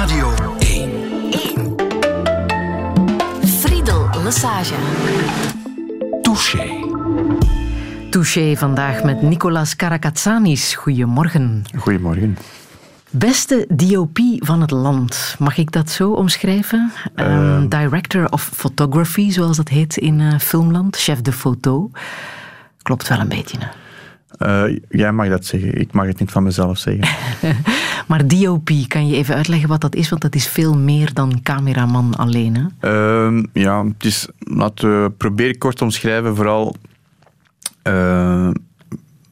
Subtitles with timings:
[0.00, 0.90] Radio 1.
[1.30, 1.74] 1.
[3.44, 4.74] Friedel Lesage.
[6.22, 6.80] Touché.
[8.10, 10.74] Touché vandaag met Nicolas Karakatsanis.
[10.74, 11.64] Goedemorgen.
[11.78, 12.38] Goedemorgen.
[13.10, 16.92] Beste DOP van het land, mag ik dat zo omschrijven?
[17.16, 21.90] Um, director of Photography, zoals dat heet in uh, filmland, chef de foto.
[22.82, 23.56] Klopt wel een beetje.
[23.58, 23.66] Hè?
[24.46, 27.08] Uh, jij mag dat zeggen, ik mag het niet van mezelf zeggen.
[28.08, 30.08] maar DOP, kan je even uitleggen wat dat is?
[30.08, 32.56] Want dat is veel meer dan cameraman alleen.
[32.56, 33.28] Hè?
[33.28, 36.76] Uh, ja, het is, laten we proberen kort te omschrijven, vooral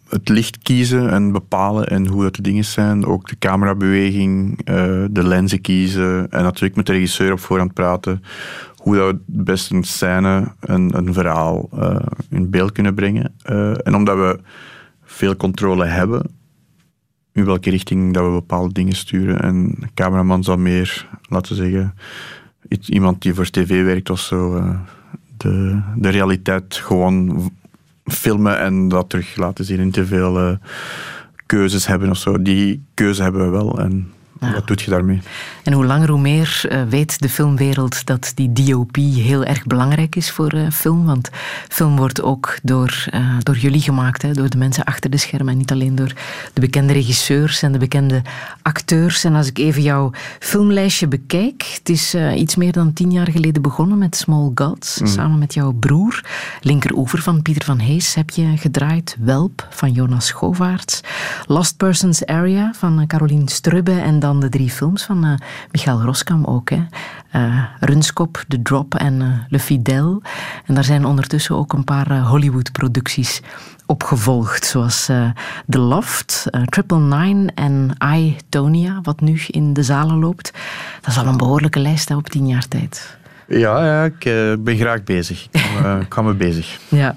[0.09, 3.07] het licht kiezen en bepalen en hoe dat de dingen zijn.
[3.07, 4.65] Ook de camerabeweging,
[5.11, 8.23] de lenzen kiezen en natuurlijk met de regisseur op voorhand praten.
[8.77, 11.69] Hoe dat we het best een scène, een, een verhaal
[12.31, 13.33] in beeld kunnen brengen.
[13.83, 14.41] en omdat we
[15.19, 16.31] veel controle hebben
[17.33, 19.41] in welke richting dat we bepaalde dingen sturen.
[19.41, 21.95] En de cameraman zal meer, laten we zeggen,
[22.87, 24.63] iemand die voor tv werkt of zo,
[25.37, 27.51] de, de realiteit gewoon
[28.05, 30.57] filmen en dat terug laten zien in te veel uh,
[31.47, 32.43] keuzes hebben of zo.
[32.43, 34.53] Die keuze hebben we wel en ja.
[34.53, 35.21] wat doet je daarmee?
[35.65, 40.17] En hoe langer hoe meer uh, weet de filmwereld dat die DOP heel erg belangrijk
[40.17, 41.05] is voor uh, film.
[41.05, 41.31] Want
[41.69, 45.53] film wordt ook door, uh, door jullie gemaakt, hè, door de mensen achter de schermen.
[45.53, 46.13] En niet alleen door
[46.53, 48.23] de bekende regisseurs en de bekende
[48.63, 49.25] acteurs.
[49.25, 51.63] En als ik even jouw filmlijstje bekijk.
[51.79, 55.01] Het is iets meer dan tien jaar geleden begonnen met Small Gods.
[55.01, 55.07] Mm.
[55.07, 56.25] Samen met jouw broer.
[56.61, 59.17] Linkeroever van Pieter van Hees heb je gedraaid.
[59.21, 61.01] Welp van Jonas Schovaerts.
[61.47, 63.93] Last Persons Area van Caroline Strubbe.
[63.93, 65.33] En dan de drie films van uh,
[65.73, 66.71] Michael Roskam ook.
[66.71, 66.87] Hè.
[67.33, 70.23] Uh, Runskop, The Drop en uh, Le Fidel.
[70.67, 73.43] En daar zijn ondertussen ook een paar Hollywood-producties
[73.87, 74.65] opgevolgd.
[74.65, 75.05] Zoals
[75.69, 80.53] The Loft, Triple Nine en I, Tonia, wat nu in de zalen loopt.
[81.01, 83.19] Dat is al een behoorlijke lijst hè, op tien jaar tijd.
[83.47, 84.25] Ja, ja ik
[84.65, 85.49] ben graag bezig.
[86.01, 86.79] Ik kan me bezig.
[86.89, 87.15] Ja.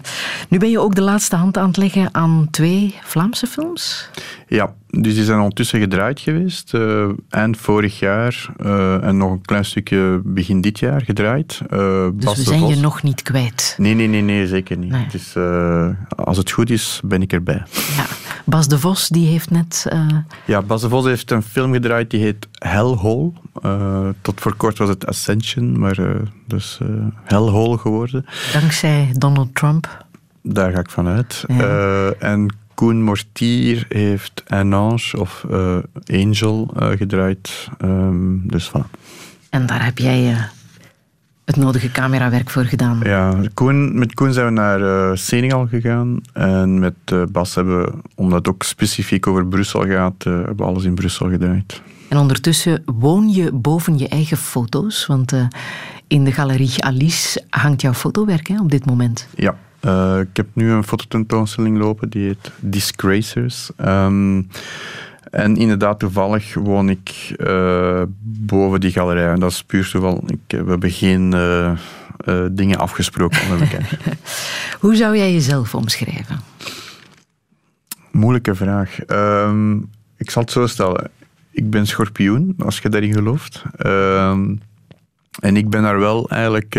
[0.49, 4.09] Nu ben je ook de laatste hand aan het leggen aan twee Vlaamse films?
[4.55, 6.73] Ja, dus die zijn ondertussen gedraaid geweest.
[6.73, 8.49] Uh, eind vorig jaar
[9.01, 11.61] en nog een klein stukje begin dit jaar gedraaid.
[11.69, 13.75] dus Bas we zijn je nog niet kwijt?
[13.77, 14.91] Nee, nee, nee, nee zeker niet.
[14.91, 15.03] Nee.
[15.03, 15.35] Het is,
[16.15, 17.63] als het goed is, ben ik erbij.
[17.95, 18.05] Ja.
[18.45, 19.85] Bas de Vos, die heeft net...
[20.45, 23.31] Ja, Bas de Vos heeft een film gedraaid die heet Hellhole.
[24.21, 25.97] tot voor kort was het Ascension, maar
[26.47, 26.89] dus uh,
[27.23, 28.25] hellhole geworden.
[28.53, 30.05] Dankzij Donald Trump?
[30.43, 31.43] Daar ga ik vanuit.
[31.47, 31.55] Ja.
[31.57, 37.69] Uh, en Koen Mortier heeft Ange of uh, Angel gedraaid.
[37.83, 38.99] Um, dus voilà.
[39.49, 40.37] En daar heb jij
[41.45, 42.99] het nodige camerawerk voor gedaan?
[43.03, 46.21] Ja, Koen, met Koen zijn we naar Senegal gegaan.
[46.33, 50.83] En met Bas hebben we, omdat het ook specifiek over Brussel gaat, hebben we alles
[50.83, 51.81] in Brussel gedraaid.
[52.09, 55.33] En ondertussen woon je boven je eigen foto's, want
[56.07, 59.27] in de galerie Alice hangt jouw fotowerk hè, op dit moment.
[59.35, 59.55] Ja,
[59.85, 63.71] uh, ik heb nu een fototentoonstelling lopen die heet Disgracers.
[63.85, 64.47] Um,
[65.31, 69.31] en inderdaad, toevallig woon ik uh, boven die galerij.
[69.31, 70.23] En dat is puur toeval.
[70.27, 71.35] Ik, we hebben geen
[72.51, 73.99] dingen afgesproken met elkaar.
[74.81, 76.39] Hoe zou jij jezelf omschrijven?
[78.11, 78.97] Moeilijke vraag.
[79.07, 81.09] Um, ik zal het zo stellen
[81.51, 83.63] ik ben schorpioen, als je daarin gelooft.
[83.85, 84.29] Uh,
[85.39, 86.75] en ik ben daar wel eigenlijk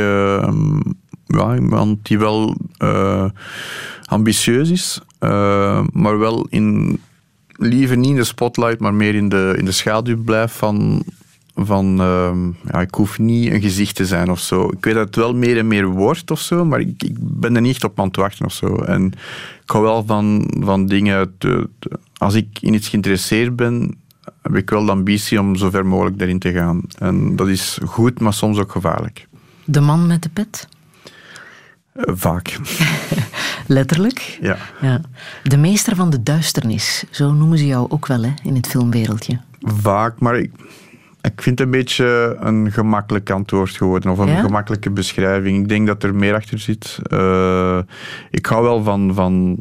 [1.36, 3.24] ja, iemand die wel uh,
[4.04, 7.00] ambitieus is, uh, maar wel in,
[7.48, 11.04] liever niet in de spotlight, maar meer in de, in de schaduw blijft van,
[11.54, 14.64] van ehm, ja, ik hoef niet een gezicht te zijn of zo.
[14.64, 17.54] Ik weet dat het wel meer en meer wordt of zo, maar ik, ik ben
[17.54, 18.76] er niet op aan het wachten of zo.
[18.76, 19.06] En
[19.62, 21.68] ik hou wel van, van dingen, te,
[22.16, 23.96] als ik in iets geïnteresseerd ben,
[24.42, 26.82] heb ik wel de ambitie om zo ver mogelijk daarin te gaan.
[26.98, 29.28] En dat is goed, maar soms ook gevaarlijk.
[29.64, 30.68] De man met de pet?
[31.94, 32.58] Uh, vaak.
[33.66, 34.38] Letterlijk?
[34.40, 34.56] Ja.
[34.80, 35.00] ja.
[35.42, 39.40] De meester van de duisternis, zo noemen ze jou ook wel hè, in het filmwereldje.
[39.60, 40.50] Vaak, maar ik,
[41.20, 44.40] ik vind het een beetje een gemakkelijk antwoord geworden, of een ja?
[44.40, 45.62] gemakkelijke beschrijving.
[45.62, 46.98] Ik denk dat er meer achter zit.
[47.12, 47.78] Uh,
[48.30, 49.58] ik hou wel van, van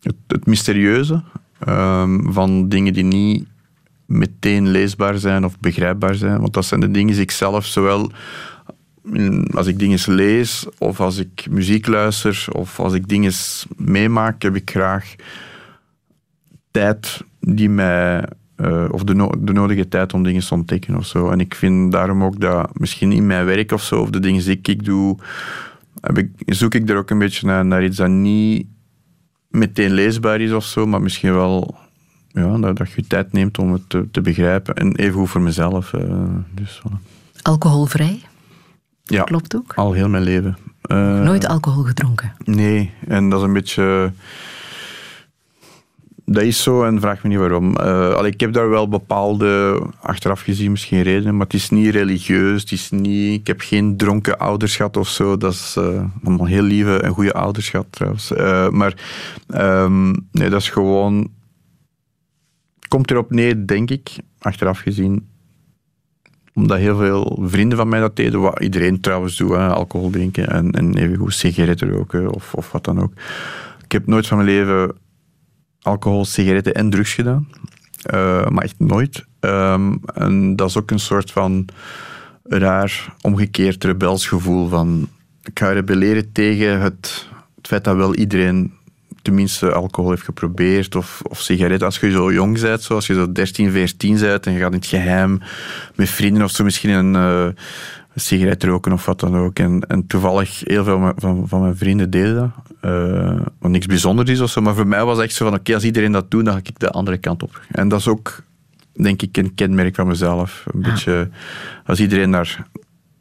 [0.00, 1.22] het, het mysterieuze,
[1.68, 3.46] um, van dingen die niet
[4.06, 6.40] meteen leesbaar zijn of begrijpbaar zijn.
[6.40, 8.10] Want dat zijn de dingen die ik zelf zowel
[9.54, 13.32] als ik dingen lees of als ik muziek luister of als ik dingen
[13.76, 15.14] meemaak, heb ik graag
[16.70, 18.24] tijd die mij,
[18.56, 21.30] uh, of de, de, nodige tijd om dingen te ontdekken of zo.
[21.30, 24.44] En ik vind daarom ook dat misschien in mijn werk of zo, of de dingen
[24.44, 25.18] die ik doe,
[26.14, 28.66] ik, zoek ik er ook een beetje naar, naar iets dat niet
[29.48, 31.78] meteen leesbaar is of zo, maar misschien wel
[32.28, 34.74] ja, dat, je tijd neemt om het te, te begrijpen.
[34.74, 35.92] En even goed voor mezelf.
[35.92, 36.24] Uh,
[36.54, 36.82] dus,
[37.42, 38.20] Alcoholvrij?
[39.10, 39.22] Ja.
[39.22, 39.72] Klopt ook?
[39.74, 40.56] Al heel mijn leven.
[40.90, 42.32] Uh, Nooit alcohol gedronken?
[42.44, 44.12] Nee, en dat is een beetje
[46.32, 47.76] dat is zo en vraag me niet waarom.
[47.80, 52.60] Uh, ik heb daar wel bepaalde, achteraf gezien misschien redenen, maar het is niet religieus.
[52.60, 55.36] Het is niet, ik heb geen dronken ouders gehad of zo.
[55.36, 58.32] Dat is uh, allemaal heel lieve en goede ouders gehad trouwens.
[58.32, 58.94] Uh, maar
[59.48, 61.30] um, nee, dat is gewoon...
[62.88, 65.28] Komt erop neer, denk ik, achteraf gezien,
[66.54, 70.48] omdat heel veel vrienden van mij dat deden, wat iedereen trouwens doet, hè, alcohol drinken
[70.48, 73.12] en, en even goed sigaretten roken of, of wat dan ook.
[73.84, 74.96] Ik heb nooit van mijn leven
[75.82, 77.48] alcohol, sigaretten en drugs gedaan.
[78.14, 79.24] Uh, maar echt nooit.
[79.40, 81.68] Um, en dat is ook een soort van
[82.42, 85.08] raar omgekeerd rebels gevoel van
[85.42, 88.72] ik ga rebelleren tegen het, het feit dat wel iedereen
[89.22, 91.86] tenminste alcohol heeft geprobeerd of, of sigaretten.
[91.86, 94.78] Als je zo jong bent, zoals je zo 13, 14 bent en je gaat in
[94.78, 95.40] het geheim
[95.94, 97.48] met vrienden of zo misschien een, uh,
[98.14, 99.58] sigaret roken of wat dan ook.
[99.58, 102.50] En, en toevallig heel veel van, van mijn vrienden deden dat.
[102.92, 104.60] Uh, wat niks bijzonders is of zo.
[104.60, 106.60] Maar voor mij was het echt zo van, oké, als iedereen dat doet, dan ga
[106.62, 107.60] ik de andere kant op.
[107.70, 108.42] En dat is ook,
[108.92, 110.64] denk ik, een kenmerk van mezelf.
[110.72, 111.28] Een beetje,
[111.86, 112.66] als iedereen naar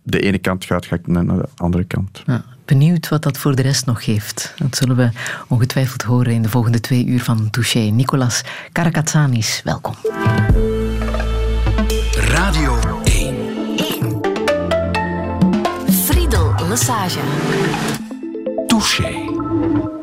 [0.03, 2.23] de ene kant gaat, ga ik naar de andere kant.
[2.25, 4.53] Ja, benieuwd wat dat voor de rest nog geeft.
[4.57, 5.09] Dat zullen we
[5.47, 7.79] ongetwijfeld horen in de volgende twee uur van Touché.
[7.79, 9.95] Nicolas Karakatsanis, welkom.
[12.13, 13.35] Radio 1.
[13.77, 14.21] 1.
[15.91, 17.19] Friedel Lassage.
[18.67, 19.98] Touché.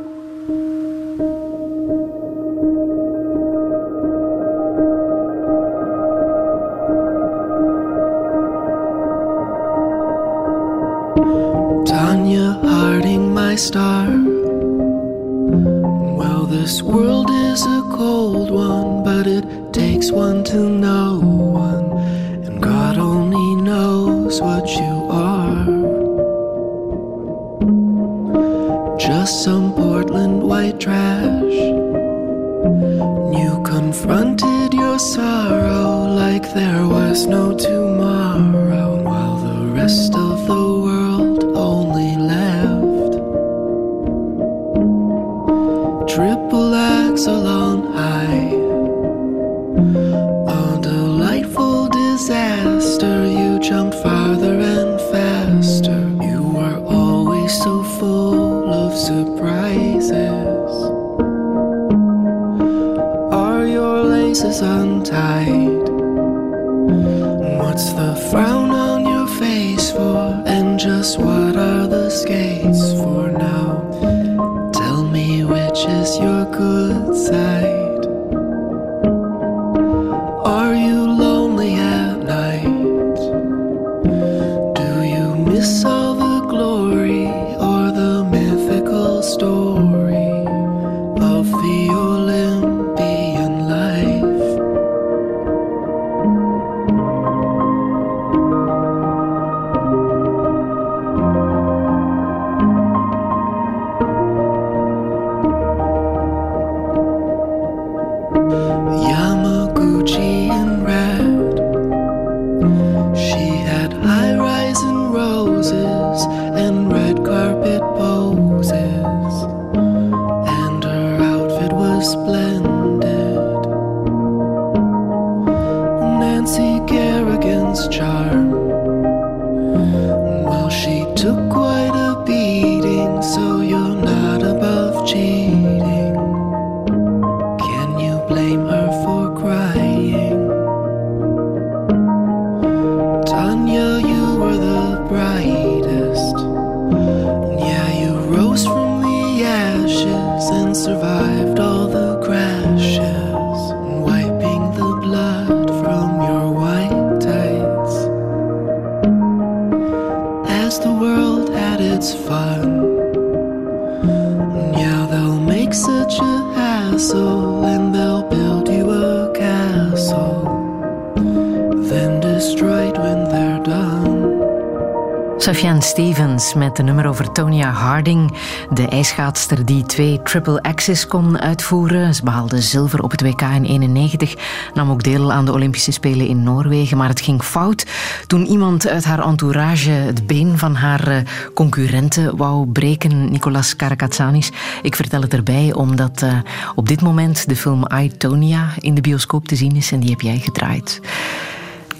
[179.46, 182.14] Die twee triple axes kon uitvoeren.
[182.14, 184.34] Ze behaalde zilver op het WK in 91,
[184.74, 187.86] nam ook deel aan de Olympische Spelen in Noorwegen, maar het ging fout
[188.26, 191.16] toen iemand uit haar entourage het been van haar eh,
[191.54, 194.50] concurrenten wou breken, Nicolas Karakatsanis.
[194.82, 196.38] Ik vertel het erbij omdat uh,
[196.74, 200.10] op dit moment de film I, Tonya in de bioscoop te zien is en die
[200.10, 201.00] heb jij gedraaid.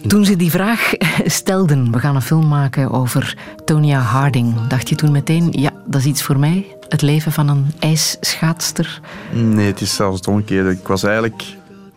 [0.07, 0.93] Toen ze die vraag
[1.25, 6.01] stelden, we gaan een film maken over Tonya Harding, dacht je toen meteen, ja, dat
[6.01, 6.76] is iets voor mij?
[6.89, 9.01] Het leven van een ijsschaatster?
[9.33, 10.71] Nee, het is zelfs het omgekeerde.
[10.71, 11.43] Ik was eigenlijk...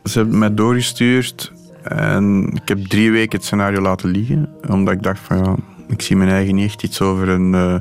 [0.04, 1.52] Ze hebben mij doorgestuurd
[1.84, 5.56] en ik heb drie weken het scenario laten liggen, omdat ik dacht van ja,
[5.88, 7.76] ik zie mijn eigen niet echt iets over een, uh,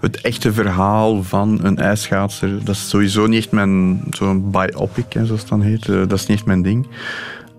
[0.00, 2.64] het echte verhaal van een ijsschaatser.
[2.64, 5.86] Dat is sowieso niet echt mijn zo'n biopic, zoals het dan heet.
[5.86, 6.86] Uh, dat is niet echt mijn ding.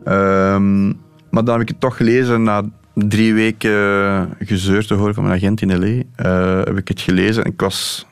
[0.08, 0.88] Um,
[1.30, 5.36] maar dan heb ik het toch gelezen na drie weken gezeur te horen van mijn
[5.36, 6.24] agent in L.A.
[6.26, 8.06] Uh, heb ik het gelezen en ik was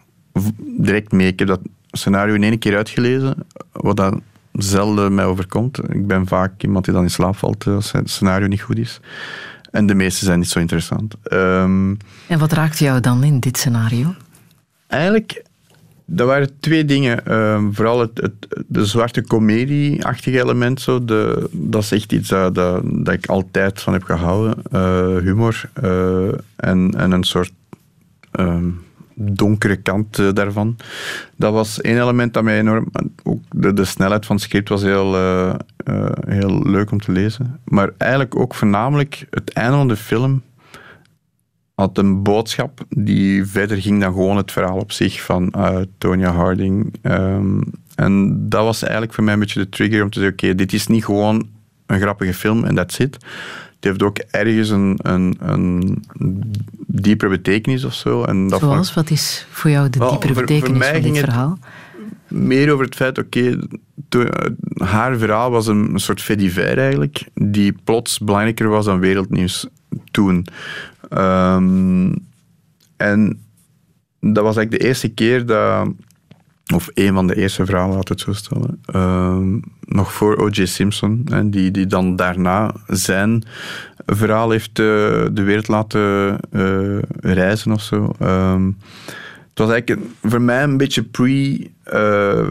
[0.57, 1.27] direct mee.
[1.27, 1.61] Ik heb dat
[1.91, 3.35] scenario in één keer uitgelezen,
[3.71, 4.21] wat dan
[4.51, 5.79] zelden mij overkomt.
[5.89, 9.00] Ik ben vaak iemand die dan in slaap valt als het scenario niet goed is.
[9.71, 11.15] En de meeste zijn niet zo interessant.
[11.33, 11.97] Um,
[12.27, 14.13] en wat raakt jou dan in dit scenario?
[14.88, 15.43] Eigenlijk
[16.13, 17.21] dat waren twee dingen.
[17.27, 20.81] Uh, vooral het, het, de zwarte comedie-achtige element.
[20.81, 21.05] Zo.
[21.05, 24.55] De, dat is echt iets dat, dat, dat ik altijd van heb gehouden.
[24.73, 27.51] Uh, humor uh, en, en een soort
[28.31, 28.69] ehm,
[29.21, 30.77] donkere kant eh, daarvan.
[31.35, 32.91] Dat was één element dat mij enorm...
[33.23, 33.41] Ook
[33.75, 35.15] de, snelheid van het script was heel,
[36.27, 37.59] heel leuk om te lezen.
[37.63, 40.41] Maar eigenlijk ook voornamelijk het einde van de film
[41.81, 46.31] had een boodschap die verder ging dan gewoon het verhaal op zich van uh, Tonya
[46.31, 46.93] Harding.
[47.01, 47.63] Um,
[47.95, 50.73] en dat was eigenlijk voor mij een beetje de trigger om te zeggen, oké, dit
[50.73, 51.49] is niet gewoon
[51.85, 53.17] een grappige film en that's it.
[53.81, 56.03] Het heeft ook ergens een, een, een
[56.88, 58.23] diepere betekenis of zo.
[58.23, 58.93] En dat Zoals?
[58.93, 61.59] Wat is voor jou de diepere betekenis van dit verhaal?
[62.31, 63.57] meer over het feit, oké,
[64.09, 64.41] okay,
[64.73, 69.67] haar verhaal was een, een soort fait eigenlijk, die plots belangrijker was dan wereldnieuws
[70.11, 70.45] toen.
[71.09, 72.13] Um,
[72.97, 73.39] en
[74.19, 75.89] dat was eigenlijk de eerste keer dat,
[76.74, 80.65] of een van de eerste verhalen, laat het zo stellen, um, nog voor O.J.
[80.65, 83.44] Simpson, hè, die, die dan daarna zijn
[84.06, 84.86] verhaal heeft uh,
[85.32, 88.12] de wereld laten uh, reizen of zo.
[88.22, 88.77] Um,
[89.50, 92.50] het was eigenlijk voor mij een beetje pre uh,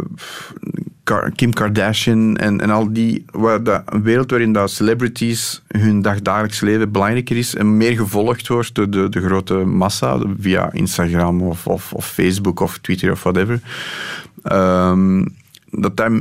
[1.34, 6.60] Kim Kardashian en, en al die, waar dat, een wereld waarin dat celebrities hun dagdagelijks
[6.60, 11.66] leven belangrijker is en meer gevolgd wordt door de, de grote massa via Instagram of,
[11.66, 13.60] of, of Facebook of Twitter of whatever.
[14.52, 15.36] Um,
[15.70, 16.12] dat dat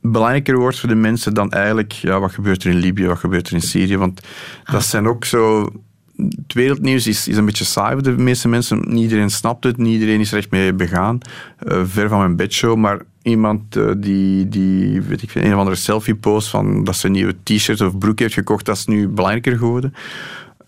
[0.00, 3.48] belangrijker wordt voor de mensen dan eigenlijk, ja, wat gebeurt er in Libië, wat gebeurt
[3.48, 4.20] er in Syrië, want
[4.64, 4.80] dat ah.
[4.80, 5.72] zijn ook zo
[6.16, 8.82] het wereldnieuws is, is een beetje saai voor de meeste mensen.
[8.88, 11.18] Niet iedereen snapt het, niet iedereen is er echt mee begaan.
[11.62, 15.76] Uh, ver van mijn bedshow, maar iemand uh, die, die, weet ik, een of andere
[15.76, 19.08] selfie post van dat ze een nieuwe t-shirt of broek heeft gekocht, dat is nu
[19.08, 19.94] belangrijker geworden.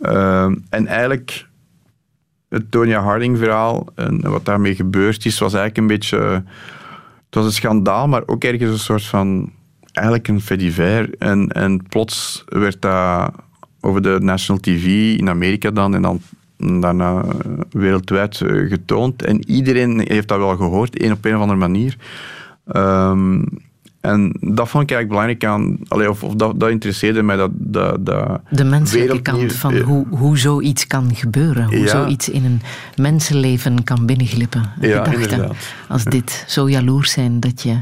[0.01, 1.47] Uh, en eigenlijk
[2.49, 6.19] het Tonya Harding verhaal en wat daarmee gebeurd is, was eigenlijk een beetje...
[7.27, 9.53] Het was een schandaal, maar ook ergens een soort van...
[9.93, 10.79] Eigenlijk een fait
[11.19, 13.33] En, en plots werd dat
[13.81, 14.85] over de national TV
[15.19, 16.21] in Amerika dan en dan
[16.59, 17.25] daarna
[17.71, 19.23] wereldwijd eh, getoond.
[19.23, 21.97] En iedereen heeft dat wel gehoord, op een of andere manier.
[22.77, 23.45] Um,
[24.01, 27.37] en dat vond ik eigenlijk belangrijk aan, allee, of, of dat, dat, interesseerde mij.
[27.37, 31.65] Dat, dat, dat de menselijke kant van uh, hoe, hoe zoiets kan gebeuren.
[31.65, 31.87] Hoe ja.
[31.87, 32.61] zoiets in een
[32.97, 34.73] mensenleven kan binnenglippen.
[34.81, 35.55] Ja, inderdaad.
[35.89, 37.79] Als dit zo jaloers zijn dat je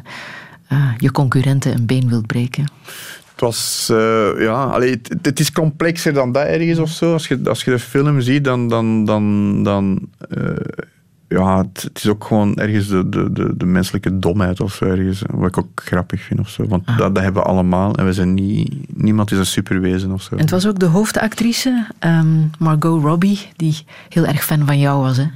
[0.72, 2.64] uh, je concurrenten een been wilt breken.
[3.30, 7.12] Het was, uh, ja, allee, het, het, is complexer dan dat ergens of zo.
[7.12, 10.08] Als je, als je de film ziet, dan, dan, dan, dan
[11.28, 15.23] ja, het, is ook gewoon ergens de, de, de, de, menselijke domheid of zo ergens,
[15.30, 16.66] wat ik ook grappig vind of zo.
[16.66, 16.99] Want ah.
[16.99, 20.35] dat, dat, hebben we allemaal en we zijn niet, niemand is een superwezen of zo.
[20.35, 25.02] En het was ook de hoofdactrice, um, Margot Robbie, die heel erg fan van jou
[25.02, 25.26] was, hè?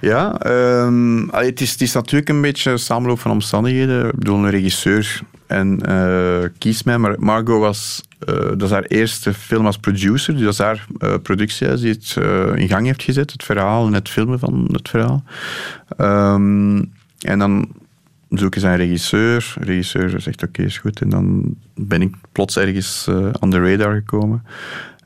[0.00, 4.06] Ja, um, allee, het, is, het is natuurlijk een beetje een samenloop van omstandigheden.
[4.06, 6.98] Ik bedoel, een regisseur en uh, kies mij.
[6.98, 10.34] Maar Margot was, uh, dat is haar eerste film als producer.
[10.34, 12.16] Dus dat is haar uh, productiehuis die het
[12.58, 13.32] in gang heeft gezet.
[13.32, 15.24] Het verhaal en het filmen van het verhaal.
[15.98, 17.68] Um, en dan
[18.30, 19.54] zoeken ze een regisseur.
[19.58, 21.00] De regisseur zegt oké, okay, is goed.
[21.00, 23.08] En dan ben ik plots ergens
[23.40, 24.44] aan de radar gekomen.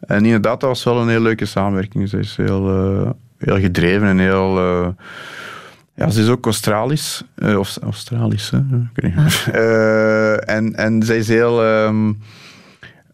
[0.00, 2.09] En inderdaad, dat was wel een heel leuke samenwerking.
[2.09, 4.59] Ze is heel, heel gedreven en heel
[6.00, 7.25] ja, ze is ook Australisch.
[7.57, 8.61] Of Australisch, hè?
[9.55, 11.64] Uh, en, en zij is heel...
[11.64, 12.19] Um,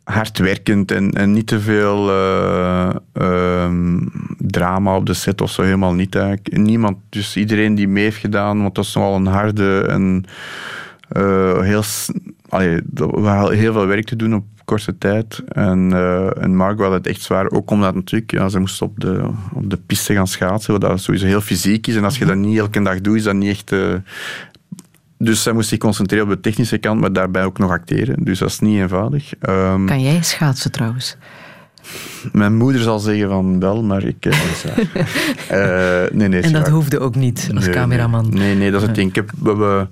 [0.07, 3.99] hardwerkend en, en niet te veel eh, ehm,
[4.39, 6.57] drama op de set of zo, helemaal niet eigenlijk.
[6.57, 10.25] Niemand, dus iedereen die mee heeft gedaan, want dat is nogal een harde en
[11.09, 11.83] eh, heel,
[12.49, 12.81] allee,
[13.57, 15.43] heel veel werk te doen op korte tijd.
[15.49, 19.01] En, eh en Mark had het echt zwaar, ook omdat natuurlijk, ja, ze moest op
[19.01, 21.97] de, op de piste gaan schaatsen, wat dat sowieso heel fysiek is.
[21.97, 23.75] En als je dat niet elke dag doet, is dat niet echt...
[25.19, 28.25] dus zij moest zich concentreren op de technische kant, maar daarbij ook nog acteren.
[28.25, 29.33] Dus dat is niet eenvoudig.
[29.41, 31.17] Ehm, Kan jij schaatsen trouwens?
[32.33, 34.25] mijn moeder zal zeggen van wel, maar ik...
[34.27, 34.69] eh, niet zo.
[35.55, 38.29] Eh, nee, nee, En dat hoefde ook niet als Nee, cameraman.
[38.31, 39.09] Nee, nee, dat is het ding.
[39.09, 39.91] Ik heb, we hebben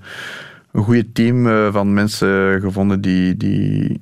[0.72, 4.00] een goede team eh, van mensen gevonden die, die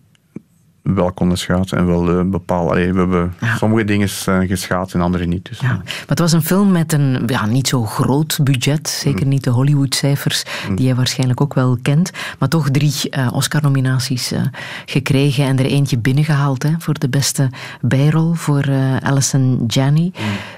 [0.82, 2.70] wel konden schaatsen en wel eh, bepaald.
[2.70, 3.56] Allee, we hebben Ja.
[3.56, 5.48] sommige dingen zijn geschaatst en andere niet.
[5.48, 8.88] Dus, Ja, maar het was een film met een ja, niet zo groot budget.
[8.88, 10.42] Zeker niet de Hollywood-cijfers,
[10.74, 12.10] die je waarschijnlijk ook wel kent.
[12.38, 14.40] Maar toch drie eh, Oscar-nominaties eh,
[14.86, 20.12] gekregen en er eentje binnengehaald hè, voor de beste bijrol voor eh Alison Janney.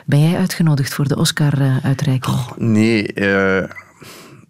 [0.06, 2.36] Ben jij uitgenodigd voor de Oscar-uitreiking?
[2.56, 3.56] Nee, eh,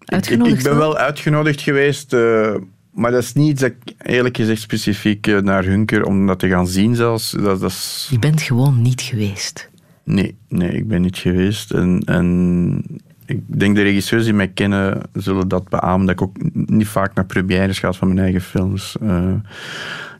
[0.05, 0.97] ik, ik, ben wel?
[0.97, 2.53] uitgenodigd geweest, eh,
[2.95, 6.47] maar dat is niet dat ik eerlijk gezegd specifiek eh, naar hunker om dat te
[6.47, 7.31] gaan zien zelfs.
[7.31, 9.69] Dat, dat is, Je bent gewoon niet geweest.
[10.03, 11.71] Nee, nee, ik ben niet geweest.
[11.71, 12.83] En, en
[13.25, 16.05] ik denk de regisseurs die mij kennen zullen dat beamen.
[16.05, 18.95] Dat ik ook niet vaak naar premières ga van mijn eigen films.
[19.01, 19.33] Eh,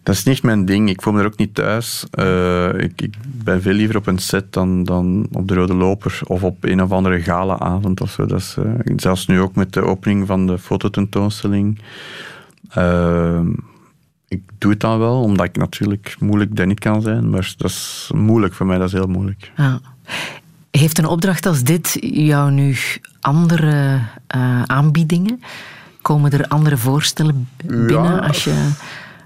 [0.04, 0.90] dat is niet mijn ding.
[0.90, 2.06] Ik voel me er ook niet thuis.
[2.12, 6.20] Eh, ik, ik ben veel liever op een set dan, dan op de Rode Loper
[6.24, 8.26] of op een of andere galaavond of zo.
[8.26, 8.58] Dat is,
[8.96, 11.80] zelfs nu ook met de opening van de fototentoonstelling.
[12.70, 13.40] Eh,
[14.28, 17.30] ik doe het dan wel, omdat ik natuurlijk moeilijk daar niet kan zijn.
[17.30, 19.52] Maar dat is moeilijk voor mij, dat is heel moeilijk.
[19.58, 19.80] Ja.
[20.72, 22.76] Heeft een opdracht als dit jou nu
[23.22, 25.42] andere eh, aanbiedingen?
[26.02, 28.18] Komen er andere voorstellen binnen Ja.
[28.18, 28.70] als, je,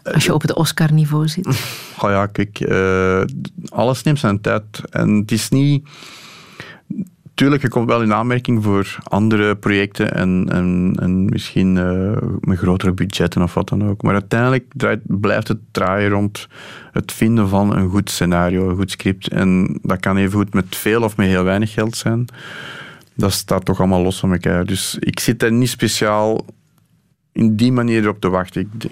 [0.04, 1.48] als je op het Oscar-niveau zit?
[2.02, 3.22] Oh ja, kijk, eh,
[3.70, 4.64] alles neemt zijn tijd.
[4.90, 5.88] En het is niet...
[7.40, 12.58] Tuurlijk, je komt wel in aanmerking voor andere projecten en, en, en misschien eh, met
[12.58, 14.02] grotere budgetten of wat dan ook.
[14.02, 16.48] Maar uiteindelijk draait, blijft het draaien rond
[16.92, 19.28] het vinden van een goed scenario, een goed script.
[19.28, 22.26] En dat kan even goed met veel of met heel weinig geld zijn.
[23.16, 24.66] Dat staat toch allemaal los van elkaar.
[24.66, 26.46] Dus ik zit er niet speciaal
[27.32, 28.62] in die manier op te wachten.
[28.62, 28.92] Ik,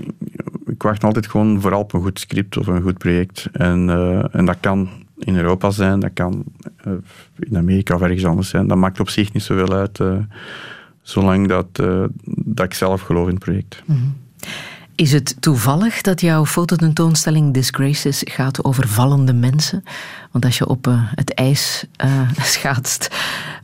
[0.66, 3.48] ik wacht altijd gewoon vooral op een goed script of een goed project.
[3.52, 4.90] En, eh, en dat kan
[5.20, 6.44] in Europa zijn, dat kan
[6.78, 6.94] eh,
[7.40, 8.68] in Amerika of ergens anders zijn.
[8.68, 10.18] Dat maakt op zich niet zoveel uit, eh,
[11.02, 13.84] zolang dat, eh, dat ik zelf geloof in het project.
[14.98, 19.84] Is het toevallig dat jouw fototentoonstelling Disgraces gaat over vallende mensen?
[20.32, 23.10] Want als je op eh, het ijs eh, schaatst,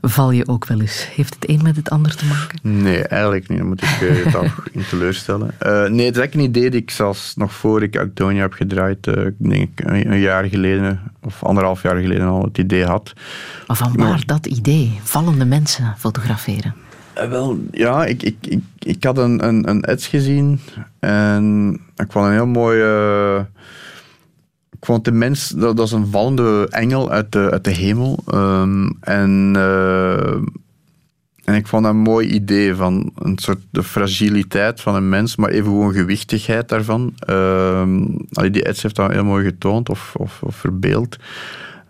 [0.02, 1.08] val je ook wel eens.
[1.16, 2.60] Heeft het een met het ander te maken?
[2.62, 3.58] Nee, eigenlijk niet.
[3.58, 5.52] Dan moet ik je toch in teleurstellen.
[5.60, 8.54] Eh, nee, het is eigenlijk een idee die ik zelfs nog voor ik Antonia heb
[8.54, 12.86] gedraaid, eh, ik denk een, een jaar geleden, of anderhalf jaar geleden al, het idee
[12.86, 13.14] had.
[13.68, 15.00] Maar van waar dat idee?
[15.04, 16.83] Vallende mensen fotograferen.
[17.14, 20.60] Eh, wel, ja, ik, ik, ik, ik had een, een, een ads gezien
[21.00, 22.82] en ik vond een heel mooi.
[22.82, 23.40] eh,
[24.72, 28.24] ik vond de mens, dat, dat is een vallende engel uit de, uit de hemel.
[28.28, 30.34] Ehm, en, eh,
[31.44, 35.36] en ik vond dat een mooi idee van een soort de fragiliteit van een mens,
[35.36, 37.14] maar even gewoon gewichtigheid daarvan.
[38.32, 41.18] Allee, die ads heeft dat heel mooi getoond of, of, of verbeeld.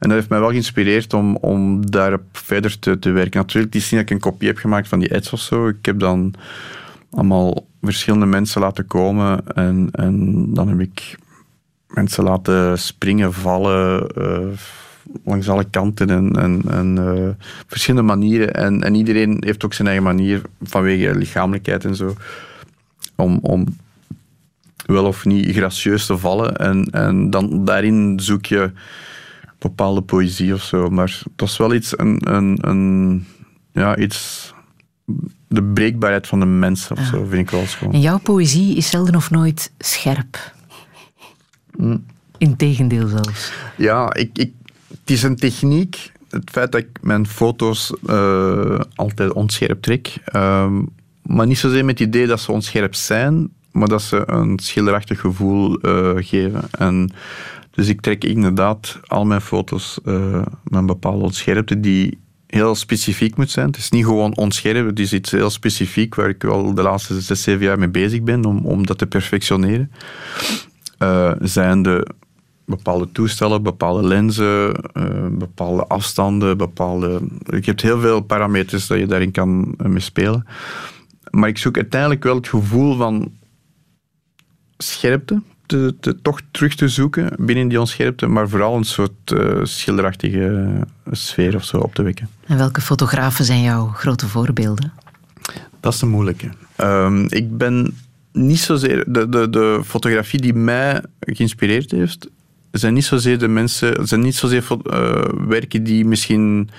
[0.04, 3.40] En dat heeft mij wel geïnspireerd om, om daarop verder te, te werken.
[3.40, 5.68] Natuurlijk, is niet dat ik een kopie heb gemaakt van die ads of zo.
[5.68, 6.34] Ik heb dan
[7.10, 11.18] allemaal verschillende mensen laten komen en, en dan heb ik
[11.88, 14.48] mensen laten springen, vallen, eh,
[15.24, 18.54] langs alle kanten en, en, en eh, verschillende manieren.
[18.54, 22.16] En, en iedereen heeft ook zijn eigen manier vanwege lichamelijkheid en zo
[23.16, 23.66] om, om
[24.86, 26.56] wel of niet gracieus te vallen.
[26.56, 28.72] En, en dan daarin zoek je
[29.70, 30.90] bepaalde poëzie of zo.
[30.90, 33.26] Maar het was wel iets, een, een, een,
[33.72, 34.54] ja, iets,
[35.48, 37.94] de breekbaarheid van de mens of zo, vind ik wel schoon.
[37.94, 40.54] En jouw poëzie is zelden of nooit scherp.
[41.78, 42.06] Mm.
[42.38, 43.52] Integendeel zelfs.
[43.78, 44.54] Ja, ik, ik,
[44.88, 46.12] het is een techniek.
[46.30, 50.16] Het feit dat ik mijn foto's eh, altijd onscherp trek.
[50.26, 50.82] ehm,
[51.22, 55.20] maar niet zozeer met het idee dat ze onscherp zijn, maar dat ze een schilderachtig
[55.20, 56.64] gevoel eh, geven.
[56.72, 57.12] En
[57.76, 63.38] dus ik trek inderdaad al mijn foto's eh, met een bepaalde onscherpte die heel specifiek
[63.38, 63.66] moet zijn.
[63.66, 67.22] Het is niet gewoon onscherp, het is iets heel specifiek waar ik wel de laatste
[67.22, 69.92] zes, zeven jaar mee bezig ben om, om dat te perfectioneren.
[70.98, 72.08] Eh, zijn de
[72.66, 77.22] bepaalde toestellen, bepaalde lenzen, eh, bepaalde afstanden, bepaalde...
[77.46, 80.48] Je hebt heel veel parameters dat je daarin kan mee spelen.
[81.30, 83.32] Maar ik zoek uiteindelijk wel het gevoel van
[84.78, 89.60] scherpte, te, te- toch terug te zoeken binnen die onscherpte, maar vooral een soort eh,
[89.64, 90.68] schilderachtige
[91.12, 92.30] sfeer of zo op te wekken.
[92.46, 94.92] En welke fotografen zijn jouw grote voorbeelden?
[95.80, 96.50] Dat is een moeilijke.
[96.76, 97.94] Ehm, ik ben
[98.32, 99.04] niet zozeer...
[99.08, 102.30] De, de, de fotografie die mij geïnspireerd heeft,
[102.72, 104.08] zijn niet zozeer de mensen...
[104.08, 106.70] zijn niet zozeer eh, werken die misschien...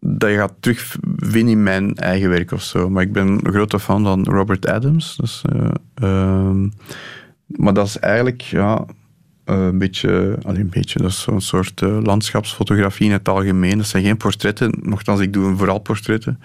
[0.00, 2.90] dat je gaat terugvinden in mijn eigen werk of zo.
[2.90, 5.16] Maar ik ben een grote fan van Robert Adams.
[5.16, 6.68] Dus, eh, ehm,
[7.56, 8.42] maar dat is eigenlijk...
[8.42, 8.84] Ja,
[9.44, 13.76] eh, een beetje, alleen een beetje, dat is zo'n soort eh, landschapsfotografie in het algemeen.
[13.78, 16.40] Dat zijn geen portretten, nogthans, ik doe vooral portretten.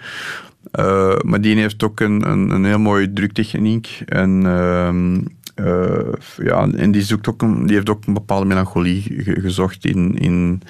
[0.70, 4.02] Eh, maar die heeft ook een, een, een heel mooie druktechniek.
[4.06, 5.20] En, ehm,
[5.54, 6.12] eh,
[6.44, 10.62] ja, en die, zoekt ook die heeft ook een bepaalde melancholie ge- gezocht in, in,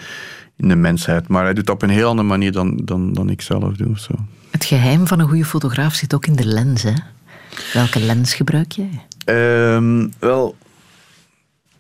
[0.57, 1.29] in de mensheid.
[1.29, 3.99] Maar hij doet dat op een heel andere manier dan, dan, dan ik zelf doe.
[3.99, 4.15] Zo.
[4.51, 6.83] Het geheim van een goede fotograaf zit ook in de lens.
[6.83, 6.93] Hè?
[7.73, 8.91] Welke lens gebruik jij?
[9.25, 10.57] Ehm, wel,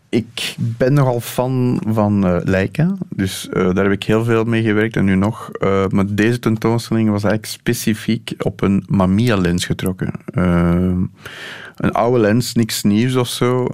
[0.08, 2.96] ik ben nogal fan van Leica.
[3.08, 5.50] Dus eh, daar heb ik heel veel mee gewerkt en nu nog.
[5.50, 10.10] Eh, maar deze tentoonstelling was eigenlijk specifiek op een Mamiya-lens getrokken.
[10.26, 11.04] Ehm,
[11.74, 13.66] een oude lens, niks nieuws of zo,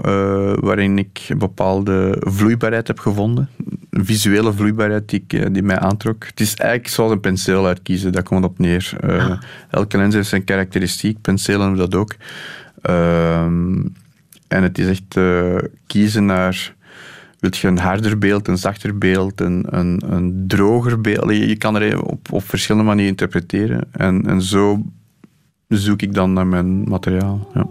[0.60, 3.48] waarin ik een bepaalde vloeibaarheid heb gevonden.
[3.90, 6.26] Een visuele vloeibaarheid die, ik, die mij aantrok.
[6.26, 8.92] Het is eigenlijk zoals een penseel uitkiezen, daar komt het op neer.
[9.00, 9.30] Eh,
[9.70, 12.14] Elke lens heeft zijn karakteristiek, penselen hebben dat ook.
[12.82, 13.80] Ehm,
[14.48, 16.74] en het is echt eh, kiezen naar...
[17.38, 21.30] Wilt je een harder beeld, een zachter beeld, een, een, een droger beeld?
[21.30, 23.88] Je je kan er op, op verschillende manieren interpreteren.
[23.92, 24.82] En, en zo
[25.68, 27.48] zoek ik dan naar mijn materiaal.
[27.54, 27.66] Ja.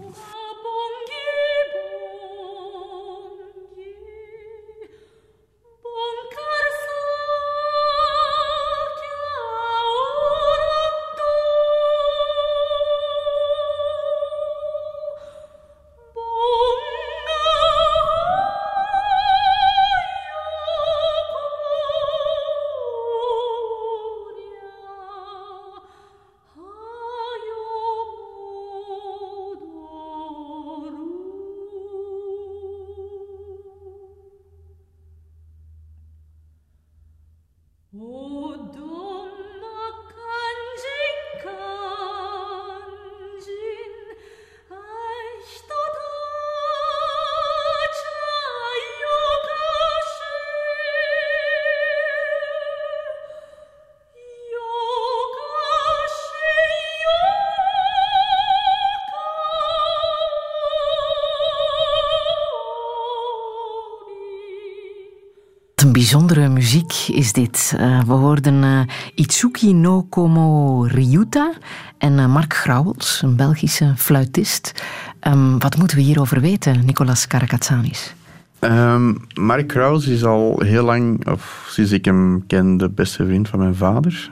[66.69, 67.73] Muziek is dit.
[67.77, 68.79] Eh, we hoorden eh,
[69.15, 71.51] Itsuki no Komo Ryuta
[71.97, 74.83] en eh, Mark Grauwels, een Belgische fluitist.
[75.19, 78.15] Ehm, wat moeten we hierover weten, Nicolas Karakatsanis?
[78.59, 83.47] Ehm, Mark Kraus is al heel lang, of sinds ik hem ken, de beste vriend
[83.49, 84.27] van mijn vader.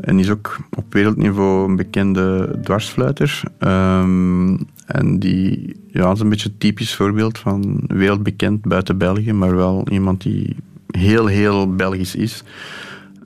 [0.00, 3.42] En is ook op wereldniveau een bekende dwarsfluiter.
[3.58, 9.56] Ehm, en die ja, is een beetje een typisch voorbeeld van wereldbekend buiten België, maar
[9.56, 10.56] wel iemand die
[10.90, 12.42] heel, heel Belgisch is.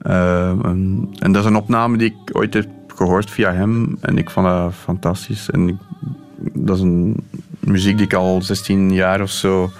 [0.01, 4.17] Ehm, en, en dat is een opname die ik ooit heb gehoord via hem en
[4.17, 5.49] ik vond dat fantastisch.
[5.49, 5.75] En ik-
[6.53, 7.15] dat is een
[7.59, 9.71] muziek die ik al 16 jaar of zo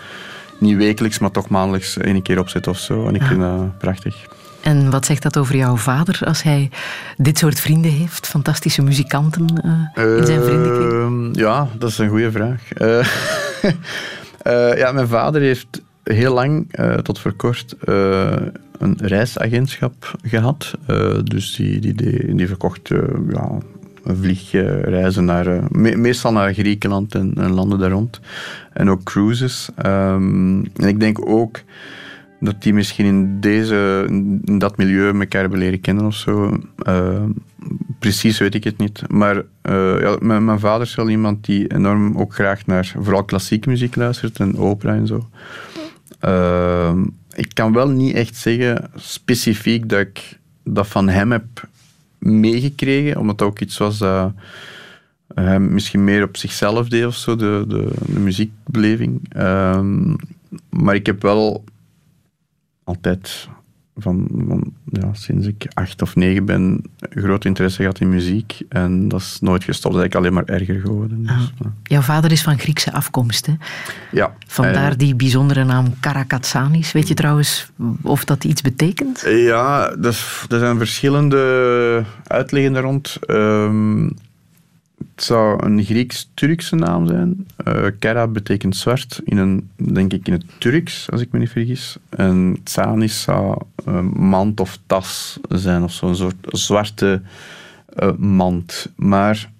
[0.59, 3.07] niet wekelijks, maar toch maandelijks één keer opzet of zo.
[3.07, 4.15] En ik vind dat prachtig.
[4.61, 6.69] En wat zegt dat over jouw vader als hij
[7.17, 8.27] dit soort vrienden heeft?
[8.27, 9.45] Fantastische muzikanten
[9.95, 10.91] eh, in zijn vriendenkring?
[10.91, 12.71] Ehm, ja, dat is een goede vraag.
[12.73, 12.99] Eh,
[14.71, 18.35] eh, ja, mijn vader heeft heel lang, eh, tot voor kort, eh,
[18.79, 20.73] een reisagentschap gehad.
[20.85, 22.89] Eh, dus die, die, die, die verkocht
[23.33, 23.57] ja,
[24.05, 28.19] vliegreizen naar, me- meestal naar Griekenland en, en landen daar rond.
[28.73, 29.69] En ook cruises.
[29.75, 31.59] Ehm, en ik denk ook
[32.39, 34.05] dat die misschien in, deze,
[34.45, 36.57] in dat milieu elkaar hebben leren kennen of zo.
[36.77, 37.29] Ehm,
[37.99, 39.01] precies weet ik het niet.
[39.09, 39.35] Maar
[40.01, 43.95] ja, mijn, mijn vader is wel iemand die enorm ook graag naar vooral klassieke muziek
[43.95, 45.27] luistert en opera en zo.
[46.23, 51.67] Ehm, ik kan wel niet echt zeggen specifiek dat ik dat van hem heb
[52.17, 54.33] meegekregen, omdat dat ook iets was dat
[55.33, 59.21] hij misschien meer op zichzelf deed of zo, de, de, de muziekbeleving.
[59.29, 60.15] Ehm,
[60.69, 61.63] maar ik heb wel
[62.83, 63.47] altijd
[63.97, 69.07] van, van ja, sinds ik acht of negen ben groot interesse gehad in muziek en
[69.07, 69.95] dat is nooit gestopt.
[69.95, 71.21] Dat is eigenlijk alleen maar erger geworden.
[71.23, 71.41] Dus, Ah.
[71.59, 71.73] ja.
[71.83, 73.53] Jouw vader is van Griekse afkomst, hè?
[74.11, 74.35] ja.
[74.47, 76.91] Vandaar Eh, die bijzondere naam Karakatsanis.
[76.91, 79.23] Weet je trouwens of dat iets betekent?
[79.27, 83.17] Ja, is- er zijn verschillende uitleggen daar rond.
[83.25, 84.03] Ehm,
[85.15, 87.47] het zou een Grieks-Turkse naam zijn.
[87.57, 91.49] Eh Kera betekent zwart, in een, denk ik in het Turks, als ik me niet
[91.49, 91.97] vergis.
[92.09, 93.61] En Tsanis zou
[94.13, 97.21] mand of tas zijn, of zo'n soort zwarte
[97.85, 98.91] eh, mand.
[98.95, 99.51] Maar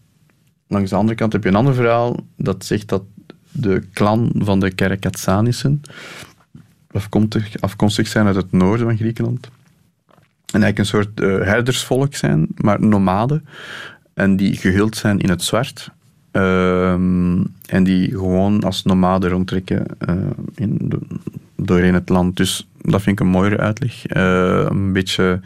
[0.68, 3.04] langs de andere kant heb je een ander verhaal dat zegt dat
[3.52, 5.82] de clan van de Kerekatsanissen
[7.60, 9.50] afkomstig, zijn uit het noorden van Griekenland.
[10.52, 13.46] En eigenlijk een soort eh, herdersvolk zijn, maar nomaden.
[14.14, 15.90] En die gehuld zijn in het zwart.
[16.32, 20.16] Ehm, en die gewoon als nomaden rondtrekken eh,
[20.56, 20.92] in
[21.56, 22.38] doorheen het land.
[22.38, 24.06] Dus dat vind ik een mooiere uitleg.
[24.06, 25.40] Eh, een beetje,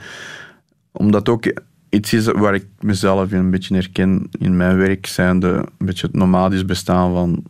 [0.91, 1.53] omdat ook
[1.89, 5.47] iets is waar ik mezelf een beetje herken in mijn werk, zijn de,
[5.77, 7.43] een beetje het nomadisch bestaan van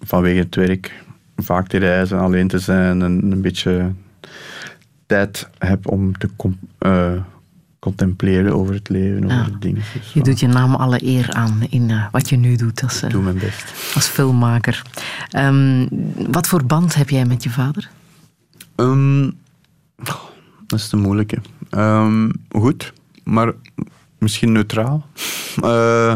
[0.00, 1.04] vanwege het werk
[1.36, 3.92] vaak te reizen, alleen te zijn en een beetje
[5.06, 6.28] tijd heb om te
[6.78, 7.12] eh,
[7.78, 9.60] contempleren over het leven, over Ah.
[9.60, 9.82] dingen.
[9.94, 13.00] Dus, Je doet je naam alle eer aan in eh, wat je nu doet als,
[13.08, 13.92] doe mijn best.
[13.94, 14.82] als filmmaker.
[15.30, 15.86] Ehm,
[16.30, 17.88] wat voor band heb jij met je vader?
[18.78, 19.30] Ehm,
[20.66, 21.38] dat is de moeilijke.
[21.70, 22.92] Ehm, goed,
[23.24, 23.52] maar
[24.18, 25.06] misschien neutraal.
[25.58, 26.14] Eh,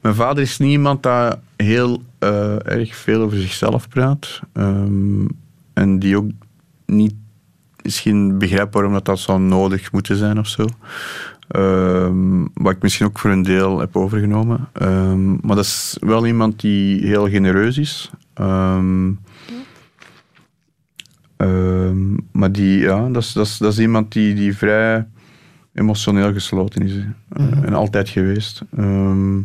[0.00, 4.40] mijn vader is niet iemand dat heel eh, erg veel over zichzelf praat.
[4.52, 5.26] Ehm,
[5.72, 6.30] en die ook
[6.84, 7.14] niet
[7.82, 10.64] misschien begrijpt waarom dat, dat zou nodig moeten zijn of zo.
[12.54, 14.68] Wat ik misschien ook voor een deel heb overgenomen.
[15.40, 18.10] Maar dat is wel iemand die heel genereus is.
[21.36, 25.06] Ehm, maar die, ja, dat is, dat is, dat is iemand die, die vrij
[25.74, 26.92] emotioneel gesloten is.
[27.28, 28.62] Eh, En altijd geweest.
[28.76, 29.36] Ehm,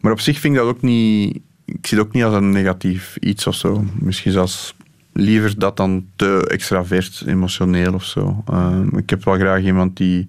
[0.00, 1.38] maar op zich vind ik dat ook niet...
[1.64, 3.84] Ik zie het ook niet als een negatief iets of zo.
[3.94, 4.74] Misschien zelfs
[5.12, 8.42] liever dat dan te extravert, emotioneel of zo.
[8.46, 10.26] Ehm, ik heb wel graag iemand die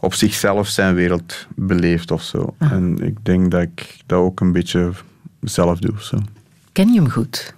[0.00, 2.54] op zichzelf zijn wereld beleeft of zo.
[2.58, 4.90] En ik denk dat ik dat ook een beetje
[5.40, 5.94] zelf doe.
[5.98, 6.18] Zo.
[6.72, 7.54] Ken je hem goed?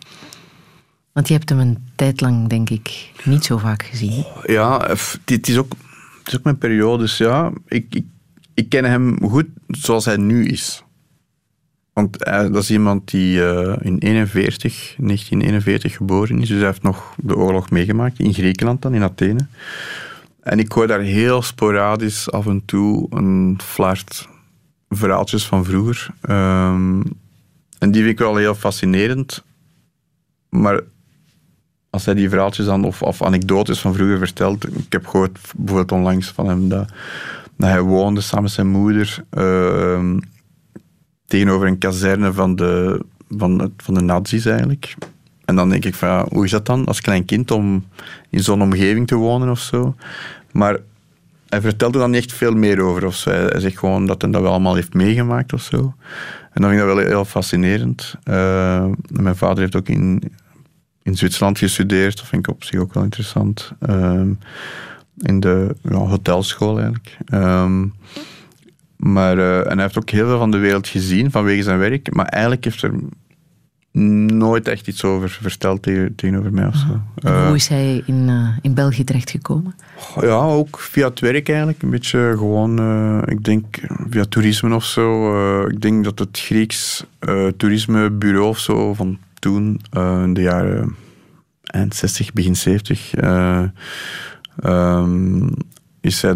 [1.15, 4.25] Want je hebt hem een tijd lang, denk ik, niet zo vaak gezien.
[4.47, 4.89] Ja,
[5.25, 5.73] het is ook,
[6.19, 7.17] het is ook mijn periodes.
[7.17, 8.05] Ja, ik, ik,
[8.55, 10.85] ik ken hem goed zoals hij nu is.
[11.93, 16.49] Want hij, dat is iemand die eh, in 41, 1941 geboren is.
[16.49, 18.19] Dus hij heeft nog de oorlog meegemaakt.
[18.19, 19.47] In Griekenland dan, in Athene.
[20.41, 24.29] En ik hoor daar heel sporadisch af en toe een flart
[24.89, 26.09] verhaaltjes van vroeger.
[26.21, 27.01] Ehm,
[27.79, 29.45] en die vind ik wel heel fascinerend.
[30.49, 30.81] Maar
[31.95, 34.65] als hij die verhaaltjes dan, of, of anekdotes van vroeger vertelt.
[34.79, 36.89] Ik heb gehoord bijvoorbeeld onlangs van hem dat,
[37.57, 40.19] dat hij woonde samen met zijn moeder ehm,
[41.27, 44.95] tegenover een kazerne van de, van, het- van de nazi's eigenlijk.
[45.45, 47.85] En dan denk ik van, hoe is dat dan als klein kind om
[48.31, 49.95] in zo'n omgeving te wonen of zo?
[50.53, 50.79] Maar
[51.49, 53.31] hij vertelde dan niet echt veel meer over of zo.
[53.31, 55.77] Hij, zegt gewoon dat hij dat wel allemaal heeft meegemaakt of zo.
[56.53, 58.15] En dan vind ik dat wel heel fascinerend.
[58.23, 60.23] Eh, en mijn vader heeft ook in,
[61.05, 62.17] in Zwitserland gestudeerd.
[62.17, 63.73] Dat vind ik op zich ook wel interessant.
[63.81, 64.33] Ehm,
[65.19, 67.17] in de ja, hotelschool eigenlijk.
[67.27, 67.87] Ehm,
[68.97, 72.15] maar, eh, en hij heeft ook heel veel van de wereld gezien vanwege zijn werk.
[72.15, 72.93] Maar eigenlijk heeft er
[74.33, 77.01] nooit echt iets over verteld tegen, tegenover mij of zo.
[77.15, 79.75] Eh, hoe is hij in, eh, in België terechtgekomen?
[80.21, 81.83] ja, ook via het werk eigenlijk.
[81.83, 85.35] Een beetje gewoon, eh, ik denk via toerisme of zo.
[85.35, 90.41] Eh, ik denk dat het Grieks eh, toerismebureau of zo van toen, eh, in de
[90.41, 90.97] jaren
[91.63, 93.65] eind 60, begin 70, eh,
[94.57, 95.49] ehm,
[96.01, 96.35] is hij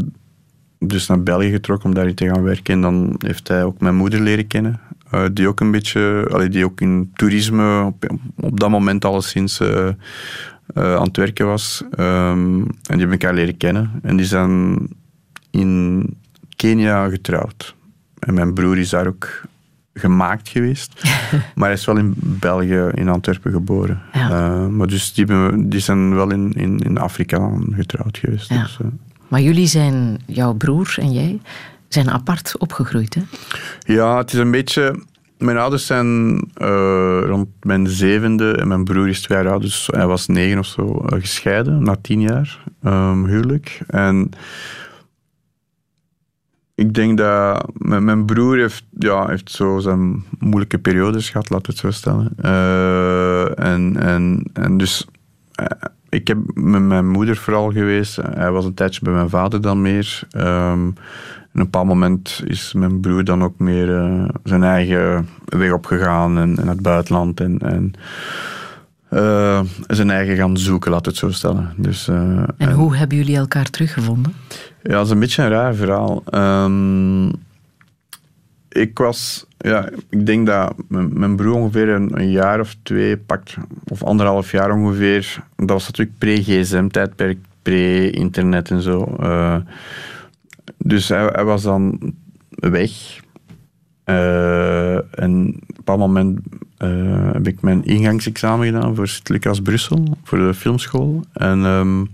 [0.79, 2.75] dus naar België getrokken om daar te gaan werken.
[2.75, 4.81] En dan heeft hij ook mijn moeder leren kennen.
[5.11, 9.61] eh, die ook een beetje, allee, die ook in toerisme op, op dat moment alleszins
[9.61, 9.95] eh, eh,
[10.75, 11.85] aan het werken was.
[11.91, 13.91] Ehm, en die hebben elkaar leren kennen.
[14.03, 14.79] En die zijn
[15.51, 16.05] in
[16.57, 17.75] Kenia getrouwd.
[18.19, 19.43] En mijn broer is daar ook
[19.99, 21.03] gemaakt geweest.
[21.55, 24.03] maar hij is wel in België, in Antwerpen geboren.
[24.13, 24.31] Ja.
[24.31, 25.27] Eh, maar dus die,
[25.69, 28.49] die zijn wel in, in, in Afrika getrouwd geweest.
[28.49, 28.63] Ja.
[28.63, 28.87] Dus, eh,
[29.29, 31.41] Maar jullie zijn, jouw broer en jij,
[31.89, 33.23] zijn apart opgegroeid, hè?
[33.95, 35.03] Ja, het is een beetje.
[35.39, 39.89] Mijn ouders zijn eh, rond mijn zevende en mijn broer is twee jaar oud, dus
[39.93, 43.81] hij was negen of zo gescheiden na tien jaar ehm, huwelijk.
[43.87, 44.31] En
[46.79, 51.73] ik denk dat mijn, broer heeft, ja, heeft zo zijn moeilijke periodes gehad, laten we
[51.73, 52.33] het zo stellen.
[52.37, 55.07] Eh, en, en, en dus
[55.55, 55.67] eh,
[56.09, 58.17] ik heb met mijn moeder vooral geweest.
[58.17, 60.21] Hij was een tijdje bij mijn vader dan meer.
[60.31, 60.47] Ehm,
[60.83, 65.73] en op een bepaald moment is mijn broer dan ook meer eh, zijn eigen weg
[65.73, 67.41] opgegaan en, en naar het buitenland.
[67.41, 67.93] En, en
[69.87, 71.73] zijn eigen gaan zoeken, laat het zo stellen.
[71.77, 72.09] Dus,
[72.57, 74.35] En hoe hebben jullie elkaar teruggevonden?
[74.83, 76.23] Ja, dat is een beetje een raar verhaal.
[76.27, 77.29] Ehm,
[78.69, 83.57] ik was, ja, ik denk dat mijn, broer ongeveer een, jaar of twee pakt,
[83.89, 85.45] of anderhalf jaar ongeveer.
[85.57, 89.17] Dat was natuurlijk pre-gsm-tijdperk, pre-internet en zo.
[89.21, 89.57] Eh,
[90.79, 92.15] dus hij, was dan
[92.49, 92.91] weg.
[94.05, 96.39] Eh, en op een moment
[96.77, 101.25] eh, heb ik mijn ingangsexamen gedaan voor Sint-Lucas Brussel, voor de filmschool.
[101.33, 102.09] En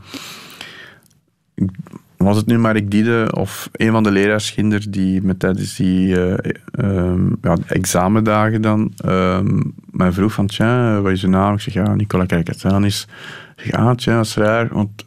[1.55, 1.71] ik-
[2.25, 6.23] was het nu maar ik diede of een van de leraarskinderen die met tijdens die
[6.23, 9.61] eh, ehm, ja, examendagen dan ehm,
[9.91, 11.55] mij vroeg van, tja, wat is je naam?
[11.55, 13.07] Ik zeg, ja, Nicola Kerkatsanis.
[13.57, 15.07] Ik zeg, ah, tja, dat is raar, want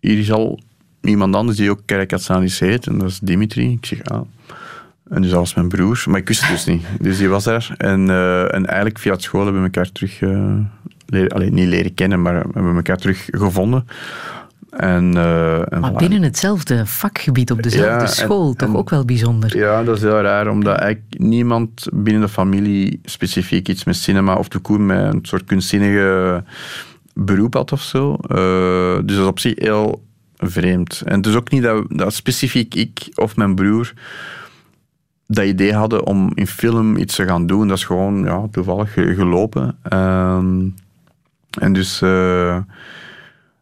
[0.00, 0.60] hier is al
[1.00, 3.72] iemand anders die ook Kerkatsanis heet, en dat is Dimitri.
[3.72, 4.20] Ik zeg, ah.
[5.12, 6.84] En dus dat was mijn broer, maar ik wist het dus niet.
[7.00, 7.74] Dus die was daar.
[7.76, 10.58] En, eh, en eigenlijk via het school hebben we elkaar terug, eh,
[11.06, 13.86] leren, allee, niet leren kennen, maar hebben we elkaar terug gevonden.
[14.76, 18.90] En, eh, en Maar binnen hetzelfde vakgebied op dezelfde Ja, en- school, toch en- ook
[18.90, 19.56] wel bijzonder.
[19.56, 24.34] Ja, dat is heel raar, omdat eigenlijk niemand binnen de familie specifiek iets met cinema
[24.34, 26.44] of de koer met een soort kunstzinnige
[27.14, 28.14] beroep had of zo.
[28.14, 30.04] Eh, dus dat is op zich heel
[30.36, 31.02] vreemd.
[31.04, 33.92] En het is ook niet dat, dat specifiek ik of mijn broer
[35.26, 37.68] dat idee hadden om in film iets te gaan doen.
[37.68, 39.76] Dat is gewoon ja, toevallig ge- gelopen.
[39.82, 40.60] Ehm,
[41.60, 42.02] en dus...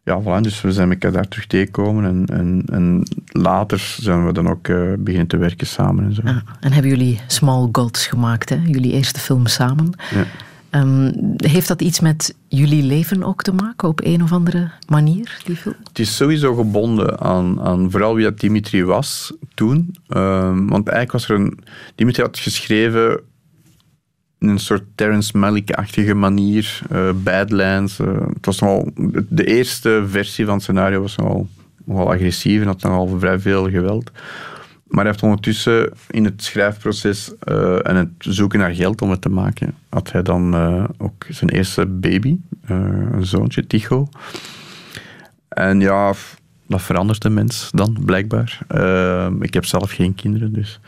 [0.03, 4.33] ja, voilà, dus we zijn elkaar daar terug tegengekomen en, en, en later zijn we
[4.33, 6.23] dan ook eh, beginnen te werken samen en zo.
[6.25, 8.57] Ja, en hebben jullie Small Gods gemaakt, hè?
[8.65, 9.91] jullie eerste film samen.
[10.11, 10.25] Ja.
[10.71, 15.41] Ehm, heeft dat iets met jullie leven ook te maken op een of andere manier,
[15.45, 15.75] die film?
[15.89, 19.95] Het is sowieso gebonden aan, aan vooral wie dat Dimitri was toen.
[20.09, 21.59] Ehm, want eigenlijk was er een...
[21.95, 23.21] Dimitri had geschreven
[24.41, 26.81] in een soort Terrence Malick-achtige manier.
[26.91, 27.99] eh, Badlands.
[27.99, 28.91] eh, het was nogal...
[28.95, 31.49] De, de eerste versie van het scenario was nogal,
[31.85, 34.11] nogal agressief en had nogal vrij veel geweld.
[34.87, 39.21] Maar hij heeft ondertussen in het schrijfproces eh, en het zoeken naar geld om het
[39.21, 40.55] te maken, had hij dan
[40.99, 44.09] ook zijn eerste baby, een zoontje, Tycho.
[45.49, 46.13] En ja,
[46.67, 48.59] dat verandert een mens dan, blijkbaar.
[48.69, 50.81] Ehm, ik heb zelf geen kinderen, dus.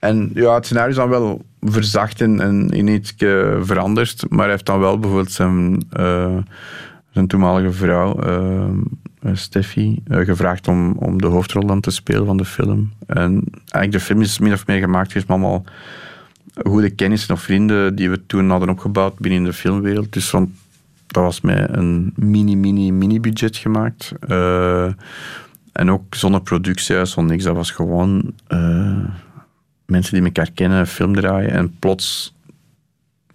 [0.00, 4.50] En ja, het scenario is dan wel verzacht en, in iets eh, veranderd, maar hij
[4.50, 6.36] heeft dan wel bijvoorbeeld zijn, eh,
[7.10, 8.68] zijn toenmalige vrouw, eh,
[9.32, 12.92] Steffi, gevraagd om, om de hoofdrol dan te spelen van de film.
[13.06, 15.64] En eigenlijk de film is min of meer gemaakt met allemaal
[16.54, 20.12] goede kennissen of vrienden die we toen hadden opgebouwd binnen de filmwereld.
[20.12, 20.52] Dus van,
[21.06, 24.12] dat was met een mini, mini, mini budget gemaakt.
[25.72, 27.44] En ook zonder productiehuis, zonder niks.
[27.44, 28.32] Dat was gewoon
[29.90, 31.50] mensen die elkaar kennen, film draaien.
[31.50, 32.34] En plots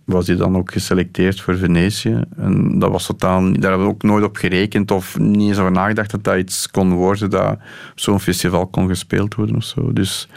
[0.05, 2.21] was hij dan ook geselecteerd voor Venetië.
[2.37, 5.71] En dat was totaal, daar hebben we ook nooit op gerekend of niet eens over
[5.71, 7.51] nagedacht dat dat iets kon worden dat
[7.91, 9.93] op zo'n festival kon gespeeld worden of zo.
[9.93, 10.27] Dus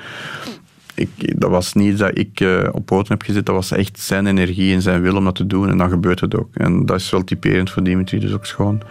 [0.95, 4.27] ik, dat was niet dat ik eh, op poten heb gezet, dat was echt zijn
[4.27, 5.69] energie en zijn wil om dat te doen.
[5.69, 6.55] En dan gebeurt het ook.
[6.55, 8.83] En dat is wel typerend voor Dimitri, dus ook schoon.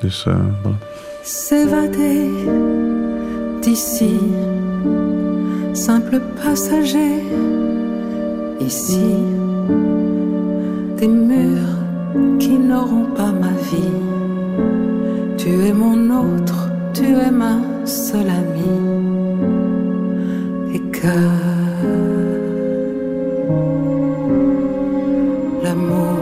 [0.00, 0.26] Dus
[3.62, 4.57] voilà.
[5.78, 7.22] Simple passager,
[8.58, 9.14] ici,
[10.98, 11.78] des murs
[12.40, 13.98] qui n'auront pas ma vie.
[15.36, 16.58] Tu es mon autre,
[16.92, 18.86] tu es ma seule amie,
[20.74, 21.16] et que
[25.62, 26.17] l'amour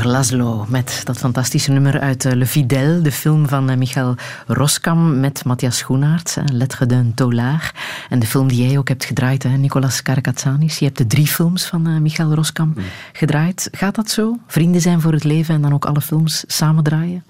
[0.00, 4.14] Victor Laszlo met dat fantastische nummer uit eh, Le Fidèle, de film van eh, Michael
[4.46, 7.74] Roskam met Matthias Schoenaerts, eh, Lettre d'un Tolard.
[8.08, 10.78] En de film die jij ook hebt gedraaid, hè, Nicolas Karakatsanis.
[10.78, 12.74] Je hebt de drie films van Michael Roskam
[13.12, 13.68] gedraaid.
[13.72, 14.38] Gaat dat zo?
[14.46, 17.24] Vrienden zijn voor het leven en dan ook alle films samen draaien?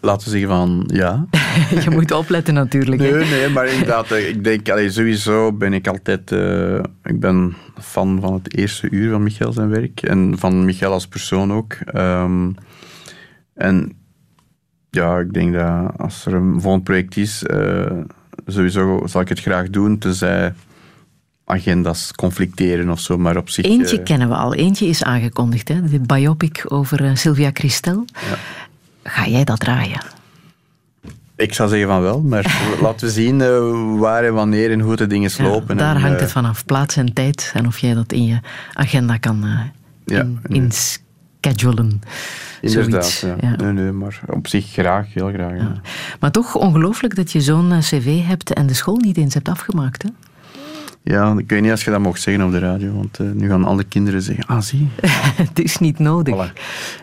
[0.00, 1.26] Laten we zeggen van ja.
[1.84, 3.02] Je moet opletten natuurlijk.
[3.02, 6.30] Nee, nee, maar inderdaad, ik denk, allee, sowieso ben ik altijd,
[7.02, 7.56] ik ben
[7.96, 11.72] fan van het eerste uur van Michael zijn werk en van Michael als persoon ook.
[11.72, 12.50] Ehm,
[13.54, 13.92] en
[14.90, 17.98] ja, ik denk dat als er een volgend project is, eh,
[18.46, 20.54] sowieso zal ik het graag doen, tenzij
[21.44, 23.64] agendas conflicteren of zo, maar op zich...
[23.64, 24.54] Eentje eh, kennen we al.
[24.54, 25.68] Eentje is aangekondigd.
[25.68, 25.82] Hè?
[25.82, 28.04] De biopic over eh, Sylvia Christel.
[29.02, 30.15] Ga jij dat draaien?
[31.36, 34.96] Ik zou zeggen van wel, maar laten we zien eh, waar en wanneer en hoe
[34.96, 35.76] de dingen Ja, lopen.
[35.76, 36.64] daar en, hangt eh, het vanaf.
[36.64, 37.50] Plaats en tijd.
[37.54, 38.38] En of jij dat in je
[38.72, 39.60] agenda kan eh
[40.04, 40.60] Ja, in, nee.
[40.62, 42.00] inschedulen.
[42.60, 43.36] Inderdaad, ja.
[43.40, 43.56] ja.
[43.56, 45.52] Nee, nee, maar op zich graag, heel graag.
[46.20, 49.48] Maar toch ongelooflijk dat je zo'n eh, cv hebt en de school niet eens hebt
[49.48, 50.02] afgemaakt.
[50.02, 50.08] Hè?
[51.08, 53.48] Ja, ik weet niet als je dat mocht zeggen op de radio, want eh, nu
[53.48, 54.88] gaan alle kinderen zeggen, ah zie.
[55.46, 56.34] het is niet nodig.
[56.34, 56.52] Voilà.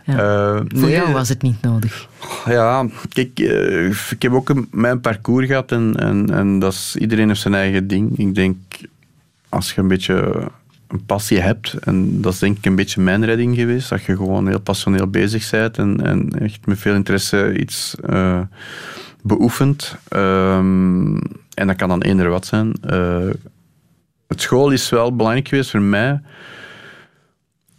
[0.06, 0.18] Ja.
[0.18, 2.08] Eh, Voor nee, jou was het niet nodig.
[2.46, 6.96] Ja, kijk, eh, ik heb ook een, mijn parcours gehad en, en, en dat is,
[7.00, 8.18] iedereen heeft zijn eigen ding.
[8.18, 8.58] Ik denk,
[9.50, 10.48] als je een beetje
[10.88, 14.16] een passie hebt, en dat is denk ik een beetje mijn redding geweest, dat je
[14.16, 17.96] gewoon heel passioneel bezig bent en, en echt met veel interesse iets
[19.22, 19.96] beoefent.
[20.08, 21.18] Ehm,
[21.54, 22.74] en dat kan dan eender wat zijn.
[24.34, 26.22] Het school is wel belangrijk geweest voor mij,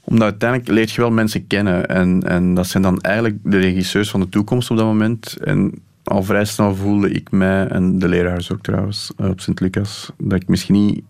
[0.04, 1.88] omdat uiteindelijk leert je wel mensen kennen.
[1.88, 5.36] En, en dat zijn dan eigenlijk de regisseurs van de toekomst op dat moment.
[5.36, 10.12] En al vrij snel voelde ik mij, en de leraars ook trouwens, eh, op Sint-Lucas,
[10.18, 11.04] dat ik misschien niet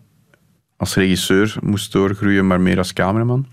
[0.77, 3.45] als regisseur moest doorgroeien, maar meer als cameraman.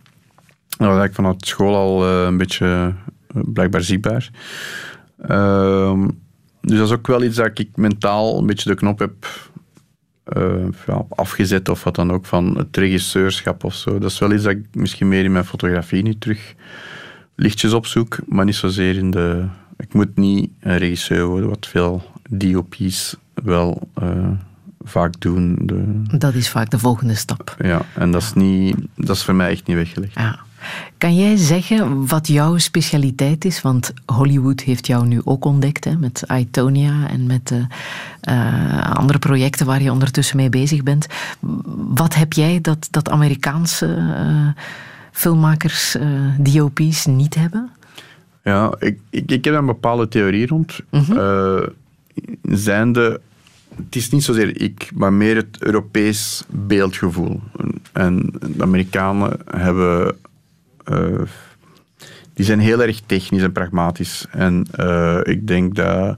[0.69, 2.95] Dat was eigenlijk vanuit school al eh, een beetje
[3.35, 4.31] eh, blijkbaar zichtbaar.
[5.19, 6.09] Ehm,
[6.61, 9.27] dus dat is ook wel iets dat ik mentaal een beetje de knop heb
[10.25, 13.99] eh, ja, afgezet of wat dan ook van het regisseurschap of zo.
[13.99, 16.55] Dat is wel iets dat ik misschien meer in mijn fotografie nu terug
[17.35, 19.47] lichtjes opzoek, maar niet zozeer in de...
[19.77, 24.29] Ik moet niet een regisseur worden, wat veel DOP's wel eh,
[24.81, 25.59] vaak doen.
[25.61, 27.57] De, Dat is vaak de volgende stap.
[27.59, 30.15] ja, en dat is, niet, dat is voor mij echt niet weggelegd.
[30.15, 30.39] Ja.
[30.99, 33.63] Kan jij zeggen wat jouw specialiteit is?
[33.63, 37.65] Want Hollywood heeft jou nu ook ontdekt hè, met Itonia en met eh,
[38.21, 41.07] eh, andere projecten waar je ondertussen mee bezig bent.
[41.75, 44.63] Wat heb jij dat, dat Amerikaanse eh,
[45.13, 46.09] filmmakers, eh,
[46.39, 47.71] DOP's niet hebben?
[48.45, 50.81] Ja, ik, ik, ik heb een bepaalde theorie rond.
[50.91, 51.63] Eh,
[52.43, 53.21] zijnde,
[53.77, 57.41] het is niet zozeer ik, maar meer het Europees beeldgevoel.
[57.93, 60.17] En de Amerikanen hebben...
[60.85, 61.21] eh,
[62.35, 64.27] die zijn heel erg technisch en pragmatisch.
[64.31, 66.17] En eh, ik, denk dat,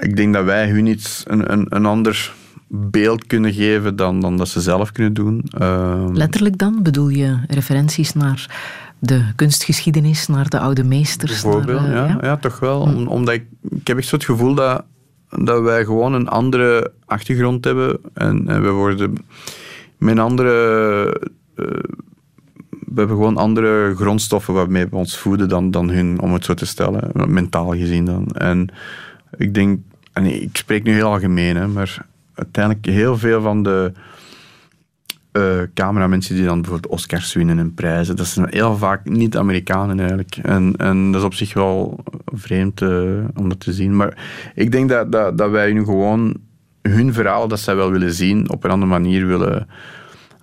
[0.00, 2.32] ik denk dat wij hun iets, een, een, een ander
[2.68, 5.44] beeld kunnen geven dan, dan dat ze zelf kunnen doen.
[5.58, 6.82] Eh, Letterlijk dan?
[6.82, 8.50] Bedoel je referenties naar
[8.98, 11.42] de kunstgeschiedenis, naar de oude meesters?
[11.42, 12.36] Bijvoorbeeld, naar, eh, ja, ja.
[12.36, 12.80] toch wel.
[12.80, 14.84] Om- omdat ik, ik heb echt zo het gevoel dat,
[15.30, 17.98] dat wij gewoon een andere achtergrond hebben.
[18.14, 19.14] En, en we worden
[19.98, 21.20] met een andere
[22.90, 26.54] eh, hebben gewoon andere grondstoffen waarmee we ons voeden dan, dan hun, om het zo
[26.54, 28.26] te stellen, mentaal gezien dan.
[28.26, 28.68] En
[29.36, 29.80] ik denk,
[30.12, 33.92] en ik spreek nu heel algemeen, hè, maar uiteindelijk heel veel van de
[35.32, 39.98] eh cameramensen die dan bijvoorbeeld Oscars winnen en prijzen, dat zijn heel vaak niet Amerikanen
[39.98, 40.36] eigenlijk.
[40.42, 42.88] En, en dat is op zich wel vreemd eh,
[43.34, 43.96] om dat te zien.
[43.96, 44.18] Maar
[44.54, 46.36] ik denk dat, dat, dat wij nu gewoon
[46.82, 49.68] hun verhaal dat zij wel willen zien, op een andere manier willen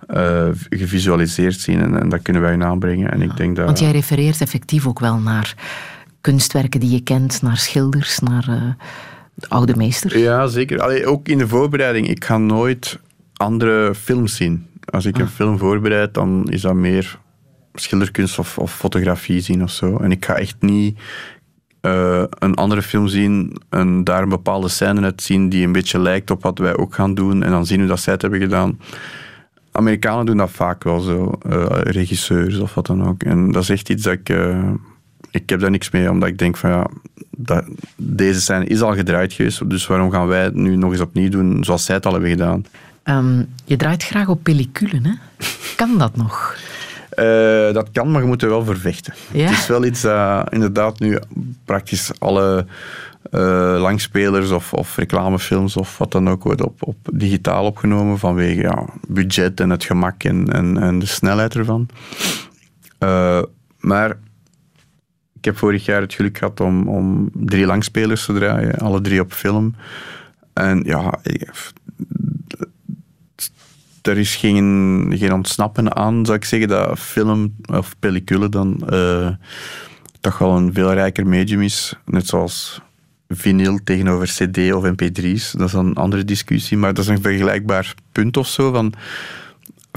[0.06, 1.80] eh, gevisualiseerd zien.
[1.80, 3.12] En, en dat kunnen wij aanbrengen.
[3.12, 3.64] En ik denk dat...
[3.64, 5.54] Want jij refereert effectief ook wel naar
[6.20, 8.86] kunstwerken die je kent, naar schilders, naar eh,
[9.34, 10.14] de oude meesters.
[10.14, 10.80] Ja, zeker.
[10.80, 12.08] Allee, ook in de voorbereiding.
[12.08, 12.98] Ik ga nooit
[13.34, 14.66] andere films zien.
[14.84, 17.18] Als ik een film voorbereid, dan is dat meer
[17.74, 19.96] schilderkunst of, of fotografie zien of zo.
[19.96, 20.98] En ik ga echt niet
[21.80, 25.98] eh, een andere film zien en daar een bepaalde scène uit zien die een beetje
[25.98, 27.42] lijkt op wat wij ook gaan doen.
[27.42, 28.78] En dan zien hoe dat zij het hebben gedaan.
[29.76, 33.22] Amerikanen doen dat vaak wel zo, eh, regisseurs of wat dan ook.
[33.22, 34.28] En dat is echt iets dat ik.
[34.28, 34.70] eh,
[35.30, 36.86] ik heb daar niks mee, omdat ik denk van ja,
[37.36, 37.64] dat,
[37.96, 41.28] deze scène is al gedraaid geweest, dus waarom gaan wij het nu nog eens opnieuw
[41.30, 42.64] doen zoals zij het al hebben gedaan?
[43.02, 45.12] Ehm, je draait graag op pelliculen, hè?
[45.76, 46.56] Kan dat nog?
[47.10, 47.24] Eh,
[47.72, 49.14] dat kan, maar je moet er wel voor vechten.
[49.32, 49.48] Ja?
[49.48, 51.18] Het is wel iets dat inderdaad nu
[51.64, 52.66] praktisch alle
[53.34, 58.60] eh, langspelers of, of reclamefilms of wat dan ook wordt op, op digitaal opgenomen vanwege
[58.60, 61.88] ja, budget en het gemak en, en, de snelheid ervan.
[62.98, 63.42] Eh,
[63.80, 64.10] maar
[65.38, 69.20] ik heb vorig jaar het geluk gehad om, om drie langspelers te draaien, alle drie
[69.20, 69.74] op film.
[70.52, 71.18] En ja,
[74.02, 79.28] er is geen, geen ontsnappen aan, zou ik zeggen, dat film of pellicule dan eh,
[80.20, 81.98] toch wel een veel rijker medium is.
[82.04, 82.82] Net zoals
[83.36, 85.50] vinyl tegenover cd of mp3's.
[85.50, 88.72] Dat is een andere discussie, maar dat is een vergelijkbaar punt of zo.
[88.72, 88.94] Van,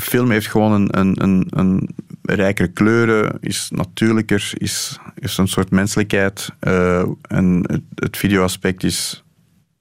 [0.01, 1.89] film heeft gewoon een, een, een, een
[2.21, 6.49] rijkere kleuren, is natuurlijker, is, is een soort menselijkheid.
[6.59, 9.23] eh, en het, het videoaspect is,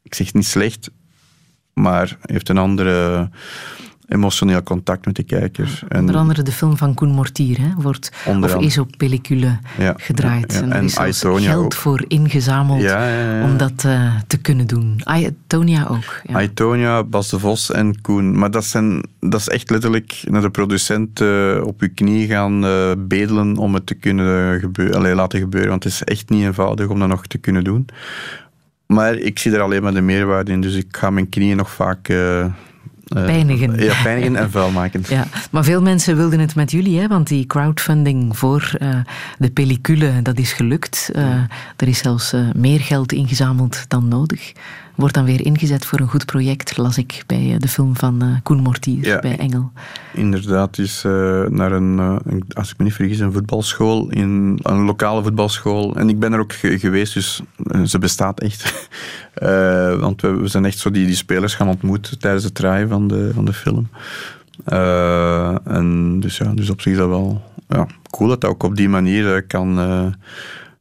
[0.02, 0.90] ik zeg niet slecht,
[1.72, 3.30] maar heeft een andere
[4.08, 5.82] emotioneel contact met de kijker.
[5.88, 9.94] En, Onder andere de film van Koen Mortier hè, wordt, of is op pellicule Ja,
[9.96, 10.52] gedraaid.
[10.52, 10.72] ja, ja.
[10.72, 11.74] En er is geld ook.
[11.74, 12.94] voor ingezameld
[13.42, 15.00] om dat eh, te kunnen doen.
[15.04, 16.20] Aitonia ook.
[16.22, 16.34] Ja.
[16.34, 18.38] Aitonia, Bas de Vos en Koen.
[18.38, 22.64] Maar dat, zijn, dat is echt letterlijk naar de producent eh, op je knie gaan
[22.64, 25.70] eh, bedelen om het te kunnen gebeuren, allee, laten gebeuren.
[25.70, 27.86] Want het is echt niet eenvoudig om dat nog te kunnen doen.
[28.86, 31.70] Maar ik zie er alleen maar de meerwaarde in, dus ik ga mijn knieën nog
[31.70, 32.08] vaak...
[33.06, 33.78] eh, Pijnigen.
[33.78, 35.02] Ja, pijnigen en vuil maken.
[35.08, 38.88] Ja, maar veel mensen wilden het met jullie, hè, want die crowdfunding voor eh,
[39.38, 41.10] de pellicule, dat is gelukt.
[41.14, 41.24] Eh,
[41.76, 44.52] er is zelfs meer geld ingezameld dan nodig.
[44.96, 48.22] Wordt dan weer ingezet voor een goed project, las ik bij eh, de film van
[48.22, 49.18] eh, Koen Mortier, Ja.
[49.18, 49.72] bij Engel.
[50.14, 54.84] Inderdaad, is eh, naar een, een- als ik me niet vergis, een voetbalschool, in, een
[54.84, 55.96] lokale voetbalschool.
[55.96, 57.42] En ik ben er ook ge- geweest, dus
[57.86, 58.88] ze bestaat echt.
[60.00, 63.08] Want we, we zijn echt zo die, die spelers gaan ontmoeten tijdens het draaien van
[63.08, 63.88] de, van de film.
[65.64, 68.76] En dus ja, dus op zich is dat wel ja, cool dat dat ook op
[68.76, 69.78] die manier kan...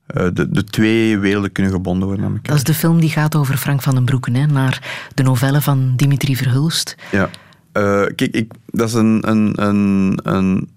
[0.06, 2.48] eh, de, de twee werelden kunnen gebonden worden aan elkaar.
[2.48, 5.62] Dat is de film die gaat over Frank van den Broeken, hè, naar de novelle
[5.62, 6.96] van Dimitri Verhulst.
[7.12, 7.30] Ja.
[7.72, 10.70] Eh, kijk, ik, dat is een, een, een, een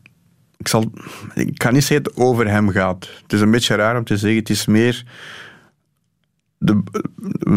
[0.57, 0.93] ik, zal,
[1.35, 3.11] ik kan niet zeggen dat het over hem gaat.
[3.22, 4.39] Het is een beetje raar om te zeggen.
[4.39, 5.05] Het is meer...
[6.59, 6.83] De,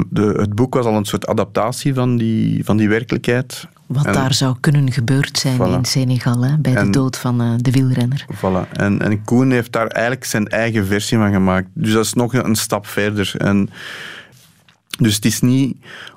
[0.10, 3.68] de, het boek was al een soort adaptatie van die, van die werkelijkheid.
[3.92, 5.74] Wat En- daar zou kunnen gebeurd zijn Voilà.
[5.78, 8.26] in Senegal, hè, bij de dood van eh, de wielrenner.
[8.36, 8.72] Voilà.
[8.72, 11.68] En, en Koen heeft daar eigenlijk zijn eigen versie van gemaakt.
[11.74, 13.34] Dus dat is nog een, een stap verder.
[13.38, 13.70] En,
[14.98, 15.76] dus het is niet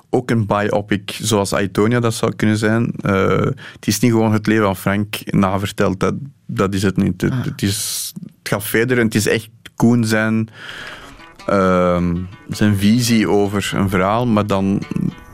[0.09, 2.91] ook een biopic zoals Aitonia dat zou kunnen zijn.
[3.01, 3.29] Eh,
[3.73, 5.99] het is niet gewoon het leven van Frank naverteld.
[5.99, 6.13] Dat,
[6.45, 7.21] dat is het niet.
[7.21, 10.49] Het, het is, het gaat verder en het is echt Koen zijn,
[11.45, 12.15] ehm,
[12.49, 14.81] zijn visie over een verhaal, maar dan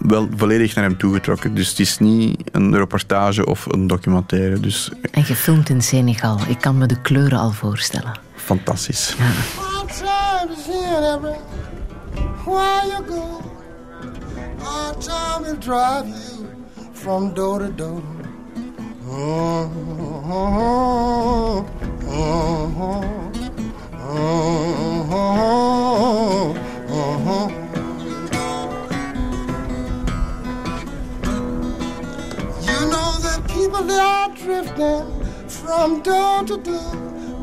[0.02, 1.56] wel volledig naar hem toegetrokken.
[1.56, 4.60] Dus het is niet een reportage of een documentaire.
[4.60, 6.40] Dus En gefilmd in Senegal.
[6.48, 8.20] Ik kan me de kleuren al voorstellen.
[8.36, 9.16] fantastisch.
[9.56, 10.04] Hard
[33.62, 35.06] people they are drifting
[35.48, 36.96] from door to door,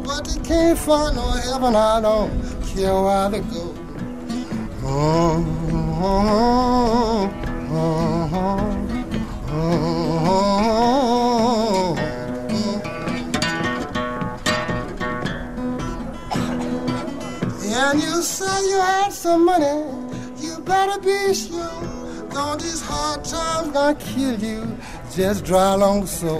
[0.04, 1.76] but they can't find no heaven.
[1.76, 2.30] I don't
[2.66, 3.74] care where they go.
[4.82, 5.44] Oh,
[6.02, 7.30] oh,
[9.50, 9.68] oh,
[17.62, 19.84] and you say you had some money,
[20.38, 21.98] you better be sure.
[22.30, 24.78] Don't these hard times gonna kill you?
[25.18, 26.38] Just dry along the soul.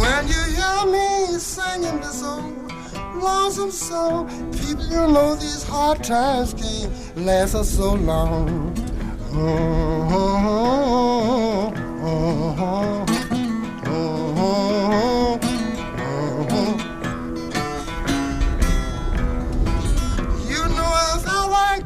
[0.00, 2.72] When you hear me singing this old
[3.22, 6.90] lonesome song, people, you know these hard times can't
[7.26, 8.74] last us so long.
[15.42, 15.47] You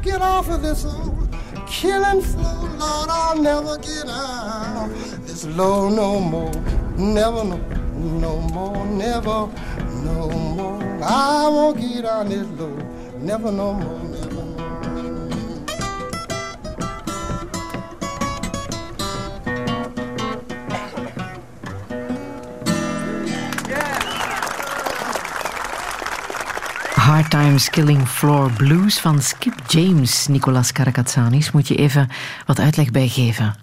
[0.03, 0.85] get off of this
[1.67, 4.89] killing flow, Lord, I'll never get out
[5.21, 6.53] this low no more.
[6.97, 7.57] Never no,
[7.95, 9.49] no more, never
[10.03, 10.83] no more.
[11.03, 12.75] I won't get on this low,
[13.19, 14.32] never no more, never
[27.29, 31.51] Times Killing Floor Blues van Skip James, Nicolas Karakatsanis.
[31.51, 32.07] Moet je even
[32.45, 33.55] wat uitleg bij geven.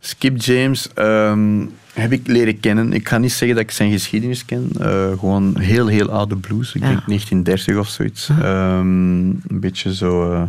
[0.00, 2.92] Skip James ehm, heb ik leren kennen.
[2.92, 4.68] Ik ga niet zeggen dat ik zijn geschiedenis ken.
[4.80, 6.74] Eh, gewoon heel, heel oude blues.
[6.74, 6.88] Ik Ja.
[6.88, 8.28] denk 1930 of zoiets.
[8.28, 10.32] Ehm, een beetje zo...
[10.32, 10.42] eh,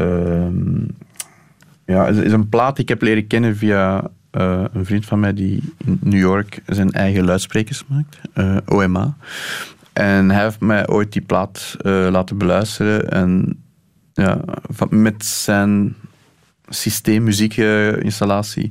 [0.00, 0.84] ehm,
[1.86, 5.20] ja, het is een plaat die ik heb leren kennen via eh, een vriend van
[5.20, 8.18] mij die in New York zijn eigen luidsprekers maakt.
[8.66, 9.16] OMA.
[9.94, 13.10] En hij heeft mij ooit die plaat eh, laten beluisteren.
[13.10, 13.62] En
[14.12, 14.40] ja,
[14.88, 15.94] met zijn
[16.68, 18.70] systeem, muziekinstallatie,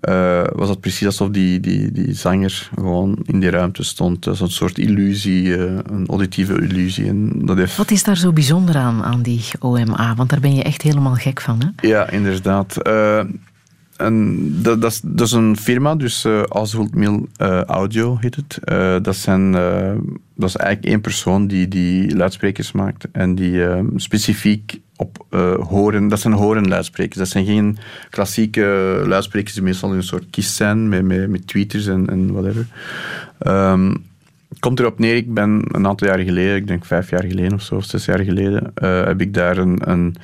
[0.00, 4.24] eh, was het precies alsof die, die, die zanger gewoon in die ruimte stond.
[4.24, 7.06] Dat een soort illusie, eh, een auditieve illusie.
[7.06, 7.76] En dat heeft...
[7.76, 10.14] Wat is daar zo bijzonder aan, aan die OMA?
[10.16, 11.88] Want daar ben je echt helemaal gek van, hè?
[11.88, 12.82] Ja, inderdaad.
[12.82, 13.20] Eh,
[14.62, 16.42] dat, dat, is, een firma, dus eh,
[17.62, 18.58] Audio heet het.
[18.64, 19.52] Eh, dat, zijn,
[20.34, 23.62] dat is eigenlijk één persoon die, die luidsprekers maakt en die
[23.96, 25.26] specifiek op
[25.68, 27.18] horen, dat zijn horenluidsprekers.
[27.18, 27.78] Dat zijn geen
[28.10, 32.66] klassieke luidsprekers die meestal in een soort kist zijn met, met, tweeters en, en whatever.
[33.38, 33.94] Ehm,
[34.58, 37.62] komt erop neer, ik ben een aantal jaar geleden, ik denk vijf jaar geleden of
[37.62, 40.16] zo, zes jaar geleden, heb ik daar een, een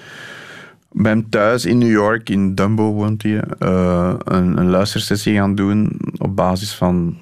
[0.98, 6.00] bij hem thuis in New York, in Dumbo woont hij, eh, een, luistersessie gaan doen
[6.18, 7.16] op basis van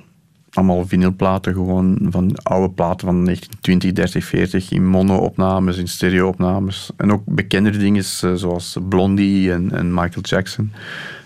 [0.51, 6.91] allemaal vinylplaten, gewoon van oude platen van 1920, 30, 40, in mono-opnames, in stereo-opnames.
[6.97, 10.73] En ook bekendere dingen eh, zoals Blondie en, en Michael Jackson.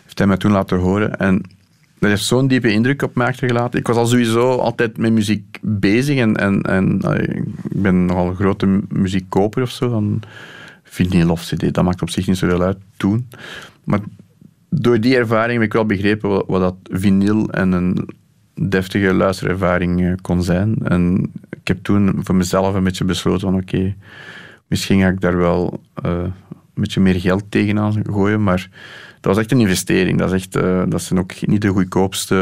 [0.02, 1.18] Heeft hij mij toen laten horen.
[1.18, 1.42] En
[1.98, 3.78] dat heeft zo'n diepe indruk op mij achtergelaten.
[3.78, 7.44] Ik was al sowieso altijd met muziek bezig en, en, en eh, ik
[7.82, 10.02] ben nogal een grote mu- muziekkoper of zo.
[10.88, 13.28] Vinyl of cd, dat maakt op zich niet zoveel uit toen.
[13.84, 14.00] Maar
[14.70, 18.08] door die ervaring heb ik wel begrepen wat, dat vinyl en een
[18.68, 20.76] deftige luisterervaring eh, kon zijn.
[20.84, 23.94] En ik heb toen voor mezelf een beetje besloten van oké,
[24.66, 28.68] misschien ga ik daar wel eh, een beetje meer geld tegenaan gooien, maar
[29.20, 30.18] dat was echt een investering.
[30.18, 32.34] Dat, is echt, eh, dat zijn ook niet de goedkoopste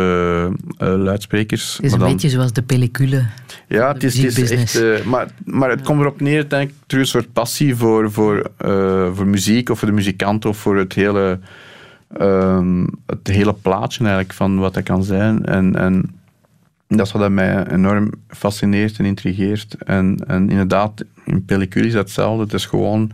[0.79, 1.77] eh, luidsprekers.
[1.77, 3.27] Het is maar een dan- beetje zoals de pellicule.
[3.69, 4.75] ja, het is, het is echt...
[4.75, 8.51] eh, maar, maar het komt erop neer, denk ik, terug een soort passie voor, voor,
[8.57, 11.39] eh, voor muziek of voor de muzikant of voor het hele,
[12.19, 15.45] ehm, het hele plaatje eigenlijk van wat dat kan zijn.
[15.45, 16.15] En, en
[16.89, 19.75] dat is wat mij enorm fascineert en intrigeert.
[19.85, 22.43] En, en inderdaad, in pellicule is dat hetzelfde.
[22.45, 23.11] Het is gewoon...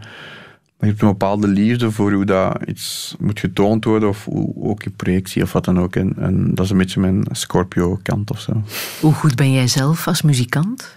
[0.83, 4.85] Je hebt een bepaalde liefde voor hoe dat iets moet getoond worden, of hoe, ook
[4.85, 5.97] in projectie of wat dan ook.
[5.97, 8.62] En, en dat is een beetje mijn Scorpio-kant of zo.
[9.01, 10.95] Hoe goed ben jij zelf als muzikant?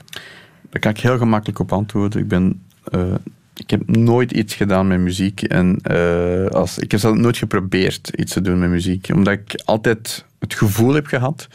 [0.70, 2.22] Daar kan ik heel gemakkelijk op antwoorden.
[2.22, 2.62] Ik, ben,
[2.92, 3.14] eh,
[3.54, 5.42] ik heb nooit iets gedaan met muziek.
[5.42, 9.10] En, eh, als, ik heb zelf nooit geprobeerd iets te doen met muziek.
[9.14, 11.48] Omdat ik altijd het gevoel heb gehad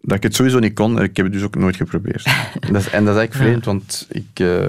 [0.00, 0.98] dat ik het sowieso niet kon.
[0.98, 2.24] En ik heb het dus ook nooit geprobeerd.
[2.72, 4.66] dat is, en dat is eigenlijk vreemd, want ik, eh,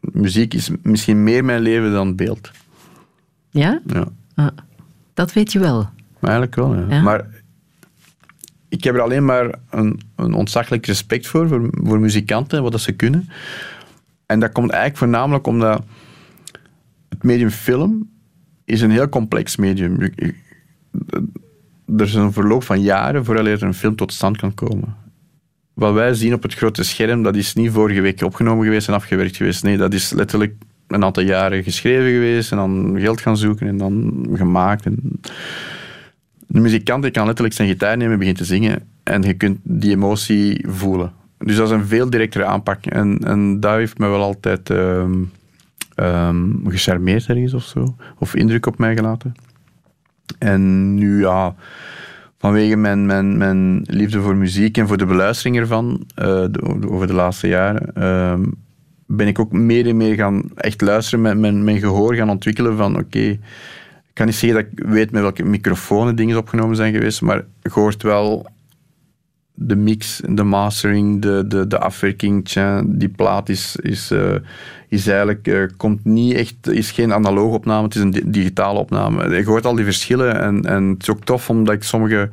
[0.00, 2.50] muziek is misschien meer mijn leven dan beeld.
[3.50, 3.80] Ja?
[3.86, 4.06] Ja.
[4.34, 4.56] Ah,
[5.14, 5.90] dat weet je wel.
[6.20, 6.84] Eigenlijk wel, ja.
[6.88, 7.02] Ja?
[7.02, 7.26] Maar
[8.68, 12.80] ik heb er alleen maar een, een ontzaglijk respect voor, voor, voor muzikanten, wat dat
[12.80, 13.28] ze kunnen.
[14.26, 15.84] En dat komt eigenlijk voornamelijk omdat
[17.08, 18.10] het medium film
[18.64, 20.00] is een heel complex medium.
[21.86, 24.96] Er is een verloop van jaren voordat er een film tot stand kan komen.
[25.78, 28.94] Wat wij zien op het grote scherm, dat is niet vorige week opgenomen geweest en
[28.94, 29.62] afgewerkt geweest.
[29.62, 30.54] Nee, dat is letterlijk
[30.86, 34.86] een aantal jaren geschreven geweest en dan geld gaan zoeken en dan gemaakt.
[34.86, 34.96] En
[36.46, 39.58] de muzikant die kan letterlijk zijn gitaar nemen en begint te zingen en je kunt
[39.62, 41.12] die emotie voelen.
[41.38, 45.22] Dus dat is een veel directere aanpak en, en dat heeft me wel altijd ehm,
[45.94, 47.96] ehm, gecharmeerd ergens of zo.
[48.18, 49.34] Of indruk op mij gelaten.
[50.38, 51.54] En nu ja,
[52.38, 56.44] vanwege mijn, liefde voor muziek en voor de beluistering ervan eh,
[56.86, 58.44] over de laatste jaren, ehm,
[59.06, 62.76] ben ik ook meer en meer gaan echt luisteren, met mijn, mijn gehoor gaan ontwikkelen
[62.76, 63.40] van oké, ik
[64.12, 67.70] kan niet zeggen dat ik weet met welke microfoons dingen opgenomen zijn geweest, maar je
[67.72, 68.46] hoort wel
[69.60, 72.48] de mix, de mastering, de, de, de afwerking,
[72.86, 74.34] die plaat is, is, eh,
[74.88, 78.78] is eigenlijk, eh, komt niet echt, is geen analoog opname, het is een di- digitale
[78.78, 79.36] opname.
[79.36, 82.30] Je hoort al die verschillen en, en het is ook tof omdat ik sommige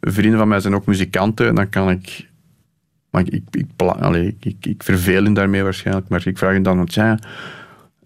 [0.00, 2.28] vrienden van mij zijn ook muzikanten en dan kan ik,
[3.10, 3.74] maar ik, ik,
[4.40, 7.18] ik, ik, hen daarmee waarschijnlijk, maar ik vraag hen dan, tja,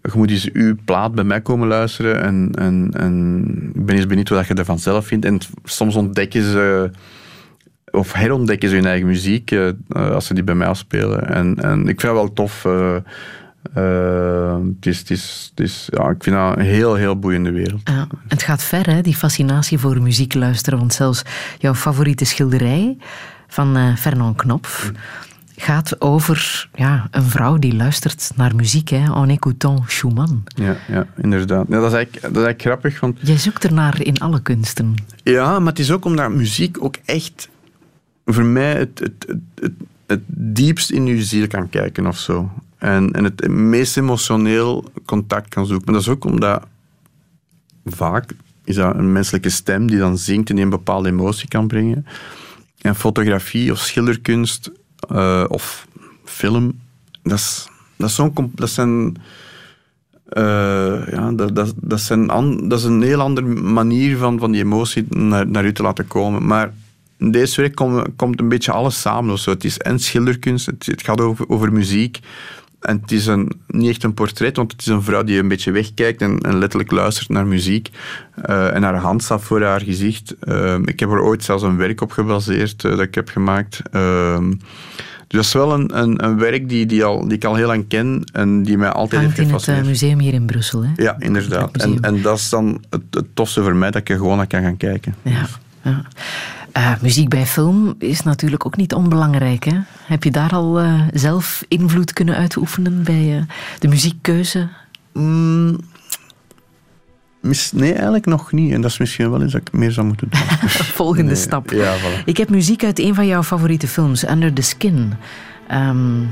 [0.02, 3.44] je moet eens uw plaat bij mij komen luisteren en, en, en
[3.74, 5.24] ik ben eens benieuwd wat je ervan zelf vindt.
[5.24, 6.90] En soms ontdekken ze
[7.91, 11.28] of herontdekken ze hun eigen muziek eh, eh, als ze die bij mij afspelen.
[11.28, 12.64] En, en ik vind dat wel tof.
[12.64, 17.51] eh, het is, het is, het is, ja, ik vind dat een heel, heel boeiende
[17.51, 17.80] wereld.
[17.84, 20.78] Ja, het gaat ver, hè, die fascinatie voor muziek luisteren.
[20.78, 21.22] Want zelfs
[21.59, 22.97] jouw favoriete schilderij
[23.49, 24.93] van eh, Fernand Knopf
[25.57, 28.89] gaat over ja, een vrouw die luistert naar muziek.
[28.89, 30.45] Hè, en écoutant Schumann.
[30.55, 31.66] Ja, ja inderdaad.
[31.68, 34.95] Ja, dat, is eigenlijk, dat is eigenlijk grappig, want Jij zoekt ernaar in alle kunsten.
[35.22, 37.49] Ja, maar het is ook omdat muziek ook echt
[38.32, 39.72] voor mij het, het, het, het,
[40.06, 42.50] het diepst in je ziel kan kijken of zo.
[42.78, 45.84] En, en het meest emotioneel contact kan zoeken.
[45.84, 46.66] Maar dat is ook omdat
[47.84, 51.66] vaak is dat een menselijke stem die dan zingt en die een bepaalde emotie kan
[51.66, 52.06] brengen.
[52.80, 54.70] En fotografie of schilderkunst
[55.08, 55.86] eh, of
[56.24, 56.80] film,
[57.22, 59.16] dat, is, dat, is zo'n dat zijn
[60.28, 62.26] eh, ja, dat, dat, dat, zijn
[62.68, 66.06] dat is een heel andere manier van, van die emotie naar, naar u te laten
[66.06, 66.46] komen.
[66.46, 66.72] Maar
[67.18, 69.32] deze werk komt, komt een beetje alles samen.
[69.32, 69.50] Of zo.
[69.50, 72.18] Het is en schilderkunst, het, het gaat over, over muziek.
[72.80, 75.48] En het is een, niet echt een portret, want het is een vrouw die een
[75.48, 77.90] beetje wegkijkt en, en letterlijk luistert naar muziek.
[78.42, 80.34] Eh, en haar hand staat voor haar gezicht.
[80.40, 83.82] Eh, ik heb er ooit zelfs een werk op gebaseerd eh, dat ik heb gemaakt.
[83.90, 84.52] Ehm,
[85.28, 87.66] dus dat is wel een, een, een werk die, die, al, die ik al heel
[87.66, 89.86] lang ken en die mij altijd Hangt heeft in het eh, gefascineerd.
[89.86, 90.84] museum hier in Brussel.
[90.84, 90.90] Hè?
[90.96, 91.76] Ja, inderdaad.
[91.76, 94.46] En, en dat is dan het, het tofste voor mij, dat ik er gewoon naar
[94.46, 95.14] kan gaan kijken.
[95.22, 95.46] Ja,
[95.82, 96.04] ja.
[96.78, 99.64] Eh, muziek bij film is natuurlijk ook niet onbelangrijk.
[99.64, 99.78] Hè?
[100.06, 103.42] Heb je daar al eh, zelf invloed kunnen uitoefenen bij eh,
[103.78, 104.68] de muziekkeuze?
[105.12, 105.78] Mm,
[107.72, 108.72] nee, eigenlijk nog niet.
[108.72, 110.40] En dat is misschien wel iets dat ik meer zou moeten doen.
[111.00, 111.70] Volgende Nee, stap.
[111.70, 112.24] Ja, voilà.
[112.24, 115.12] Ik heb muziek uit een van jouw favoriete films, Under the Skin.
[115.68, 116.22] Ehm,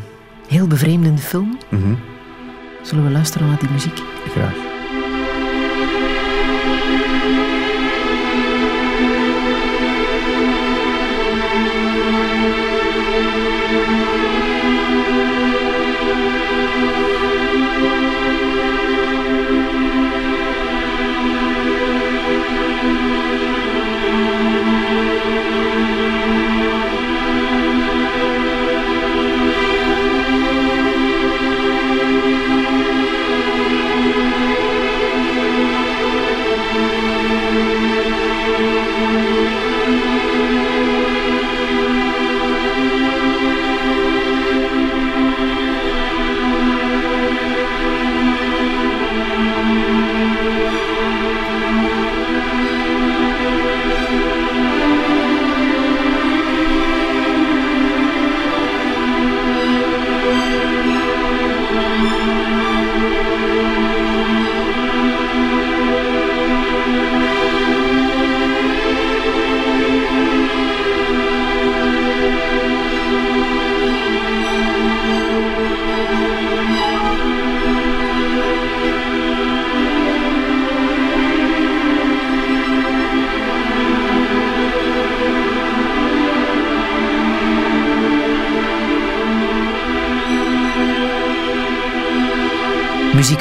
[0.49, 1.59] heel bevreemdende film.
[1.70, 1.94] Mhm,
[2.82, 4.03] Zullen we luisteren naar die muziek?
[4.30, 4.76] Graag.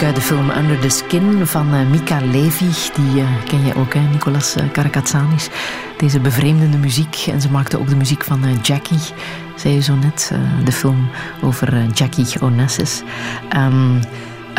[0.04, 2.66] Uit de film Under the Skin van eh, Mika Levy.
[2.96, 5.50] Die eh, ken je ook, Nicolas eh, Karakatsanis.
[5.98, 7.26] Deze bevreemdende muziek.
[7.32, 9.00] En ze maakte ook de muziek van Jackie,
[9.56, 10.32] zei je zo net.
[10.64, 11.10] de film
[11.42, 13.04] over Jackie Onassis.
[13.50, 13.96] Ehm,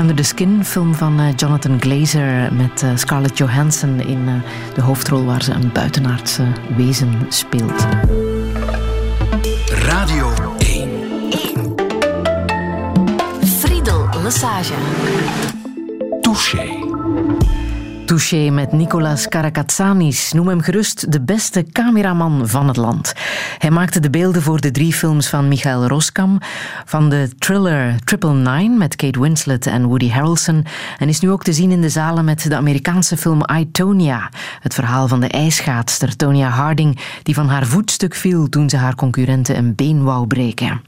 [0.01, 4.43] Under the Skin, film van Jonathan Glazer met Scarlett Johansson in
[4.75, 6.45] de hoofdrol waar ze een buitenaardse
[6.77, 7.87] wezen speelt.
[14.37, 14.75] Massage.
[16.21, 16.69] Touché.
[18.05, 20.33] Touché met Nicolas Karakatsanis.
[20.33, 23.13] Noem hem gerust de beste cameraman van het land.
[23.67, 26.39] Hij maakte de beelden voor de drie films van Michael Roskam,
[26.85, 30.65] van de thriller Triple Nine met Kate Winslet en Woody Harrelson
[30.99, 34.31] en is nu ook te zien in de zalen met de Amerikaanse film I, Tonya.
[34.61, 38.95] Het verhaal van de ijsschaatster Tonya Harding die van haar voetstuk viel toen ze haar
[38.95, 40.81] concurrenten een been wou breken.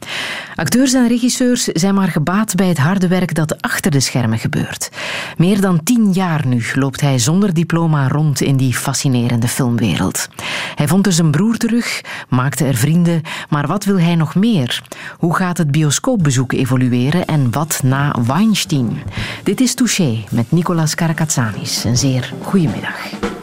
[0.54, 4.90] Acteurs en regisseurs zijn maar gebaat bij het harde werk dat achter de schermen gebeurt.
[5.36, 10.28] Meer dan tien jaar nu loopt hij zonder diploma rond in die fascinerende filmwereld.
[10.74, 14.82] Hij vond er zijn broer terug, maakte er vrienden, maar wat wil hij nog meer?
[15.18, 19.02] Hoe gaat het bioscoopbezoek evolueren en wat na Weinstein?
[19.42, 21.84] Dit is Touché met Nicolas Karakatsanis.
[21.84, 23.37] Een zeer goede middag.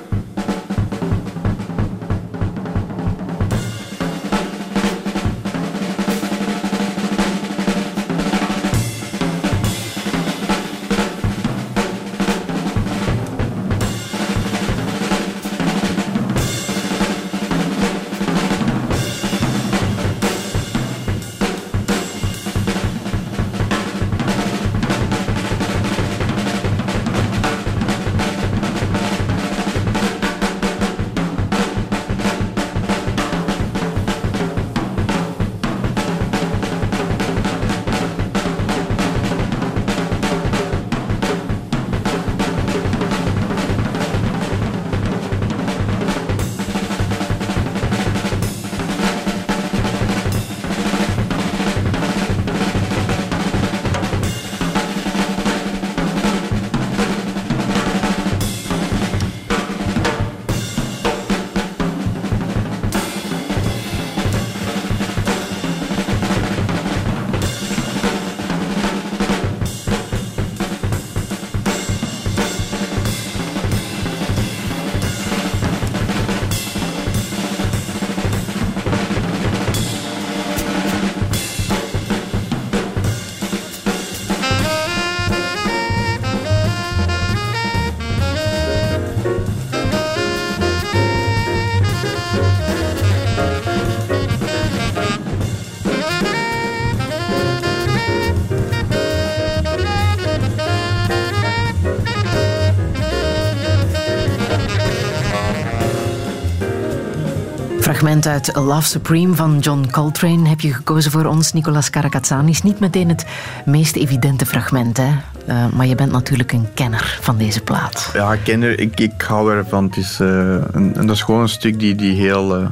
[108.22, 112.62] Fragment uit Love Supreme van John Coltrane heb je gekozen voor ons, Nicolas Karakatsanis.
[112.62, 113.26] Niet meteen het
[113.66, 115.12] meest evidente fragment, hè?
[115.50, 118.10] Uh, maar je bent natuurlijk een kenner van deze plaat.
[118.14, 118.80] Ja, kenner.
[118.80, 119.84] Ik, ik hou ervan.
[119.84, 120.28] Het is, uh,
[120.72, 122.68] een, en dat is gewoon een stuk die, die heel, uh,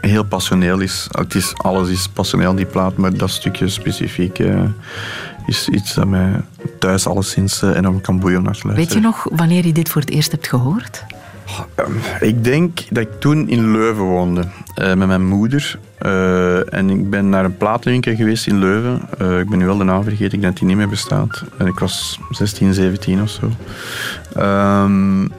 [0.00, 1.06] heel passioneel is.
[1.10, 1.52] Het is.
[1.56, 4.38] Alles is passioneel, die plaat, maar dat stukje specifiek
[5.46, 6.40] is iets dat mij
[6.78, 8.76] thuis alleszins enorm kan boeien luisteren.
[8.76, 11.04] Weet je nog wanneer je dit voor het eerst hebt gehoord?
[12.20, 15.78] Ik denk dat ik toen in Leuven woonde uh, met mijn moeder.
[16.02, 19.00] Uh, en ik ben naar een platenwinkel geweest in Leuven.
[19.20, 21.44] Uh, ik ben nu wel de naam vergeten, ik denk dat die niet meer bestaat.
[21.58, 23.50] En ik was 16, 17 of zo.
[24.40, 25.32] Um,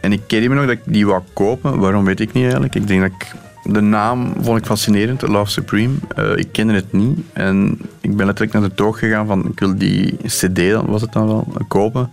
[0.00, 1.78] en ik herinner me nog dat ik die wou kopen.
[1.78, 2.74] Waarom weet ik niet eigenlijk.
[2.74, 3.34] Ik denk dat ik
[3.72, 5.94] de naam vond ik fascinerend, Love Supreme.
[6.36, 7.18] Ik kende het niet.
[7.32, 11.12] En ik ben letterlijk naar de toog gegaan van ik wil die cd, was het
[11.12, 12.10] dan wel, kopen.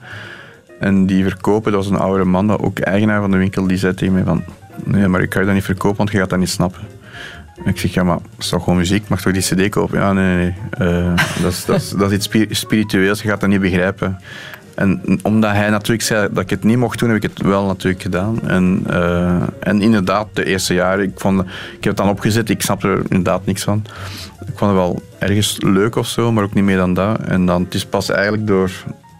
[0.80, 3.78] En die verkopen, dat was een oude man, dat ook eigenaar van de winkel, die
[3.78, 4.44] zei tegen mij van
[4.84, 6.82] nee, maar ik ga je dat niet verkopen, want je gaat dat niet snappen.
[7.64, 10.00] En ik zeg, ja, maar het is toch gewoon muziek, mag toch die cd kopen?
[10.00, 10.54] Ja, nee, nee.
[10.80, 14.20] Uh, dat, is, dat, dat is iets spiritueels, je gaat dat niet begrijpen.
[14.76, 17.66] En omdat hij natuurlijk zei dat ik het niet mocht doen, heb ik het wel
[17.66, 18.50] natuurlijk gedaan.
[18.50, 21.48] En, uh, en inderdaad, de eerste jaren, ik, vond, ik
[21.84, 23.86] heb het dan opgezet, ik snapte er inderdaad niks van.
[24.48, 27.20] Ik vond het wel ergens leuk of zo, maar ook niet meer dan dat.
[27.20, 28.72] En dan, het is pas eigenlijk door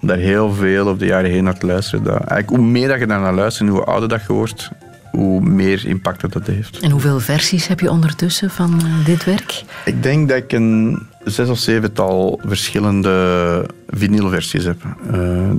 [0.08, 2.04] daar heel veel op de jaren heen naar te luisteren.
[2.04, 4.70] Dat, eigenlijk, hoe meer dat je daar naar luistert en hoe ouder dat je wordt,
[5.12, 6.80] hoe meer impact dat, dat heeft.
[6.80, 9.64] En hoeveel versies heb je ondertussen van uh, dit werk?
[9.86, 14.82] Ik denk dat ik een zes of zevental verschillende vinylversies heb.
[15.14, 15.52] Uh,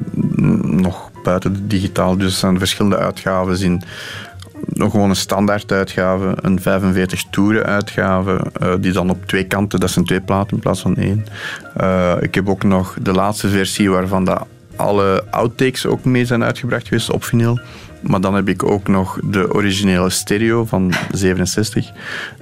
[0.62, 3.82] nog buiten de digitaal, dus er zijn verschillende uitgaven in
[4.64, 9.80] nog gewoon een standaard uitgave, een 45 toeren uitgave, uh, die dan op twee kanten,
[9.80, 11.26] dat zijn twee platen in plaats van één.
[11.80, 14.46] Uh, ik heb ook nog de laatste versie waarvan dat
[14.76, 17.58] alle outtakes ook mee zijn uitgebracht geweest op vinyl.
[18.00, 21.90] Maar dan heb ik ook nog de originele stereo van 67,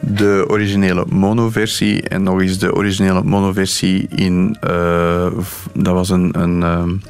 [0.01, 5.27] de originele mono-versie en nog eens de originele mono-versie in, uh,
[5.75, 7.03] dat was een, een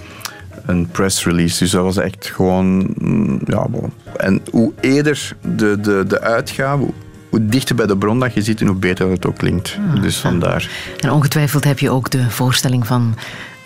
[0.67, 1.59] een press release.
[1.59, 2.95] Dus dat was echt gewoon.
[2.99, 3.93] mm, Ja, bon.
[4.17, 6.87] En hoe eerder de, de, de uitgave,
[7.31, 9.79] hoe dichter bij de bron dat je zit en hoe beter het ook klinkt.
[10.01, 10.71] dus vandaar.
[11.01, 13.15] En ongetwijfeld heb je ook de voorstelling van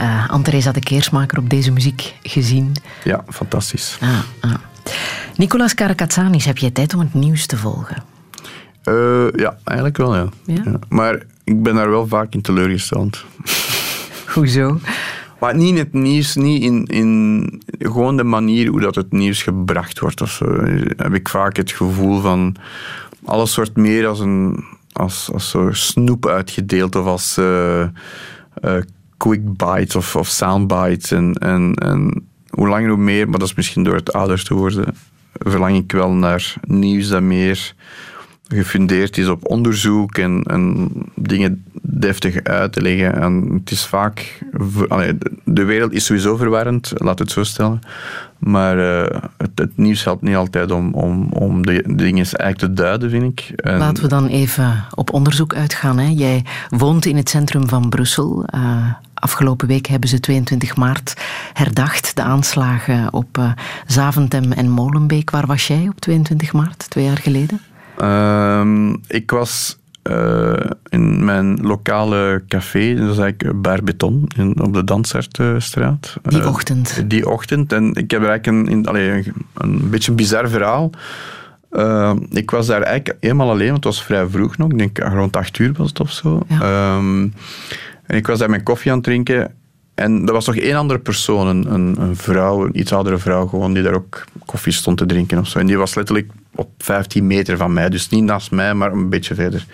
[0.00, 2.72] uh, Anne-Theresa de Keersmaker op deze muziek gezien.
[3.04, 3.98] Ja, fantastisch.
[4.00, 4.08] Ah,
[4.40, 4.54] ah.
[5.36, 8.02] Nicolas Karakatsanis, heb jij tijd om het nieuws te volgen?
[8.84, 10.28] Uh, ja, eigenlijk wel, ja.
[10.44, 10.60] Ja?
[10.64, 10.78] ja.
[10.88, 13.24] Maar ik ben daar wel vaak in teleurgesteld.
[14.34, 14.78] Hoezo?
[15.40, 19.42] Maar niet in het nieuws, niet in, in gewoon de manier hoe dat het nieuws
[19.42, 20.20] gebracht wordt.
[20.20, 20.38] Of.
[20.96, 22.56] Heb ik vaak het gevoel van
[23.24, 24.64] alles wordt meer als een
[24.98, 27.88] als, als zo snoep uitgedeeld of als uh,
[29.16, 31.10] quick bites of, of soundbites.
[31.10, 34.54] En, en, en hoe langer hoe meer, maar dat is misschien door het ouder te
[34.54, 34.94] worden,
[35.32, 37.74] verlang ik wel naar nieuws dat meer
[38.48, 43.20] gefundeerd is op onderzoek en, en dingen deftig uit te leggen.
[43.20, 44.42] En het is vaak...
[45.44, 47.80] De wereld is sowieso verwarrend, laat het zo stellen.
[48.38, 52.72] Maar uh, het, het, nieuws helpt niet altijd om, om, om de, dingen eigenlijk te
[52.72, 53.60] duiden, vind ik.
[53.60, 55.98] En Laten we dan even op onderzoek uitgaan.
[55.98, 56.12] Hè.
[56.16, 58.44] Jij woont in het centrum van Brussel.
[58.54, 61.14] Uh, afgelopen week hebben ze 22 maart
[61.52, 62.16] herdacht.
[62.16, 63.52] De aanslagen op uh,
[63.86, 65.30] Zaventem en Molenbeek.
[65.30, 67.60] Waar was jij op 22 maart, twee jaar geleden?
[68.02, 69.78] Uh, ik was
[70.10, 70.52] uh,
[70.88, 76.16] in mijn lokale café, dat is eigenlijk Bar Beton, in, op de Dansaertstraat.
[76.22, 77.04] Die uh, ochtend?
[77.06, 77.72] Die ochtend.
[77.72, 80.90] En ik heb eigenlijk een, in, een, een beetje een bizar verhaal.
[81.72, 84.70] Uh, ik was daar eigenlijk helemaal alleen, want het was vrij vroeg nog.
[84.70, 86.42] Ik denk rond acht uur was het of zo.
[86.48, 86.96] Ja.
[86.96, 87.34] Um,
[88.06, 89.54] en ik was daar mijn koffie aan het drinken.
[89.94, 93.46] En er was nog één andere persoon, een, een, een, vrouw, een iets oudere vrouw,
[93.46, 95.58] gewoon, die daar ook koffie stond te drinken of zo.
[95.58, 97.88] En die was letterlijk op 15 meter van mij.
[97.88, 99.66] Dus niet naast mij, maar een beetje verder.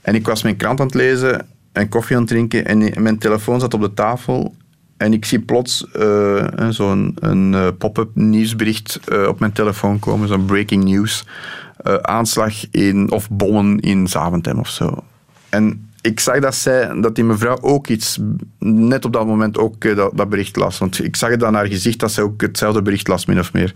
[0.00, 2.64] En ik was mijn krant aan het lezen en koffie aan het drinken.
[2.66, 4.54] En mijn telefoon zat op de tafel.
[4.96, 10.44] En ik zie plots uh, zo'n uh, pop-up nieuwsbericht uh, op mijn telefoon komen, zo'n
[10.44, 11.24] breaking news.
[12.02, 15.04] aanslag in, of bommen in Zaventem of zo.
[15.48, 18.18] En ik zag dat, zij, dat die mevrouw ook iets,
[18.58, 20.78] net op dat moment ook dat, dat, bericht las.
[20.78, 23.52] Want ik zag het aan haar gezicht dat zij ook hetzelfde bericht las, min of
[23.52, 23.74] meer.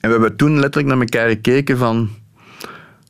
[0.00, 2.08] En we hebben toen letterlijk naar elkaar gekeken van...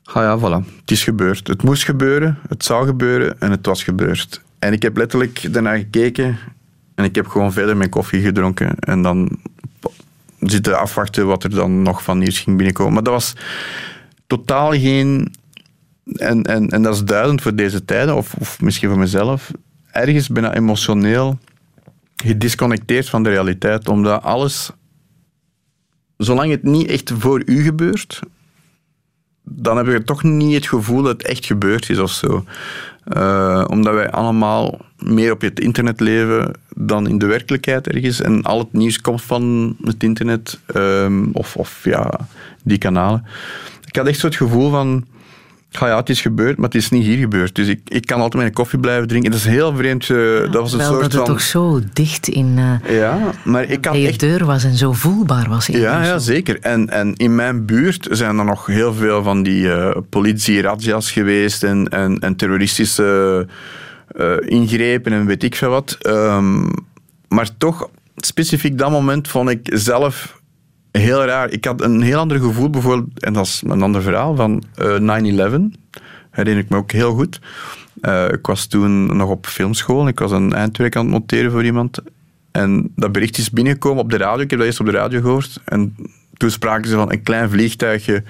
[0.05, 1.47] Ah ja, voilà, het is gebeurd.
[1.47, 4.43] Het moest gebeuren, het zou gebeuren en het was gebeurd.
[4.59, 6.39] En ik heb letterlijk daarnaar gekeken
[6.95, 8.79] en ik heb gewoon verder mijn koffie gedronken.
[8.79, 9.39] En dan
[10.41, 12.93] zitten afwachten wat er dan nog van nieuws ging binnenkomen.
[12.93, 13.33] Maar dat was
[14.27, 15.35] totaal geen...
[16.13, 19.51] En, en, en dat is duidend voor deze tijden, of, of misschien voor mezelf.
[19.91, 21.39] Ergens bijna emotioneel
[22.17, 24.71] gedisconnecteerd van de realiteit, omdat alles
[26.17, 28.21] zolang het niet echt voor u gebeurt,
[29.43, 32.45] dan heb je toch niet het gevoel dat het echt gebeurd is of zo.
[33.17, 38.21] Uh, omdat wij allemaal meer op het internet leven dan in de werkelijkheid ergens.
[38.21, 42.11] En al het nieuws komt van het internet um, of, of ja,
[42.63, 43.25] die kanalen.
[43.87, 45.05] Ik had echt zo het gevoel van
[45.69, 47.55] ja, ja, het is gebeurd, maar het is niet hier gebeurd.
[47.55, 49.31] Dus ik, ik kan altijd mijn koffie blijven drinken.
[49.31, 50.09] Dat is heel vreemd.
[50.09, 51.31] Uh, ja, dat was een wel soort dat het van...
[51.31, 54.21] toch zo dicht in uh, ja, maar ik kan je echt...
[54.21, 55.67] deur was en zo voelbaar was.
[55.67, 56.61] Ja, ja, zeker.
[56.61, 61.63] En, en in mijn buurt zijn er nog heel veel van die uh, politie-radjas geweest
[61.63, 63.49] en, en, en terroristische
[64.47, 65.99] ingrepen en weet ik veel wat.
[66.07, 66.71] Um,
[67.29, 70.36] maar toch, specifiek dat moment vond ik zelf
[70.99, 71.51] heel raar.
[71.51, 75.51] Ik had een heel ander gevoel, bijvoorbeeld, en dat is een ander verhaal, van uh,
[75.51, 75.55] 9-11.
[76.31, 77.41] Herinner ik me ook heel goed.
[78.01, 80.09] Uh, ik was toen nog op filmschool.
[80.09, 81.99] Ik was een eindwerk aan het monteren voor iemand.
[82.53, 84.45] En dat bericht is binnengekomen op de radio.
[84.45, 85.61] Ik heb dat eerst op de radio gehoord.
[85.65, 85.97] En
[86.37, 88.23] toen spraken ze van een klein vliegtuigje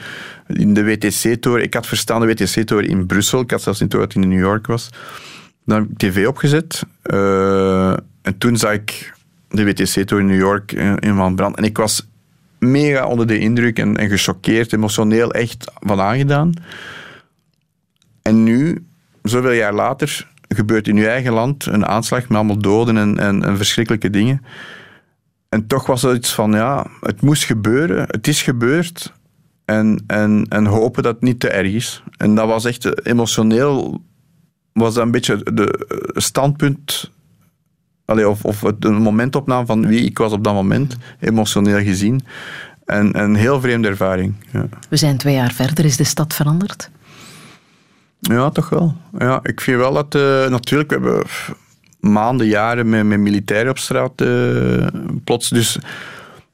[0.46, 1.62] in de WTC-toren.
[1.62, 3.40] Ik had verstaan de WTC-toren in Brussel.
[3.40, 4.90] Ik had zelfs niet door dat in New York was.
[5.64, 6.82] Dan heb ik tv opgezet.
[7.02, 7.90] Uh,
[8.22, 9.14] en toen zag ik
[9.48, 11.56] de WTC-toren in New York in, in van brand.
[11.56, 12.08] En ik was
[12.58, 16.52] mega onder de indruk en, en gechoqueerd, emotioneel echt van aangedaan.
[18.22, 18.86] En nu,
[19.22, 23.56] zoveel jaar later, gebeurt in uw eigen land een aanslag met allemaal doden en, en,
[23.56, 24.42] verschrikkelijke dingen.
[25.48, 29.14] En toch was het iets van, ja, het moest gebeuren, het is gebeurd.
[29.64, 32.02] En, en, en hopen dat het niet te erg is.
[32.16, 34.02] En dat was echt emotioneel,
[34.72, 37.10] was dat een beetje de standpunt
[38.06, 42.20] Allee, of, of het een momentopname van wie ik was op dat moment, emotioneel gezien.
[42.84, 44.34] En een heel vreemde ervaring.
[44.52, 44.68] Ja.
[44.88, 45.84] We zijn twee jaar verder.
[45.84, 46.90] Is de stad veranderd?
[48.20, 48.96] Ja, toch wel.
[49.18, 50.14] Ja, ik vind wel dat...
[50.14, 51.24] Uh, natuurlijk, we hebben
[52.00, 54.86] maanden, jaren met, met militairen op straat uh,
[55.24, 55.48] plots.
[55.48, 55.78] Dus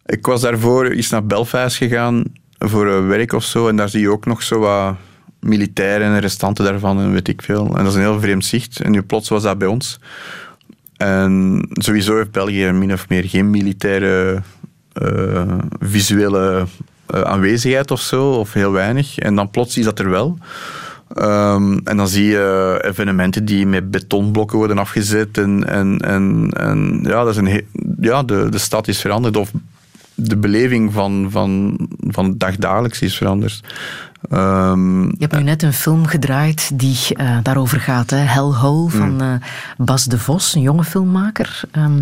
[0.06, 2.24] ik was daarvoor eens naar Belfast gegaan
[2.58, 3.68] voor uh, werk of zo.
[3.68, 4.94] En daar zie je ook nog zo wat
[5.40, 7.66] militairen en restanten daarvan en weet ik veel.
[7.66, 8.80] En dat is een heel vreemd zicht.
[8.80, 10.00] En nu plots was dat bij ons.
[11.02, 14.42] En sowieso heeft België min of meer geen militaire
[15.02, 16.66] uh, visuele
[17.14, 19.18] uh, aanwezigheid of zo, of heel weinig.
[19.18, 20.38] En dan plots is dat er wel.
[21.14, 25.38] Ehm, en dan zie je evenementen die met betonblokken worden afgezet.
[25.38, 27.66] En, en, en, en ja, dat is een
[28.00, 29.36] ja de, de stad is veranderd.
[29.36, 29.50] Of
[30.14, 33.60] de beleving van, van, van dagdagelijks is veranderd.
[34.30, 38.10] Ehm, Je hebt nu net een film gedraaid die eh, daarover gaat.
[38.10, 38.16] Hè?
[38.16, 39.34] Hellhole van eh,
[39.76, 41.60] Bas de Vos, een jonge filmmaker.
[41.70, 42.00] Ehm,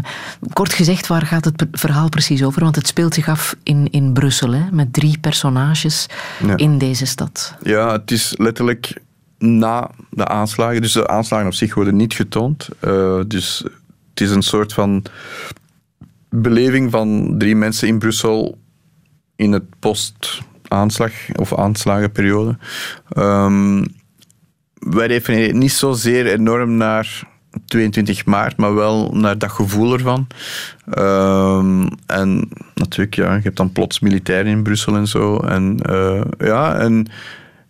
[0.53, 2.63] kort gezegd, waar gaat het verhaal precies over?
[2.63, 4.63] Want het speelt zich af in, in Brussel, hè?
[4.71, 6.07] met drie personages
[6.47, 6.57] Ja.
[6.57, 7.55] in deze stad.
[7.63, 9.01] Ja, het is letterlijk
[9.39, 10.83] na de aanslagen.
[10.83, 12.69] Dus de aanslagen op zich worden niet getoond.
[12.81, 13.65] Eh, dus
[14.11, 15.05] het is een soort van
[16.29, 18.59] beleving van drie mensen in Brussel
[19.37, 19.65] in het
[20.71, 22.59] post-aanslag of aanslagenperiode.
[23.09, 23.85] Ehm
[24.81, 27.23] wij refereren niet zozeer enorm naar
[27.67, 30.27] 22 maart, maar wel naar dat gevoel ervan.
[30.91, 35.37] Ehm, en natuurlijk, ja, je hebt dan plots militairen in Brussel en zo.
[35.37, 37.07] En eh, ja, en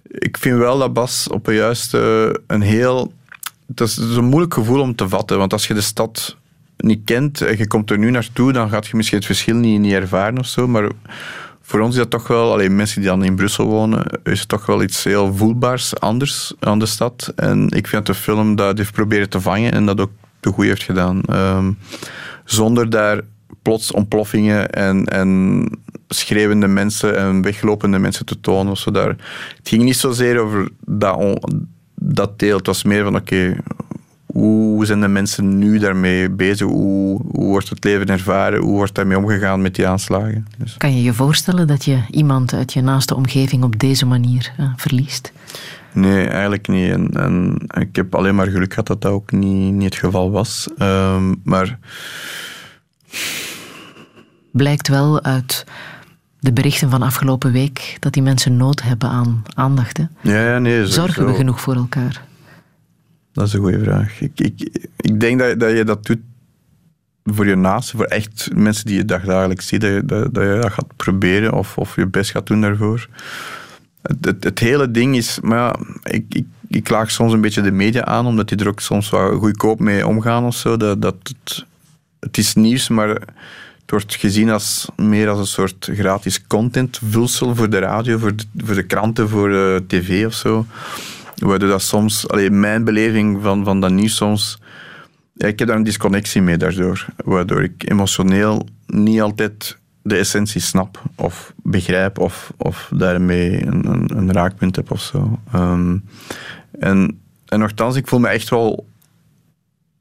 [0.05, 3.13] ik vind wel dat Bas op een juiste, een heel...
[3.67, 6.37] Het is een moeilijk gevoel om te vatten, want als je de stad
[6.77, 9.81] niet kent en je komt er nu naartoe, dan gaat je misschien het verschil niet,
[9.81, 10.91] niet ervaren of zo, maar
[11.71, 14.49] voor ons is dat toch wel, alleen mensen die dan in Brussel wonen, is het
[14.49, 17.33] toch wel iets heel voelbaars anders aan de stad.
[17.37, 20.11] En ik vind dat de film dat heeft proberen te vangen en dat ook
[20.41, 21.23] te goed heeft gedaan.
[21.23, 21.73] Ehm,
[22.45, 23.21] zonder daar
[23.63, 25.65] plots ontploffingen en, en
[26.09, 28.73] schreeuwende mensen en weglopende mensen te tonen.
[28.73, 29.17] Of zo daar.
[29.57, 31.51] Het ging niet zozeer over dat,
[31.95, 32.57] dat deel.
[32.57, 33.57] Het was meer van, oké,
[34.33, 36.67] hoe zijn de mensen nu daarmee bezig?
[36.67, 38.61] Hoe, hoe wordt het leven ervaren?
[38.61, 40.47] Hoe wordt daarmee omgegaan met die aanslagen?
[40.59, 44.53] Dus, Kan je je voorstellen dat je iemand uit je naaste omgeving op deze manier
[44.57, 45.33] eh, verliest?
[45.93, 46.91] nee, eigenlijk niet.
[46.91, 50.31] En, en ik heb alleen maar geluk gehad dat dat ook niet, niet het geval
[50.31, 50.69] was.
[50.79, 51.79] Ehm, maar
[54.53, 55.65] Blijkt wel uit
[56.41, 59.97] de berichten van afgelopen week dat die mensen nood hebben aan aandacht.
[59.97, 60.05] Hè?
[60.21, 60.87] ja, ja, nee.
[60.87, 62.23] Zorgen we genoeg voor elkaar?
[63.41, 64.21] Dat is een goede vraag.
[64.21, 66.19] Ik, ik, ik denk dat, dat je dat doet
[67.25, 70.73] voor je naasten, voor echt mensen die je dagdagelijks ziet, dat je dat, je dat
[70.73, 73.09] gaat proberen of, of je best gaat doen daarvoor.
[74.03, 78.05] Het, het, hele ding is, maar ik, ik, ik klaag soms een beetje de media
[78.05, 80.77] aan, omdat die er ook soms wat goedkoop mee omgaan of zo.
[80.77, 81.65] Dat, dat het,
[82.19, 87.71] het is nieuws, maar het wordt gezien als meer als een soort gratis contentvulsel voor
[87.71, 90.67] de radio, voor de, voor de kranten, voor de tv of zo.
[91.41, 94.59] Waardoor dat soms, alleen mijn beleving van, van dat nieuws soms,
[95.37, 97.07] ik heb daar een disconnectie mee daardoor.
[97.25, 104.33] Waardoor ik emotioneel niet altijd de essentie snap of begrijp of, of daarmee een, een,
[104.33, 105.39] raakpunt heb of zo.
[105.53, 105.99] Ehm,
[106.79, 108.87] en, en nogthans, ik voel me echt wel,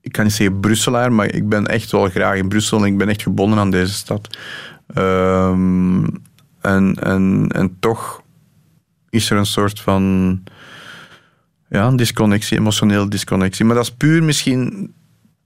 [0.02, 2.98] ik kan niet zeggen Brusselaar, maar ik ben echt wel graag in Brussel en ik
[2.98, 4.38] ben echt gebonden aan deze stad.
[4.94, 6.04] Ehm,
[6.62, 8.22] en, en, en toch
[9.10, 10.44] is er een soort van
[11.70, 13.66] ja, een disconnectie, emotionele disconnectie.
[13.66, 14.94] Maar dat is puur misschien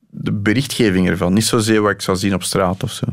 [0.09, 1.33] de berichtgeving ervan.
[1.33, 3.05] Niet zozeer wat ik zou zien op straat of zo.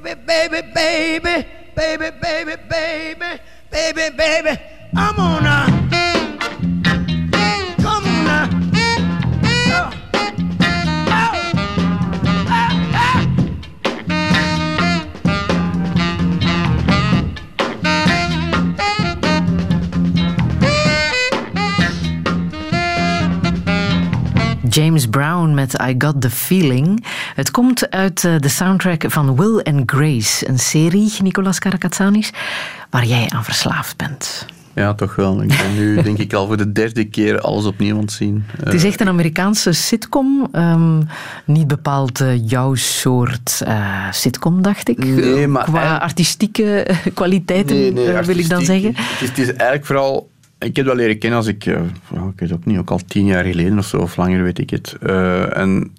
[0.00, 1.46] baby, baby, baby,
[1.76, 3.40] baby, baby, baby,
[3.70, 4.60] baby, baby,
[4.96, 5.81] I'm on a.
[24.74, 27.04] James Brown met I Got The Feeling.
[27.34, 32.32] Het komt uit eh, de soundtrack van Will and Grace, een serie, Nicolas Karakatsanis,
[32.90, 34.46] waar jij aan verslaafd bent.
[34.74, 35.42] Ja, toch wel.
[35.42, 38.44] Ik ben nu, denk ik, al voor de derde keer alles opnieuw aan het zien.
[38.64, 40.48] Het is echt een Amerikaanse sitcom.
[40.52, 41.00] ehm,
[41.44, 45.04] niet bepaald eh, jouw soort eh, sitcom, dacht ik.
[45.04, 47.94] Nee, maar Qua artistieke kwaliteiten,
[48.24, 48.92] wil ik dan zeggen.
[48.96, 50.30] Het is, het is eigenlijk vooral...
[50.62, 51.66] Ik heb dat leren kennen als ik...
[51.66, 54.58] eh, ik weet ook niet, ook al tien jaar geleden of zo, of langer weet
[54.58, 54.96] ik het.
[55.02, 55.92] Eh, en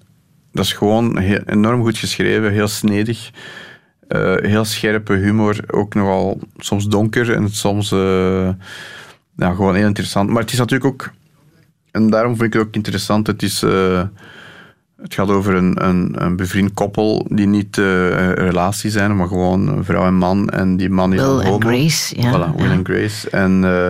[0.52, 3.30] dat is gewoon enorm goed geschreven, heel snedig.
[4.08, 8.48] eh, heel scherpe humor, ook nogal soms donker en soms eh,
[9.36, 10.30] ja, gewoon heel interessant.
[10.30, 11.10] Maar het is natuurlijk ook...
[11.90, 13.26] En daarom vind ik het ook interessant.
[13.26, 13.62] Het is...
[15.02, 19.68] het gaat over een, een, een bevriend koppel die niet een relatie zijn, maar gewoon
[19.68, 20.48] een vrouw en man.
[20.48, 21.66] En die man is Will dan en homo.
[21.68, 22.30] Grace, ja.
[22.30, 22.72] Voilà, Will Ja.
[22.72, 23.30] en Grace.
[23.30, 23.88] En eh,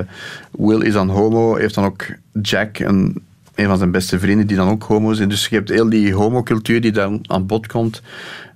[0.50, 2.06] Will is dan homo, heeft dan ook
[2.42, 3.22] Jack, een,
[3.54, 5.18] een van zijn beste vrienden, die dan ook homo is.
[5.18, 8.02] Dus je hebt heel die homocultuur die dan aan bod komt.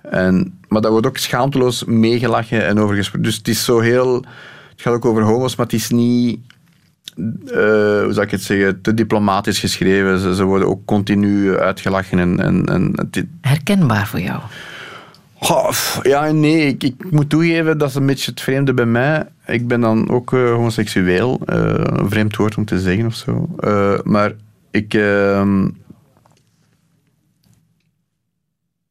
[0.03, 3.23] En, maar dat wordt ook schaamteloos meegelachen en over gesproken.
[3.29, 4.15] Dus het is zo heel...
[4.71, 6.41] Het gaat ook over homo's, maar het is niet
[7.47, 10.19] eh, hoe zou ik het zeggen, te diplomatisch geschreven.
[10.19, 12.19] Ze, ze worden ook continu uitgelachen.
[12.19, 14.41] En, en, en het- Herkenbaar voor jou.
[16.03, 19.27] Ja en nee, ik, ik moet toegeven, dat is een beetje het vreemde bij mij.
[19.47, 21.41] Ik ben dan ook eh, homoseksueel.
[21.47, 23.49] eh, een vreemd woord om te zeggen of zo.
[24.05, 24.33] Maar
[24.71, 24.95] ik...
[24.95, 25.69] ehm,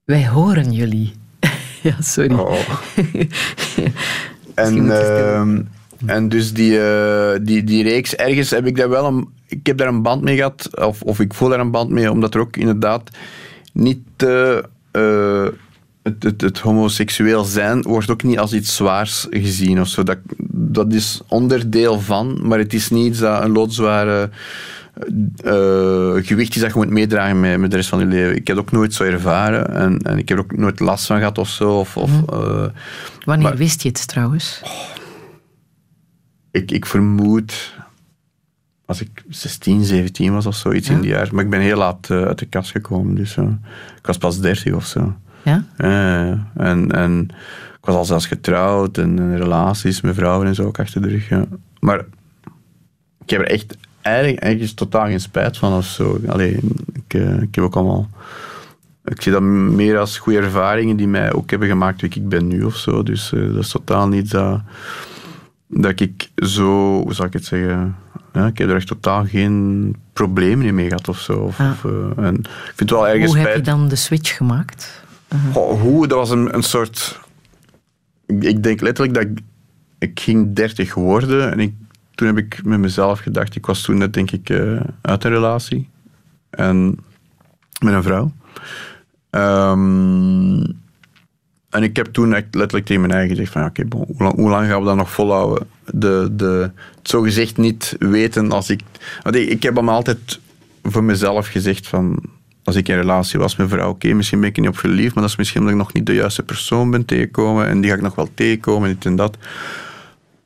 [0.06, 1.14] Wij horen jullie.
[1.84, 2.34] ja, sorry.
[2.34, 2.60] Oh.
[4.56, 5.68] En,
[6.06, 9.78] en dus die, eh, die, die reeks, ergens heb ik daar wel een, ik heb
[9.78, 12.40] daar een band mee gehad, of, of ik voel daar een band mee, omdat er
[12.40, 13.10] ook inderdaad
[13.74, 14.58] niet eh,
[16.04, 20.04] het, het, het homoseksueel zijn wordt ook niet als iets zwaars gezien of zo.
[20.04, 20.18] Dat,
[20.52, 24.30] dat is onderdeel van, maar het is niet dat een loodzware
[26.24, 28.36] gewicht is dat je moet meedragen met, met de rest van je leven.
[28.36, 31.06] Ik heb het ook nooit zo ervaren en, en ik heb er ook nooit last
[31.06, 31.80] van gehad of zo.
[31.80, 32.66] Of, of, eh,
[33.26, 34.62] Wanneer maar- wist je het trouwens?
[36.58, 37.76] Ik, ik vermoed
[38.86, 41.30] als ik 16, 17 was of zoiets in die jaar.
[41.32, 43.16] Maar ik ben heel laat eh, uit de kast gekomen.
[43.16, 43.38] Dus
[43.98, 45.16] ik was pas 30 of zo.
[45.44, 45.66] Ja?
[45.78, 46.30] Eh,
[46.68, 47.28] en, en
[47.80, 51.08] ik was al zelfs getrouwd en, en relaties met vrouwen en zo ook achter de
[51.08, 51.30] rug.
[51.30, 51.46] ja.
[51.80, 52.00] Maar
[53.24, 56.20] ik heb er echt eigenlijk, eigenlijk totaal geen spijt van of zo.
[56.28, 56.60] Allee,
[56.94, 58.10] ik, eh, ik heb ook allemaal...
[59.04, 62.48] Ik zie dat meer als goede ervaringen die mij ook hebben gemaakt wie ik ben
[62.48, 63.04] nu of zo.
[63.04, 64.62] Dus dat is totaal niet dat,
[65.68, 67.02] dat ik zo...
[67.02, 67.96] Hoe zou ik het zeggen?
[68.34, 71.40] Ja, ik heb er echt totaal geen problemen mee gehad of zo.
[71.40, 71.72] Of, Ah.
[71.72, 75.04] of, eh, en ik vind het wel ergens Hoe heb je dan de switch gemaakt?
[75.54, 76.08] Hoe?
[76.08, 77.20] Dat was een, een soort...
[78.26, 79.40] Ik, ik denk letterlijk dat ik...
[80.00, 81.74] Ik ging 30 worden en ik,
[82.16, 83.56] toen heb ik met mezelf gedacht...
[83.56, 85.90] Ik was toen net, denk ik, eh, uit een relatie.
[86.50, 86.98] En
[87.84, 88.32] met een vrouw.
[89.30, 90.60] Ehm,
[91.78, 93.66] en ik heb toen echt letterlijk tegen mijn eigen gezegd van...
[93.66, 93.86] Oké,
[94.18, 95.68] hoe, lang, gaan we dat nog volhouden?
[95.86, 98.82] De, de, het zogezegd niet weten als ik...
[99.24, 100.40] Want ik, heb hem altijd
[100.84, 102.24] voor mezelf gezegd van...
[102.64, 105.24] Als ik in relatie was met vrouw, oké, misschien ben ik niet op verliefd, maar
[105.24, 107.96] dat is misschien omdat ik nog niet de juiste persoon ben tegengekomen en die ga
[107.96, 109.38] ik nog wel tegenkomen, dit en dat.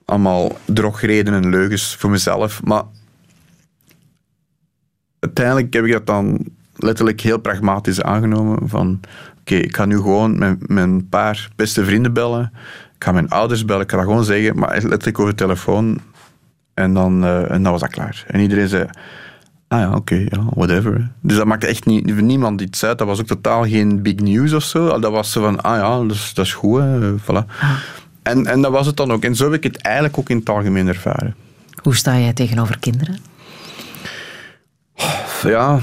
[0.05, 2.63] Allemaal drogredenen en leugens voor mezelf.
[2.63, 2.83] Maar
[5.19, 6.45] uiteindelijk heb ik dat dan
[6.75, 8.69] letterlijk heel pragmatisch aangenomen.
[8.69, 8.99] Van,
[9.41, 12.51] oké, ik ga nu gewoon mijn, mijn paar beste vrienden bellen.
[12.95, 13.81] Ik ga mijn ouders bellen.
[13.81, 15.99] Ik ga dat gewoon zeggen, maar letterlijk over de telefoon.
[16.73, 18.23] En dan, eh, en dan was dat klaar.
[18.27, 18.85] En iedereen zei,
[19.67, 21.11] ah ja, oké, ja, whatever.
[21.21, 22.97] Dus dat maakte echt niet, niemand iets uit.
[22.97, 24.99] Dat was ook totaal geen big news of zo.
[24.99, 27.45] Dat was zo van, ah ja, dat is, dat is goed, hè, voilà.
[28.23, 29.23] En, en dat was het dan ook.
[29.23, 31.35] En zo heb ik het eigenlijk ook in het algemeen ervaren.
[31.81, 33.17] Hoe sta jij tegenover kinderen?
[35.43, 35.79] Ja,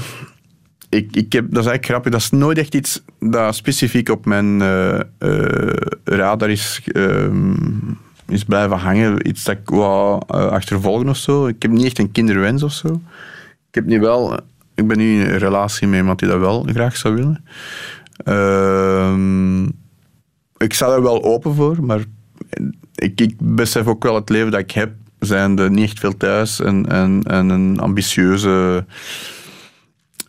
[0.89, 2.11] ik, ik heb, dat is eigenlijk grappig.
[2.11, 7.53] Dat is nooit echt iets dat specifiek op mijn eh, eh, radar is, ehm,
[8.27, 9.27] is blijven hangen.
[9.27, 11.47] Iets dat ik wou eh, achtervolgen of zo.
[11.47, 13.01] Ik heb niet echt een kinderwens of zo.
[13.67, 14.39] Ik heb nu wel...
[14.75, 17.43] Ik ben nu in een relatie met iemand die dat wel graag zou willen.
[18.23, 19.63] Ehm,
[20.57, 22.03] ik sta er wel open voor, maar
[22.95, 26.59] ik, ik besef ook wel het leven dat ik heb, zijnde niet echt veel thuis
[26.59, 28.85] en, en, en een ambitieuze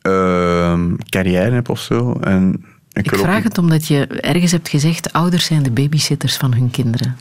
[0.01, 2.13] ehm, carrière heb of zo.
[2.13, 5.71] En ik, Ik wil ook vraag het omdat je ergens hebt gezegd, ouders zijn de
[5.71, 7.17] babysitters van hun kinderen.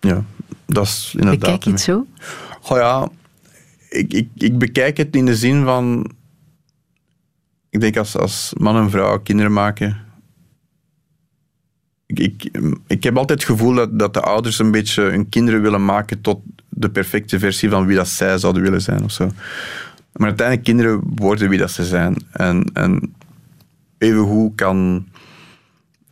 [0.00, 0.24] Ja,
[0.66, 1.40] dat is inderdaad...
[1.40, 2.06] Bekijk je het zo?
[2.60, 3.08] Goh ja,
[3.88, 6.10] ik, ik, ik bekijk het in de zin van...
[7.70, 9.96] Ik denk als, als man en vrouw kinderen maken...
[12.06, 15.62] Ik, ik, ik heb altijd het gevoel dat, dat de ouders een beetje hun kinderen
[15.62, 19.30] willen maken tot de perfecte versie van wie dat zij zouden willen zijn of zo.
[20.12, 22.16] Maar uiteindelijk, kinderen worden wie dat ze zijn.
[22.32, 23.14] En, en
[23.98, 25.06] even hoe kan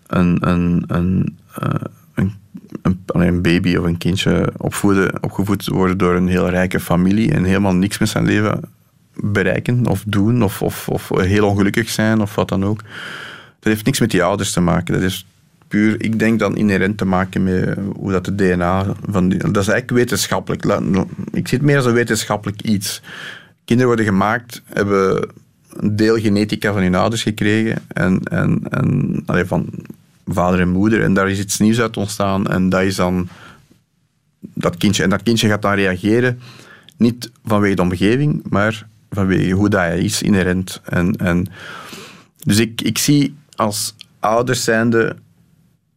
[0.07, 1.69] een, een, een, eh,
[2.15, 7.45] een, een, baby of een kindje opvoeden, opgevoed worden door een heel rijke familie en
[7.45, 8.61] helemaal niks met zijn leven
[9.15, 12.83] bereiken of doen of, of, of heel ongelukkig zijn of wat dan ook.
[13.59, 14.95] Dat heeft niks met die ouders te maken.
[14.95, 15.27] Dat is
[15.69, 19.63] puur, ik denk dan inherent te maken met hoe dat de DNA van die, dat
[19.63, 20.65] is eigenlijk wetenschappelijk.
[21.33, 23.03] Ik zie het meer als een wetenschappelijk iets.
[23.71, 25.29] Kinderen worden gemaakt, hebben
[25.77, 28.63] een deel genetica van hun ouders gekregen en, en,
[29.27, 29.69] en van
[30.27, 31.03] vader en moeder.
[31.03, 33.29] En daar is iets nieuws uit ontstaan en dat is dan
[34.41, 35.03] dat kindje.
[35.03, 36.41] En dat kindje gaat dan reageren,
[36.97, 40.81] niet vanwege de omgeving, maar vanwege hoe dat hij is, inherent.
[40.85, 41.47] En, en,
[42.37, 45.17] dus ik, ik zie als ouders zijnde,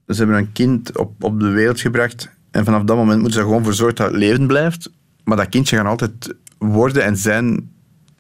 [0.07, 3.39] ze hebben een kind op, op de wereld gebracht en vanaf dat moment moeten ze
[3.39, 4.89] er gewoon voor zorgen dat het levend blijft.
[5.23, 7.71] Maar dat kindje gaat altijd worden en zijn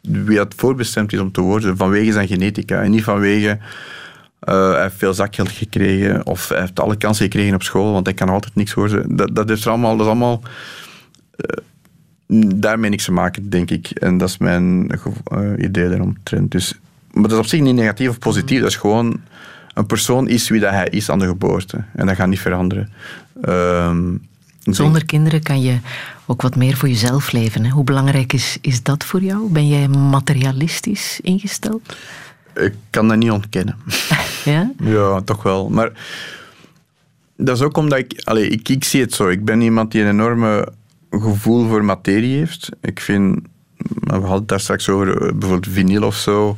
[0.01, 2.81] wie dat voorbestemd is om te worden, vanwege zijn genetica.
[2.81, 3.59] En niet vanwege
[4.39, 8.05] eh, hij heeft veel zakgeld gekregen of hij heeft alle kansen gekregen op school, want
[8.05, 9.15] hij kan altijd niks worden.
[9.15, 10.41] Dat, dat, is, er allemaal, dat is allemaal
[11.35, 11.61] eh,
[12.55, 13.89] daarmee niks te maken, denk ik.
[13.89, 16.51] En dat is mijn eh, idee daaromtrent.
[16.51, 16.79] Dus,
[17.11, 18.59] maar dat is op zich niet negatief of positief.
[18.59, 19.21] Dat is gewoon
[19.73, 21.83] een persoon is wie dat hij is aan de geboorte.
[21.95, 22.89] En dat gaat niet veranderen.
[23.41, 24.15] Ehm,
[24.63, 25.77] Zonder kinderen kan je
[26.25, 27.63] ook wat meer voor jezelf leven.
[27.63, 27.69] Hè?
[27.69, 29.49] Hoe belangrijk is, is dat voor jou?
[29.49, 31.95] Ben jij materialistisch ingesteld?
[32.55, 33.75] Ik kan dat niet ontkennen.
[34.43, 34.71] Ja?
[34.79, 35.69] Ja, toch wel.
[35.69, 35.91] Maar
[37.37, 39.29] dat is ook omdat ik, allee, ik, ik zie het zo.
[39.29, 40.67] Ik ben iemand die een enorme
[41.09, 42.69] gevoel voor materie heeft.
[42.81, 43.39] Ik vind,
[43.77, 46.57] we hadden het daar straks over, eh, bijvoorbeeld vinyl of zo.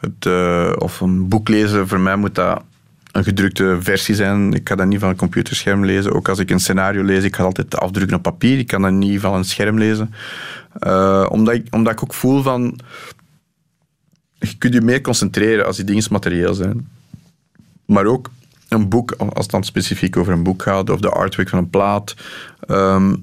[0.00, 2.62] Het, eh, of een boek lezen, voor mij moet dat
[3.16, 4.52] een gedrukte versie zijn.
[4.52, 6.12] Ik ga dat niet van een computerscherm lezen.
[6.12, 8.58] Ook als ik een scenario lees, ik ga altijd afdrukken op papier.
[8.58, 10.14] Ik kan dat niet van een scherm lezen.
[10.78, 12.78] Eh, omdat, ik, omdat ik ook voel van...
[14.38, 16.88] Je kunt je meer concentreren als die dingen materieel zijn.
[17.86, 18.30] Maar ook
[18.68, 21.70] een boek, als het dan specifiek over een boek gaat, of de artwork van een
[21.70, 22.14] plaat.
[22.60, 23.14] ehm,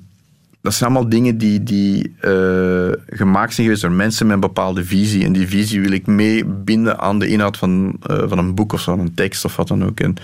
[0.63, 4.85] dat zijn allemaal dingen die, die eh, gemaakt zijn geweest door mensen met een bepaalde
[4.85, 5.25] visie.
[5.25, 8.81] En die visie wil ik meebinden aan de inhoud van, eh, van een boek of
[8.81, 9.99] zo, een tekst of wat dan ook.
[9.99, 10.15] En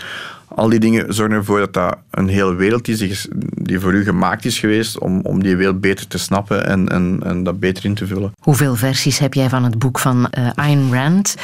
[0.47, 4.45] al die dingen zorgen ervoor dat dat een hele wereld is die, voor u gemaakt
[4.45, 7.93] is geweest om, om die wereld beter te snappen en, en, en dat beter in
[7.93, 8.33] te vullen.
[8.39, 11.35] Hoeveel versies heb jij van het boek van eh Ayn Rand,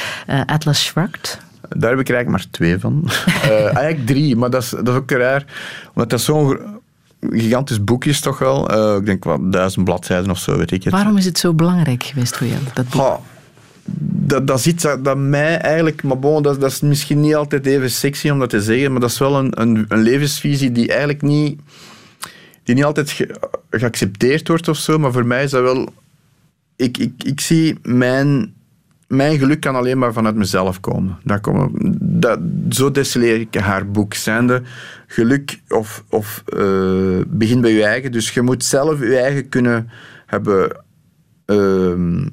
[0.46, 1.40] Atlas Shrugged?
[1.68, 3.10] Daar heb ik er eigenlijk maar twee van.
[3.50, 5.44] Eigenlijk drie, maar dat is, dat is ook raar.
[5.94, 6.58] Omdat dat zo'n
[7.30, 8.68] gigantisch boek is toch wel.
[8.68, 10.92] Eh, ik denk wel duizend bladzijden of zo, weet ik het.
[10.92, 13.20] Waarom is het zo belangrijk geweest voor jou, dat boek?
[13.98, 16.02] Dat, dat is iets dat, dat mij eigenlijk...
[16.02, 19.00] Maar bon, dat, dat is misschien niet altijd even sexy om dat te zeggen, maar
[19.00, 21.60] dat is wel een, een, een levensvisie die eigenlijk niet...
[22.62, 23.40] Die niet altijd ge-
[23.70, 25.88] geaccepteerd wordt of zo, maar voor mij is dat wel...
[26.76, 28.54] Ik, ik, ik zie mijn...
[29.08, 31.18] Mijn geluk kan alleen maar vanuit mezelf komen.
[31.24, 31.40] Dat
[32.00, 32.38] dat,
[32.68, 34.14] zo destilleer ik haar boek.
[34.14, 34.62] Zijnde
[35.06, 38.12] geluk of, of eh, begin bij je eigen.
[38.12, 39.90] Dus je moet zelf je eigen kunnen
[40.26, 40.84] hebben
[41.44, 42.26] ehm,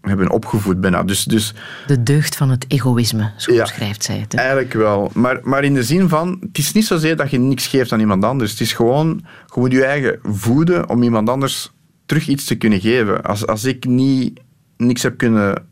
[0.00, 1.02] hebben opgevoed bijna.
[1.02, 1.54] Dus, dus
[1.86, 3.62] De deugd van het egoïsme, zo Ja.
[3.62, 4.32] beschrijft zij het.
[4.32, 4.38] hè?
[4.38, 5.10] eigenlijk wel.
[5.14, 8.00] Maar, maar in de zin van, het is niet zozeer dat je niks geeft aan
[8.00, 8.50] iemand anders.
[8.50, 9.24] Het is gewoon,
[9.54, 11.72] je moet je eigen voeden om iemand anders
[12.06, 13.22] terug iets te kunnen geven.
[13.22, 14.40] Als, als ik niet,
[14.76, 15.68] niks heb kunnen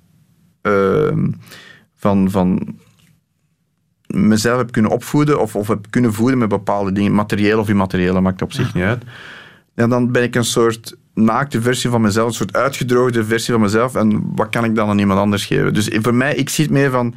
[0.69, 1.31] ehm,
[1.97, 2.77] van, van
[4.07, 8.21] mezelf heb kunnen opvoeden of, of heb kunnen voeden met bepaalde dingen, materieel of immaterieel,
[8.21, 9.03] maakt op zich niet uit.
[9.75, 13.63] Ja, dan ben ik een soort naakte versie van mezelf, een soort uitgedroogde versie van
[13.63, 13.95] mezelf.
[13.95, 15.75] En wat kan ik dan aan iemand anders geven?
[15.75, 17.15] Dus voor mij, ik zie het meer van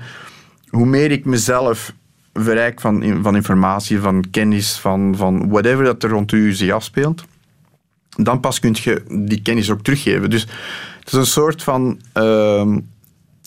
[0.69, 1.94] hoe meer ik mezelf
[2.34, 7.23] verrijk van, van informatie, van kennis, van, van whatever dat er rond u zich afspeelt,
[8.10, 10.30] dan pas kun je die kennis ook teruggeven.
[10.30, 10.41] Dus
[10.99, 12.80] het is een soort van ehm,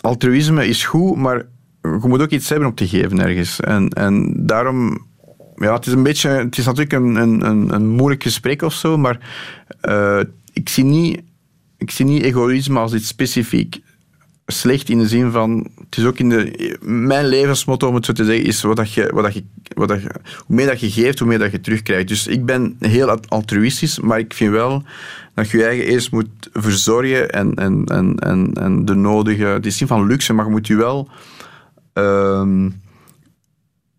[0.05, 1.47] altruïsme is goed, maar
[1.83, 3.61] je moet ook iets hebben om te geven ergens.
[3.61, 5.07] En, en daarom,
[5.57, 8.99] ja, het is een beetje, het is natuurlijk een, een, een, moeilijk gesprek of zo,
[8.99, 9.19] maar
[9.81, 10.21] eh,
[10.53, 11.23] ik, zie niet,
[11.79, 13.83] ik zie niet egoïsme als iets specifiek
[14.47, 18.13] slecht in de zin van, het is ook in de, mijn levensmotto om het zo
[18.13, 19.45] te zeggen, is wat dat je, wat dat je,
[19.75, 22.09] wat dat hoe meer dat je geeft, hoe meer dat je terugkrijgt.
[22.09, 24.83] Dus ik ben heel altruïstisch, maar ik vind wel
[25.35, 29.81] dat je je eigen eerst moet verzorgen en, en, en, en, de nodige, het is
[29.81, 31.09] niet van luxe, maar je moet je wel
[31.93, 32.69] ehm,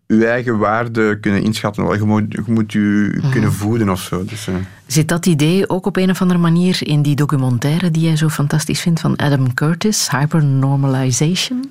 [0.06, 1.98] je eigen waarde kunnen inschatten.
[1.98, 4.24] Je moet je, moet je kunnen voeden of zo.
[4.24, 4.54] Dus, eh,
[4.86, 8.28] Zit dat idee ook op een of andere manier in die documentaire die jij zo
[8.28, 11.70] fantastisch vindt van Adam Curtis, Hypernormalization?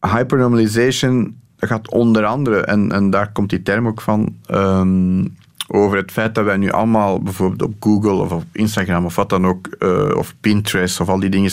[0.00, 5.24] hypernormalization gaat onder andere, en, en daar komt die term ook van, ehm,
[5.68, 9.28] over het feit dat wij nu allemaal bijvoorbeeld op Google of op Instagram of wat
[9.28, 11.50] dan ook, eh, of Pinterest of al die dingen,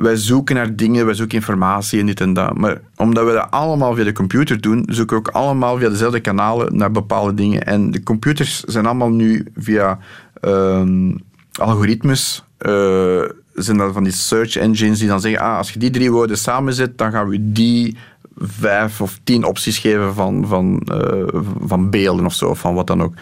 [0.00, 2.56] wij zoeken naar dingen, wij zoeken informatie en dit en dat.
[2.56, 6.20] Maar omdat we dat allemaal via de computer doen, zoeken we ook allemaal via dezelfde
[6.20, 7.62] kanalen naar bepaalde dingen.
[7.62, 9.98] En de computers zijn allemaal nu via
[10.40, 11.10] ehm,
[11.52, 13.22] algoritmes, eh,
[13.54, 16.38] zijn dat van die search engines die dan zeggen, ah, als je die drie woorden
[16.38, 17.96] samenzet, dan gaan we die
[18.36, 22.86] vijf of tien opties geven van, van, eh, van beelden of zo, of van wat
[22.86, 23.14] dan ook.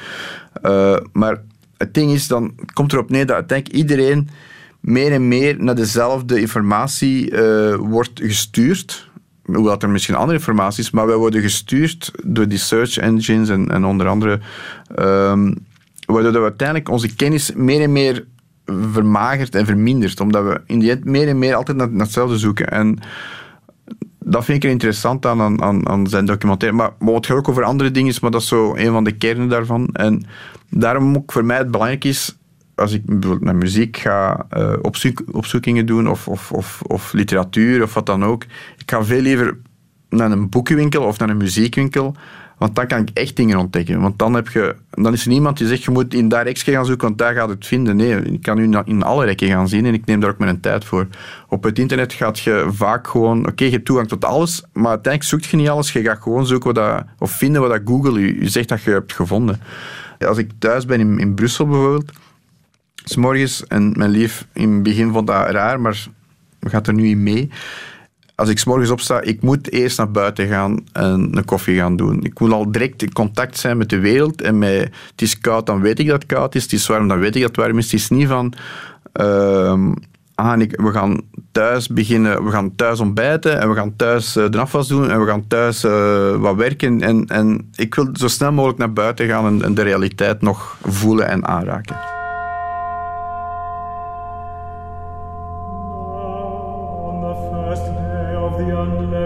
[0.62, 1.42] Eh, maar
[1.76, 4.28] het ding is, dan komt erop neer dat uiteindelijk iedereen
[4.86, 9.10] meer en meer naar dezelfde informatie eh, wordt gestuurd.
[9.42, 13.70] Hoewel er misschien andere informatie is, maar wij worden gestuurd door die search engines en,
[13.70, 14.40] en onder andere.
[14.94, 15.54] ehm,
[16.06, 18.24] waardoor we uiteindelijk onze kennis meer en meer
[18.64, 20.20] vermagert en vermindert.
[20.20, 22.68] Omdat we in die meer en meer altijd naar, hetzelfde zoeken.
[22.70, 22.98] En
[24.18, 26.76] dat vind ik er interessant aan, aan, aan, zijn documentaire.
[26.76, 29.48] Maar, het gaat ook over andere dingen, maar dat is zo een van de kernen
[29.48, 29.88] daarvan.
[29.92, 30.26] En
[30.70, 32.36] daarom ook voor mij het belangrijk is,
[32.76, 34.46] als ik bijvoorbeeld naar muziek ga
[34.82, 38.44] opzoek, opzoekingen doen of, of, of, of literatuur of wat dan ook.
[38.78, 39.56] Ik ga veel liever
[40.08, 42.14] naar een boekenwinkel of naar een muziekwinkel.
[42.58, 44.00] Want dan kan ik echt dingen ontdekken.
[44.00, 46.72] Want dan, heb je, dan is er niemand die zegt, je moet in dat rekje
[46.72, 47.96] gaan zoeken, want daar gaat het vinden.
[47.96, 50.60] Nee, ik kan na- in alle rekken gaan zien en ik neem daar ook mijn
[50.60, 51.06] tijd voor.
[51.48, 53.46] Op het internet gaat je vaak gewoon...
[53.46, 55.92] Oké, je hebt toegang tot alles, maar uiteindelijk zoekt je niet alles.
[55.92, 58.90] Je gaat gewoon zoeken wat dat, of vinden wat dat Google je zegt dat je
[58.90, 59.60] hebt gevonden.
[60.18, 62.12] Als ik thuis ben in, in Brussel bijvoorbeeld,
[63.10, 66.06] s'morgens, en mijn lief in het begin vond dat raar, maar
[66.60, 67.50] gaat er nu in mee
[68.36, 71.96] als ik 's morgens opsta, ik moet eerst naar buiten gaan en een koffie gaan
[71.96, 72.24] doen.
[72.24, 74.42] Ik moet al direct in contact zijn met de wereld.
[74.42, 76.62] En met, het is koud, dan weet ik dat het koud is.
[76.62, 77.84] Het is warm, dan weet ik dat het warm is.
[77.84, 78.52] Het is niet van...
[79.12, 79.92] ehm,
[80.34, 81.20] ah, ik, we gaan
[81.52, 85.20] thuis beginnen, we gaan thuis ontbijten en we gaan thuis eh, de afwas doen en
[85.20, 87.02] we gaan thuis eh, wat werken.
[87.02, 91.28] En, en ik wil zo snel mogelijk naar buiten gaan en de realiteit nog voelen
[91.28, 91.96] en aanraken.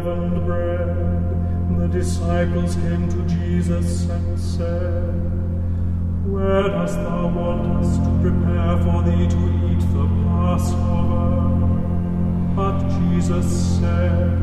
[0.06, 5.14] Unleavened bread, the disciples came to Jesus and said,
[6.26, 11.28] Where dost thou want us to prepare for thee to eat the Passover?
[12.56, 14.38] But Jesus said,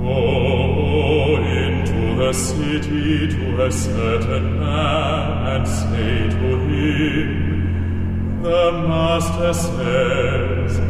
[0.00, 10.80] Go into the city to a certain man and say to him, The Master says,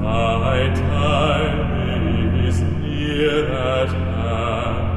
[0.00, 1.74] My time
[2.46, 4.92] is near at hand.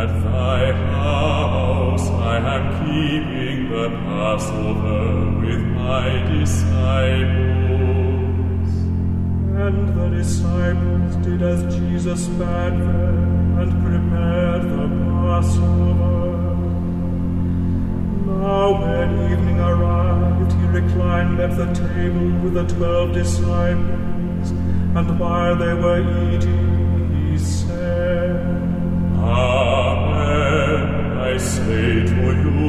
[0.00, 5.04] At thy house I am keeping the Passover
[5.40, 7.88] with my disciples.
[9.64, 14.86] And the disciples did as Jesus bade them and prepared the
[15.18, 16.16] Passover.
[18.26, 24.17] Now, when evening arrived, he reclined at the table with the twelve disciples,
[24.96, 26.00] and while they were
[26.32, 28.36] eating, he said,
[29.16, 30.80] Amen.
[31.18, 32.60] I say to you,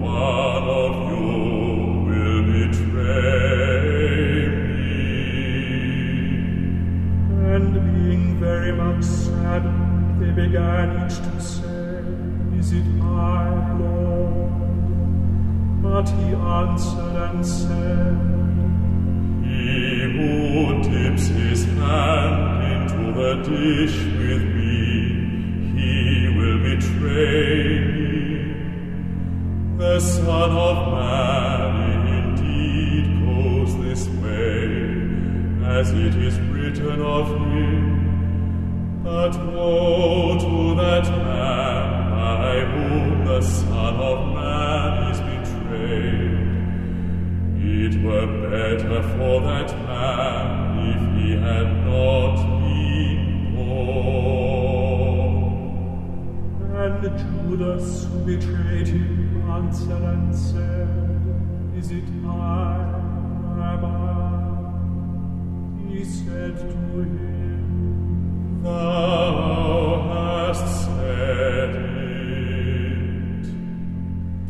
[0.00, 1.26] one of you
[2.08, 3.86] will betray
[4.76, 4.98] me.
[7.54, 12.02] And being very much saddened, they began each to say,
[12.58, 14.52] Is it I, Lord?
[15.82, 18.35] But he answered and said,
[19.66, 24.76] who dips his hand into the dish with me,
[25.76, 28.06] he will betray me.
[29.78, 34.60] The Son of Man indeed goes this way,
[35.64, 39.02] as it is written of him.
[39.04, 44.45] But woe to that man by whom the Son of Man
[47.86, 50.44] It were better for that man
[50.92, 54.96] if he had not been born.
[56.74, 61.20] And Judas, who betrayed him, answered and said,
[61.78, 62.28] Is it I,
[63.60, 64.26] Rabbi?
[65.88, 68.95] He said to him, Thou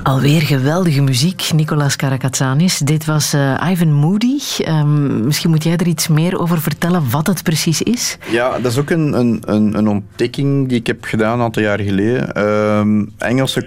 [0.07, 2.79] Alweer geweldige muziek, Nicolas Karakatsanis.
[2.79, 4.39] Dit was eh, Ivan Moody.
[4.59, 8.19] Ehm, misschien moet jij er iets meer over vertellen wat het precies is.
[8.31, 9.43] Ja, dat is ook een, een,
[9.77, 12.35] een, ontdekking die ik heb gedaan een aantal jaar geleden.
[12.35, 13.67] Ehm, Engelse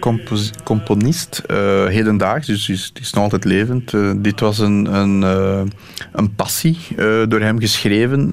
[0.63, 3.93] componist, eh hedendaags, dus die is, nog altijd levend.
[3.93, 5.21] Eh, dit was een, een,
[6.11, 6.77] een passie,
[7.27, 8.31] door hem geschreven.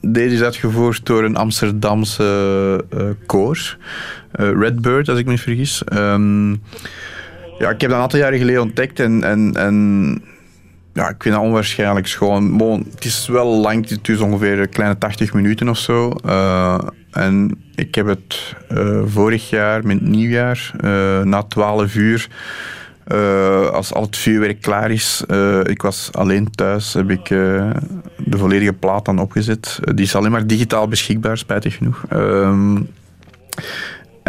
[0.00, 2.84] Deze is uitgevoerd door een Amsterdamse
[3.26, 3.76] koor.
[4.32, 5.84] Eh, Redbird, als ik me niet vergis.
[5.84, 6.50] Ehm,
[7.58, 10.22] ja, ik heb dat een aantal jaren geleden ontdekt en, en, en
[10.92, 12.60] ja, ik vind dat onwaarschijnlijk schoon.
[12.94, 16.10] Het is wel lang, het is ongeveer een kleine 80 minuten of zo.
[16.24, 16.78] Eh,
[17.10, 20.70] en ik heb het eh, vorig jaar, met nieuwjaar,
[21.24, 22.28] na 12 uur,
[23.72, 25.24] als al het vuurwerk klaar is,
[25.62, 29.78] ik was alleen thuis, heb ik de volledige plaat dan opgezet.
[29.94, 32.04] Die is alleen maar digitaal beschikbaar, spijtig genoeg.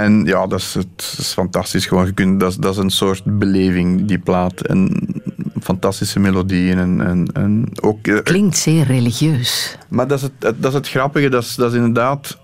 [0.04, 1.86] En ja, dat is, het, is fantastisch.
[1.86, 4.62] Gewoon, je kunt, dat, is, dat is een soort beleving, die plaat.
[4.62, 5.08] En
[5.62, 6.78] fantastische melodieën.
[6.78, 9.78] En, en, en ook, eh, Klinkt zeer religieus.
[9.90, 11.30] maar dat is het, het- dat is het grappige.
[11.30, 12.38] Dat is, dat is inderdaad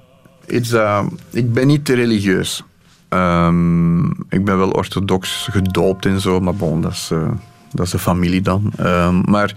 [0.48, 1.06] iets dat...
[1.32, 2.64] Ik ben niet te religieus.
[3.10, 6.40] Ehm, ik ben wel orthodox gedoopt en zo.
[6.40, 7.32] Maar bon, dat is, eh,
[7.74, 8.72] dat is de familie dan.
[8.78, 9.54] Ehm, maar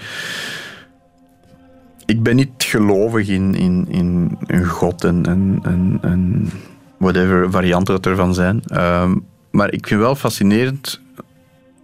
[2.06, 6.50] ik ben niet gelovig in, in, in, in God en, en, en, en
[6.98, 8.62] whatever varianten dat ervan zijn.
[8.66, 9.16] Ehm,
[9.50, 11.00] maar ik vind wel fascinerend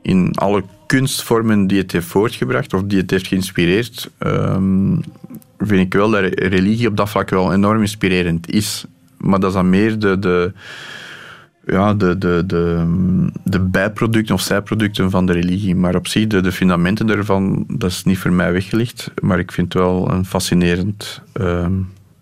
[0.03, 4.97] in alle kunstvormen die het heeft voortgebracht of die het heeft geïnspireerd, ehm,
[5.59, 8.85] vind ik wel dat religie op dat vlak wel enorm inspirerend is.
[9.19, 10.53] Maar dat is dan meer de, de,
[11.67, 12.85] ja, de, de, de,
[13.45, 15.77] de bijproducten of zijproducten van de religie.
[15.77, 19.11] Maar op zich, de, de fundamenten daarvan, dat is niet voor mij weggelegd.
[19.23, 21.73] Maar ik vind het wel een fascinerend ehm,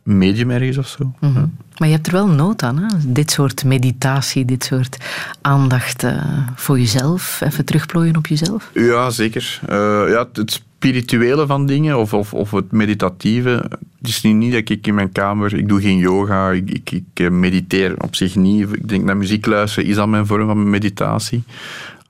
[0.03, 1.13] medium ergens of zo.
[1.21, 1.45] Mhm.
[1.79, 2.87] Maar je hebt er wel nood aan, hè?
[3.07, 4.97] dit soort meditatie, dit soort
[5.41, 6.23] aandacht eh,
[6.55, 8.71] voor jezelf, even terugplooien op jezelf.
[8.75, 9.61] Ja, zeker.
[9.69, 9.77] Eh,
[10.09, 13.51] ja, het- spirituele van dingen of, of, of het meditatieve.
[13.99, 16.91] Het is nu niet dat ik in mijn kamer, ik doe geen yoga, ik, ik,
[16.91, 18.73] ik eh, mediteer op zich niet.
[18.73, 21.43] Ik denk dat muziek luisteren is al mijn vorm van meditatie.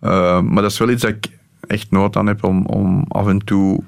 [0.01, 1.29] Eh, maar dat is wel iets dat ik
[1.67, 3.83] echt nood aan heb om, om af en toe,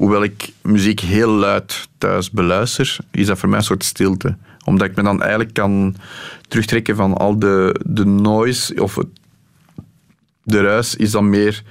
[0.00, 4.36] hoewel ik muziek heel luid thuis beluister, is dat voor mij een soort stilte.
[4.64, 5.96] Omdat ik me dan eigenlijk kan
[6.48, 9.06] terugtrekken van al de, de noise of het
[10.42, 11.62] de ruis is dan meer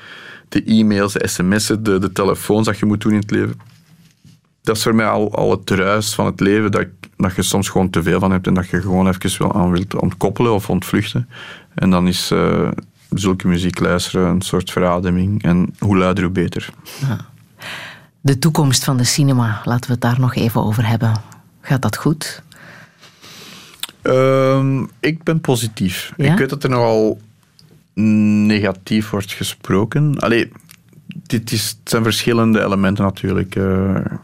[0.50, 3.60] de e-mails, de sms'en, de, de telefoons dat je moet doen in het leven.
[4.62, 6.88] Dat is voor mij al, al het ruis van het leven, dat,
[7.18, 9.72] dat je soms gewoon te veel van hebt en dat je gewoon even wel aan
[9.72, 11.30] wilt ontkoppelen of ontvluchten.
[11.76, 12.68] En dan is eh,
[13.10, 15.44] zulke muziek luisteren een soort verademing.
[15.44, 16.70] En hoe luider, hoe beter.
[18.22, 21.14] De toekomst van de cinema, laten we het daar nog even over hebben.
[21.62, 22.42] Gaat dat goed?
[24.02, 26.14] Ehm, ik ben positief.
[26.18, 26.32] Ja?
[26.32, 27.20] Ik weet dat er nogal
[27.94, 30.20] negatief wordt gesproken.
[30.20, 30.52] Allee,
[31.08, 33.56] dit is, het zijn verschillende elementen natuurlijk.
[33.56, 33.64] Eh,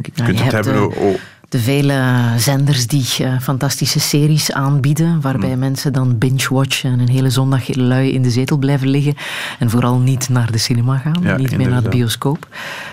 [0.01, 1.19] je kunt je het hebben de-
[1.49, 5.59] De vele zenders die eh, fantastische series aanbieden, waarbij Mm.
[5.59, 9.13] mensen dan binge-watchen en een hele zondag lui in de zetel blijven liggen
[9.59, 12.47] en vooral niet naar de cinema gaan, Ja, niet meer naar de bioscoop.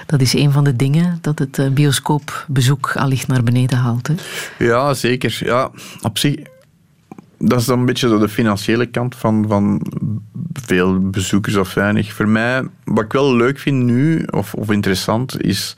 [0.06, 4.06] Dat is een van de dingen dat het eh, bioscoopbezoek allicht naar beneden haalt.
[4.06, 4.14] Hè?
[4.64, 5.40] Ja, zeker.
[5.44, 5.70] Ja,
[6.02, 6.34] op zich,
[7.38, 9.86] dat is dan een beetje zo de financiële kant van, van
[10.52, 12.12] veel bezoekers of weinig.
[12.12, 15.74] Voor mij, wat ik wel leuk vind nu, of, of interessant, is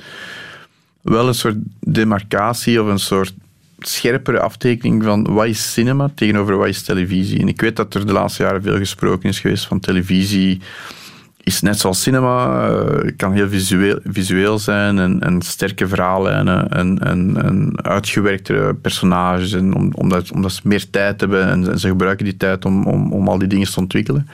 [1.04, 3.34] wel een soort demarcatie of een soort
[3.78, 7.40] scherpere aftekening van wat is cinema tegenover wat is televisie.
[7.40, 10.60] En ik weet dat er de laatste jaren veel gesproken is geweest van televisie
[11.44, 16.98] is net zoals cinema, eh, kan heel visueel, visueel zijn en, en sterke verhaallijnen en,
[16.98, 19.52] en, en uitgewerkte personages.
[19.52, 22.86] En om, omdat, omdat ze meer tijd hebben en, en ze gebruiken die tijd om,
[22.86, 24.28] om, om al die dingen te ontwikkelen.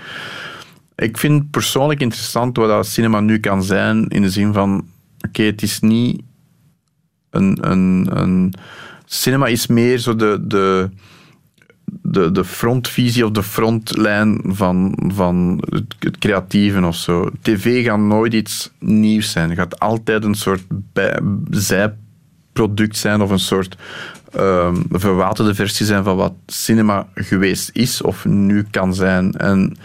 [0.97, 4.87] Ik vind persoonlijk interessant wat dat cinema nu kan zijn in de zin van,
[5.29, 6.23] oké, het is niet
[7.31, 8.55] een, een, een...
[9.05, 10.39] Cinema is meer zo de...
[10.47, 10.91] de
[12.03, 15.65] de, de frontvisie of de frontlijn van, van
[15.99, 17.31] het, creatieve of zo.
[17.43, 19.49] TV gaat nooit iets nieuws zijn.
[19.49, 20.63] Het gaat altijd een soort
[21.51, 23.77] zijproduct zijn of een soort
[24.33, 29.33] ehm, verwaterde versie zijn van wat cinema geweest is of nu kan zijn.
[29.33, 29.77] En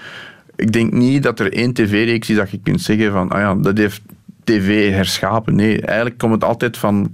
[0.55, 3.55] ik denk niet dat er één tv-reeks is dat je kunt zeggen van ah ja,
[3.55, 4.01] dat heeft
[4.43, 5.55] tv herschapen.
[5.55, 7.11] Nee, eigenlijk komt het altijd van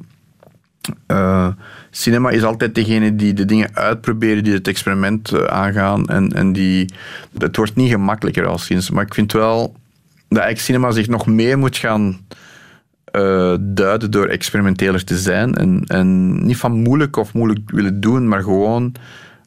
[1.06, 1.48] eh,
[1.90, 6.08] cinema is altijd degene die de dingen uitproberen, die het experiment eh, aangaan.
[6.08, 6.94] En, en die,
[7.38, 8.90] het wordt niet gemakkelijker als sinds.
[8.90, 9.62] Maar ik vind wel
[10.28, 12.20] dat eigenlijk cinema zich nog meer moet gaan
[13.06, 15.56] eh, duiden door experimenteler te zijn.
[15.56, 18.96] En, en niet van moeilijk of moeilijk willen doen, maar gewoon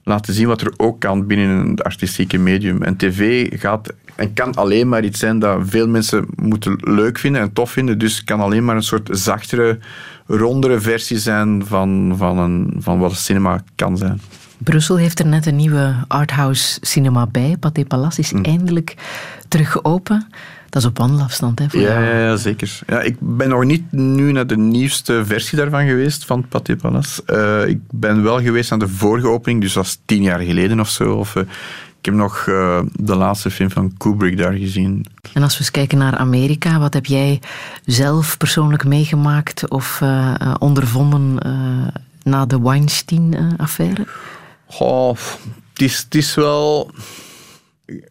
[0.03, 2.83] laten zien wat er ook kan binnen het artistieke medium.
[2.83, 7.41] En tv gaat en kan alleen maar iets zijn dat veel mensen moeten leuk vinden
[7.41, 7.99] en tof vinden.
[7.99, 9.79] Dus kan alleen maar een soort zachtere,
[10.27, 14.21] rondere versie zijn van, van, een, van wat cinema kan zijn.
[14.59, 17.57] Brussel heeft er net een nieuwe arthouse cinema bij.
[17.61, 18.95] Pathé Palace is eindelijk
[19.49, 20.27] terug open.
[20.71, 21.69] Dat is op wandelafstand, hè?
[21.69, 22.05] Voor Ja, jou.
[22.05, 22.79] ja, ja, zeker.
[22.87, 27.23] Ja, ik ben nog niet nu naar de nieuwste versie daarvan geweest, van Pathé Palace.
[27.27, 30.81] Eh, ik ben wel geweest aan de vorige opening, dus dat is tien jaar geleden
[30.81, 31.13] of zo.
[31.15, 31.43] Of, eh,
[32.05, 35.07] ik heb nog eh, de laatste film van Kubrick daar gezien.
[35.33, 37.41] En als we eens kijken naar Amerika, wat heb jij
[37.85, 41.39] zelf persoonlijk meegemaakt of eh, ondervonden
[42.23, 44.07] na de Weinstein-affaire?
[44.67, 45.17] Goh,
[45.73, 46.91] het is, het is wel...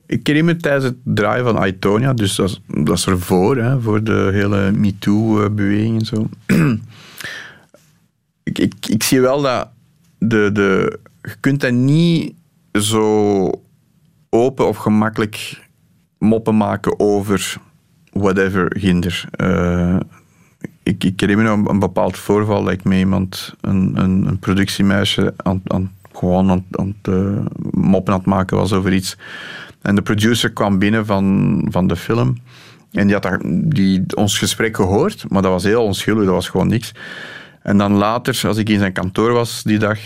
[0.06, 3.82] Ik herinner me tijdens het draaien van Aitonia, dus dat is, dat is ervoor, hè,
[3.82, 6.30] voor de hele MeToo-beweging en zo.
[8.44, 9.70] ik, ik, ik zie wel dat
[10.18, 12.34] de, de, je kunt dat niet
[12.72, 13.50] zo
[14.34, 15.62] open of gemakkelijk
[16.18, 17.56] moppen maken over
[18.12, 19.26] whatever ginder.
[19.32, 19.98] Eh,
[20.84, 25.34] ik, ik herinner me een, bepaald voorval dat ik met iemand, een, een, een productiemeisje,
[25.38, 29.18] aan, aan, gewoon aan, aan eh, moppen aan het maken was over iets.
[29.82, 32.38] En de producer kwam binnen van, van de film.
[32.92, 36.50] En die had daar, die, ons gesprek gehoord, maar dat was heel onschuldig, dat was
[36.50, 36.92] gewoon niks.
[37.62, 40.00] En dan later, als ik in zijn kantoor was die dag,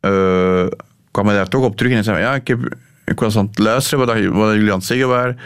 [0.00, 0.66] eh,
[1.10, 3.58] kwam hij daar toch op terug en zei: Ja, ik, heb, ik was aan het
[3.58, 5.38] luisteren wat, wat jullie aan het zeggen waren.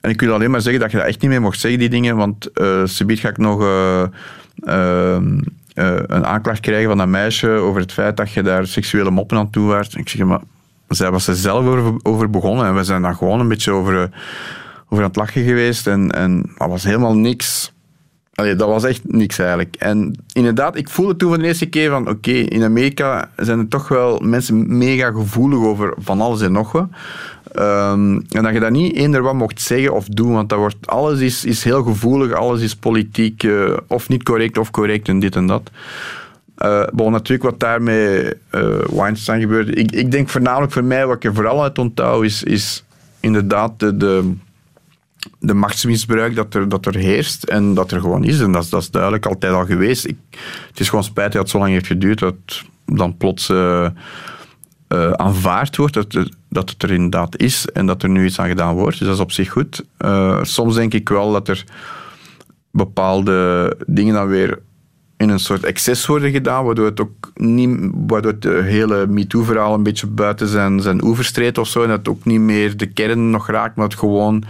[0.00, 1.88] En ik wil alleen maar zeggen dat je dat echt niet meer mocht zeggen, die
[1.88, 4.02] dingen, want uh, subiet ga ik nog eh,
[4.64, 5.16] eh,
[5.74, 9.38] eh, een aanklacht krijgen van dat meisje over het feit dat je daar seksuele moppen
[9.38, 9.96] aan toe waart.
[9.96, 10.40] Ik zeg, maar
[10.88, 14.02] zij was er zelf over, over begonnen en we zijn daar gewoon een beetje over,
[14.02, 14.08] eh,
[14.88, 17.72] over aan het lachen geweest en, en dat was helemaal niks.
[18.34, 19.76] Allee, dat was echt niks eigenlijk.
[19.76, 23.68] En inderdaad, ik voelde toen van de eerste keer van oké, in Amerika zijn er
[23.68, 26.88] toch wel mensen mega gevoelig over van alles en nog wat.
[27.52, 30.86] Ehm, en dat je dat niet eender wat mocht zeggen of doen, want dat wordt,
[30.86, 35.18] alles is, is heel gevoelig, alles is politiek eh, of niet correct of correct en
[35.18, 35.70] dit en dat.
[36.58, 39.72] Uh, natuurlijk wat daarmee uh, Weinstein gebeurde.
[39.72, 42.84] Ik, ik denk voornamelijk voor mij, wat ik vooral uit onthoud, is, is
[43.20, 44.32] inderdaad de, de,
[45.44, 48.40] de machtsmisbruik dat er, dat er heerst en dat er gewoon is.
[48.40, 50.04] En dat, is- dat is duidelijk altijd al geweest.
[50.06, 50.16] Ik,
[50.68, 53.84] het is gewoon spijtig dat het zo lang heeft geduurd dat het dan plots eh,
[54.88, 56.12] eh, aanvaard wordt dat,
[56.48, 58.98] dat het er inderdaad is en dat er nu iets aan gedaan wordt.
[58.98, 59.84] Dus dat is op zich goed.
[59.96, 61.64] Eh, soms denk ik wel dat er
[62.70, 64.58] bepaalde dingen dan weer
[65.16, 69.82] in een soort excess worden gedaan, waardoor het ook niet, waardoor het hele MeToo-verhaal een
[69.82, 72.86] beetje buiten zijn, zijn oevers treedt of zo, en dat het ook niet meer de
[72.86, 74.44] kern nog raakt, maar het gewoon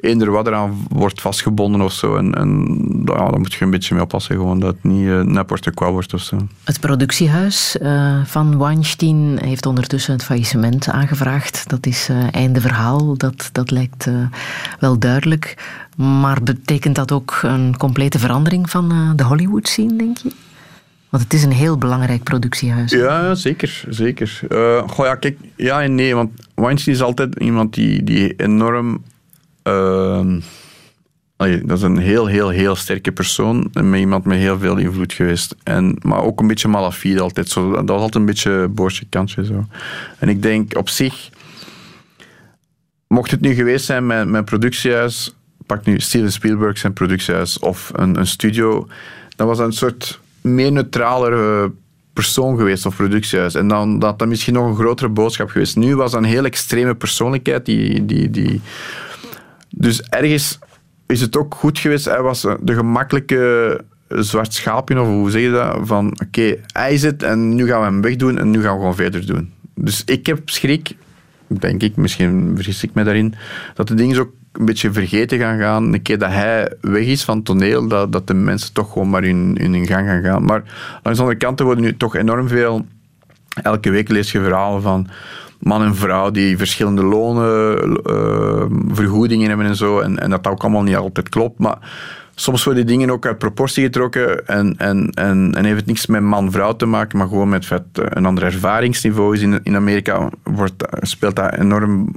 [0.00, 2.16] eender wat eraan wordt vastgebonden of zo.
[2.16, 5.20] En, en ja, daar moet je een beetje mee oppassen, gewoon, dat het niet uh,
[5.20, 6.36] n'importe quoi wordt of zo.
[6.64, 11.68] Het productiehuis eh, van Weinstein heeft ondertussen het faillissement aangevraagd.
[11.68, 14.10] Dat is eh, einde verhaal, dat, dat lijkt
[14.78, 15.54] wel duidelijk.
[15.96, 20.30] Maar betekent dat ook een complete verandering van de Hollywood scene, denk je?
[21.10, 22.90] Want het is een heel belangrijk productiehuis.
[22.90, 23.84] Ja, zeker.
[23.88, 24.40] zeker.
[24.48, 29.02] Uh, goh, ja, kijk, ja en nee, want Weinstein is altijd iemand die, die enorm...
[31.40, 33.70] Allee, dat is een heel, heel, heel sterke persoon.
[33.72, 35.54] En met iemand met heel veel invloed geweest.
[35.62, 37.48] En, maar ook een beetje malafide altijd.
[37.48, 39.44] Zo, dat was altijd een beetje boosje kantje.
[39.44, 39.66] Zo.
[40.18, 41.30] En ik denk op zich...
[43.06, 45.34] Mocht het nu geweest zijn met mijn productiehuis...
[45.66, 48.88] Pak nu Steven Spielberg zijn productiehuis of een, een studio...
[49.36, 51.72] Dan was dat een soort meer neutralere
[52.12, 53.54] persoon geweest of productiehuis.
[53.54, 55.76] En dan dat dat misschien nog een grotere boodschap geweest.
[55.76, 57.66] Nu was dat een heel extreme persoonlijkheid.
[57.66, 58.60] Die, die, die...
[59.70, 60.58] Dus ergens
[61.06, 62.04] is het ook goed geweest.
[62.04, 65.78] Hij was de gemakkelijke zwart schaapje, of hoe zeg je dat?
[65.82, 68.78] Van oké, okay, hij het en nu gaan we hem wegdoen en nu gaan we
[68.78, 69.52] gewoon verder doen.
[69.74, 70.96] Dus ik heb schrik,
[71.46, 73.34] denk ik, misschien vergis ik me daarin,
[73.74, 75.92] dat de dingen ook een beetje vergeten gaan gaan.
[75.92, 79.24] Een keer dat hij weg is van toneel, dat, dat de mensen toch gewoon maar
[79.24, 80.44] in, in hun gang gaan gaan.
[80.44, 80.62] Maar
[81.02, 82.86] langs de andere kant worden nu toch enorm veel...
[83.62, 85.08] Elke week lees je verhalen van
[85.60, 90.00] man en vrouw die verschillende lonen, uh, vergoedingen hebben en zo.
[90.00, 91.58] En, en dat dat ook allemaal niet altijd klopt.
[91.58, 91.78] Maar
[92.34, 96.06] soms worden die dingen ook uit proportie getrokken en, en, en, en heeft het niks
[96.06, 99.42] met man-vrouw te maken, maar gewoon met het feit een ander ervaringsniveau is.
[99.42, 102.14] In, in Amerika wordt, speelt dat enorm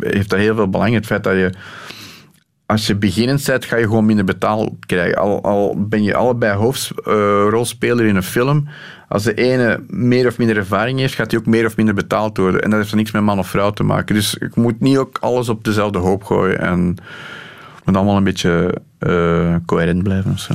[0.00, 0.94] heeft dat heel veel belang.
[0.94, 1.52] Het feit dat je,
[2.66, 5.18] als je beginnend bent, ga je gewoon minder betaald krijgen.
[5.18, 8.68] Al, al ben je allebei hoofdrolspeler in een film,
[9.08, 12.36] als de ene meer of minder ervaring heeft, gaat hij ook meer of minder betaald
[12.36, 12.62] worden.
[12.62, 14.14] En dat heeft er niks met man of vrouw te maken.
[14.14, 16.96] Dus je moet niet ook alles op dezelfde hoop gooien en
[17.84, 20.54] moet allemaal een beetje uh, coherent blijven of zo.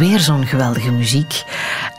[0.00, 1.44] Alweer zo'n geweldige muziek.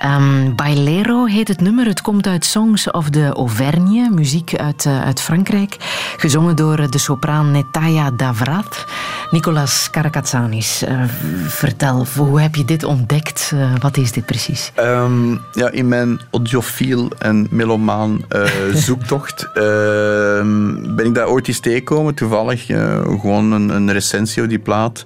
[0.06, 1.86] Um, Bailero heet het nummer.
[1.86, 5.76] Het komt uit Songs of the Auvergne, muziek uit, uh, uit Frankrijk.
[6.18, 8.86] Gezongen door de sopraan Netaya Davrat.
[9.32, 11.04] Nicolas Karakatsanis, uh,
[11.48, 13.52] vertel, hoe heb je dit ontdekt?
[13.54, 14.72] Uh, wat is dit precies?
[14.80, 18.22] Um, ja, in mijn audiofiel en melomaan
[18.74, 22.14] zoektocht ehm, ben ik daar ooit eens tegengekomen.
[22.14, 25.06] Toevallig gewoon een, een recensie op die plaat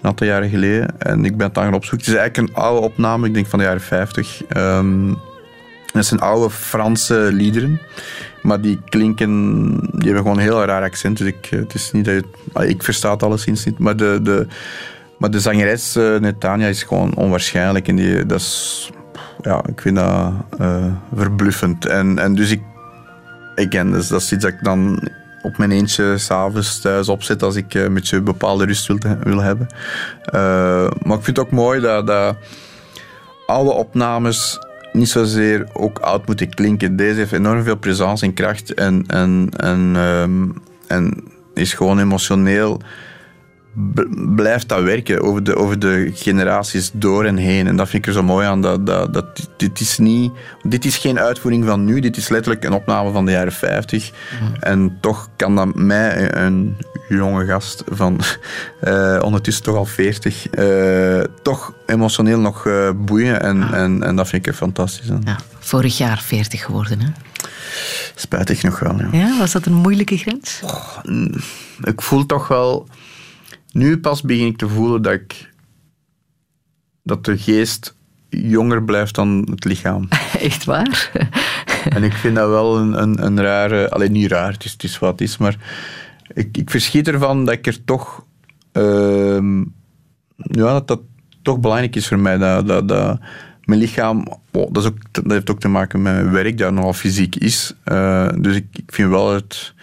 [0.00, 0.98] een aantal jaren geleden.
[0.98, 2.06] En ik ben het dan gaan opzoeken.
[2.06, 4.42] Het is eigenlijk een oude opname, ik denk van de jaren 50.
[4.56, 5.18] Um,
[5.92, 7.80] dat zijn oude Franse liederen.
[8.42, 11.18] Maar die klinken, die hebben gewoon een heel raar accent.
[11.18, 12.14] Dus ik, het is niet dat
[12.54, 13.78] je, ik versta het alleszins niet.
[13.78, 14.46] Maar de, de,
[15.18, 17.88] maar de zangeres uh, Netanya is gewoon onwaarschijnlijk.
[17.88, 18.90] En die, dat is,
[19.40, 20.84] ja, ik vind dat uh,
[21.14, 21.86] verbluffend.
[21.86, 22.62] En, en dus ik,
[23.54, 25.08] again, dus dat is iets dat ik dan
[25.42, 29.66] op mijn eentje s'avonds thuis opzet als ik een beetje bepaalde rust wil, hebben.
[30.34, 32.36] Uh, maar ik vind het ook mooi dat, dat
[33.46, 34.58] alle opnames
[34.92, 36.96] niet zozeer ook oud moeten klinken.
[36.96, 41.24] Deze heeft enorm veel presence en kracht en, en, en, um, en
[41.54, 42.80] is gewoon emotioneel
[44.34, 47.66] blijft dat werken over de, over de generaties door en heen.
[47.66, 48.62] En dat vind ik er zo mooi aan.
[48.62, 50.32] Dat, dat, dat, dit, is niet,
[50.62, 54.10] dit is geen uitvoering van nu, dit is letterlijk een opname van de jaren 50.
[54.60, 56.76] En toch kan dat mij, een
[57.08, 58.20] jonge gast van
[58.84, 63.42] uh, ondertussen toch al 40, uh, toch emotioneel nog uh, boeien.
[63.42, 65.06] En, en, en dat vind ik fantastisch.
[65.24, 67.08] Ja, vorig jaar 40 geworden, hè?
[68.14, 69.08] Spijtig nog wel, ja.
[69.12, 70.60] ja was dat een moeilijke grens?
[70.64, 70.98] Oh,
[71.82, 72.88] ik voel toch wel
[73.72, 75.50] nu pas begin ik te voelen dat ik
[77.02, 77.96] dat de geest
[78.28, 80.08] jonger blijft dan het lichaam.
[80.40, 81.10] Echt waar?
[81.94, 83.90] en ik vind dat wel een, een, een rare...
[83.90, 85.56] Alleen niet raar, het is, het is wat het is, maar
[86.34, 88.24] ik, ik verschiet ervan dat ik er toch...
[88.72, 89.62] Uh,
[90.36, 91.00] ja, dat dat
[91.42, 92.38] toch belangrijk is voor mij.
[92.38, 93.18] Dat, dat, dat
[93.64, 94.26] mijn lichaam...
[94.52, 97.36] Oh, dat, is ook, dat heeft ook te maken met mijn werk, dat nogal fysiek
[97.36, 97.74] is.
[97.84, 99.74] Uh, dus ik, ik vind wel het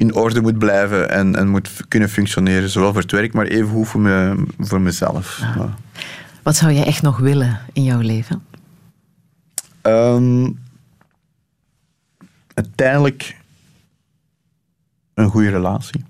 [0.00, 3.86] in orde moet blijven en, en moet kunnen functioneren, zowel voor het werk, maar even
[3.86, 5.38] voor, me, voor mezelf.
[5.38, 5.76] Ja.
[6.42, 8.42] Wat zou jij echt nog willen in jouw leven?
[9.82, 10.58] Um,
[12.54, 13.36] uiteindelijk
[15.14, 16.04] een goede relatie.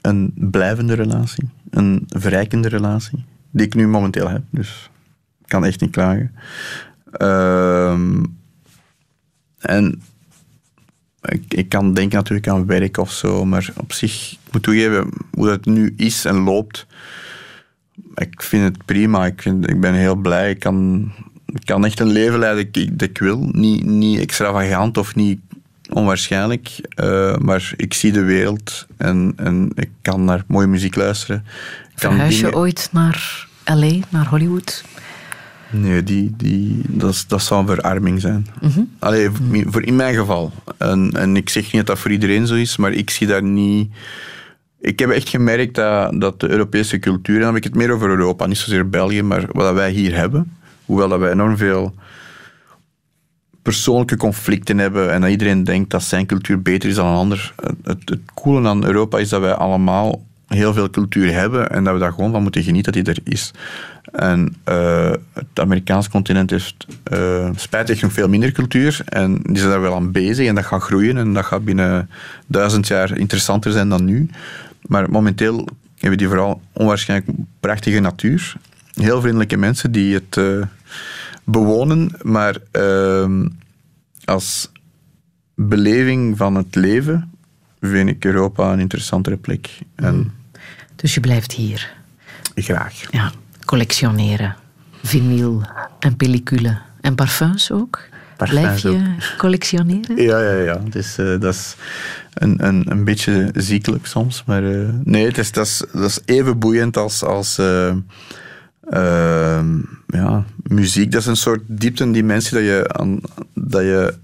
[0.00, 1.48] Een blijvende relatie.
[1.70, 3.24] Een verrijkende relatie.
[3.50, 4.42] Die ik nu momenteel heb.
[4.50, 4.90] Dus
[5.40, 6.34] ik kan echt niet klagen.
[7.20, 8.36] Um,
[9.58, 10.02] en
[11.26, 15.08] ik, ik, kan denken natuurlijk aan werk of zo, maar op zich, ik moet toegeven,
[15.30, 16.86] hoe dat nu is en loopt,
[18.16, 19.26] ik vind het prima.
[19.26, 20.50] Ik, vind, ik ben heel blij.
[20.50, 21.10] Ik kan,
[21.46, 23.48] ik kan echt een leven leiden dat ik, dat ik wil.
[23.52, 25.40] Niet, niet extravagant of niet
[25.90, 31.44] onwaarschijnlijk, uh, maar ik zie de wereld en, en ik kan naar mooie muziek luisteren.
[31.94, 34.84] Verhuis je ooit naar L.A., naar Hollywood?
[35.70, 38.46] Nee, die, die, dat, dat zou een verarming zijn.
[38.60, 38.90] Mm -hmm.
[38.98, 39.28] Allee,
[39.66, 40.52] voor in mijn geval.
[40.78, 43.42] En, en ik zeg niet dat dat voor iedereen zo is, maar ik zie daar
[43.42, 43.92] niet...
[44.80, 47.90] Ik heb echt gemerkt dat, dat de Europese cultuur, en dan heb ik het meer
[47.90, 51.94] over Europa, niet zozeer België, maar wat wij hier hebben, hoewel dat wij enorm veel
[53.62, 57.54] persoonlijke conflicten hebben en dat iedereen denkt dat zijn cultuur beter is dan een ander.
[57.62, 61.84] Het, het, het coole aan Europa is dat wij allemaal heel veel cultuur hebben en
[61.84, 63.50] dat we daar gewoon van moeten genieten dat die er is.
[64.12, 69.00] En uh, het Amerikaanse continent heeft uh, spijtig nog veel minder cultuur.
[69.04, 71.16] En die zijn daar wel aan bezig en dat gaat groeien.
[71.16, 72.10] En dat gaat binnen
[72.46, 74.30] duizend jaar interessanter zijn dan nu.
[74.86, 75.68] Maar momenteel
[75.98, 78.54] hebben die vooral onwaarschijnlijk prachtige natuur.
[78.94, 80.62] Heel vriendelijke mensen die het uh,
[81.44, 82.10] bewonen.
[82.22, 82.56] Maar
[84.24, 84.70] als
[85.54, 87.30] beleving van het leven
[87.80, 89.78] vind ik Europa een interessantere plek.
[89.94, 90.32] En
[90.96, 91.94] dus je blijft hier?
[92.54, 93.02] Graag.
[93.10, 93.32] Ja
[93.66, 94.56] collectioneren.
[95.02, 95.62] Vinyl
[95.98, 96.78] en pellicule.
[97.00, 98.00] En parfums ook?
[98.36, 99.38] Parfums Blijf je ook.
[99.38, 100.16] collectioneren?
[100.16, 100.80] Ja, ja, ja.
[100.90, 101.76] Dus, uh, dat is
[102.34, 104.44] een, een, een beetje ziekelijk soms.
[104.46, 107.94] Maar uh, nee, het is, dat, is, dat is even boeiend als, als uh,
[110.06, 111.12] ja, muziek.
[111.12, 113.20] Dat is een soort diepte-dimensie dat je, aan,
[113.54, 114.14] dat je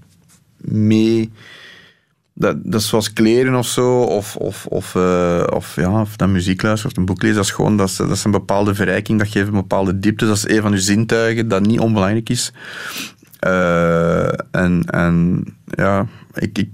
[0.59, 1.33] mee
[2.35, 6.29] dat, dat is zoals kleren of zo, of, of, of, uh, of, ja, of naar
[6.29, 7.37] muziek luisteren of een boek lezen.
[7.37, 10.27] Dat is gewoon dat is, dat is een bepaalde verrijking, dat geeft een bepaalde diepte.
[10.27, 12.53] Dat is een van je zintuigen, dat niet onbelangrijk is.
[13.47, 16.69] Uh, en, en ja, ik, ik,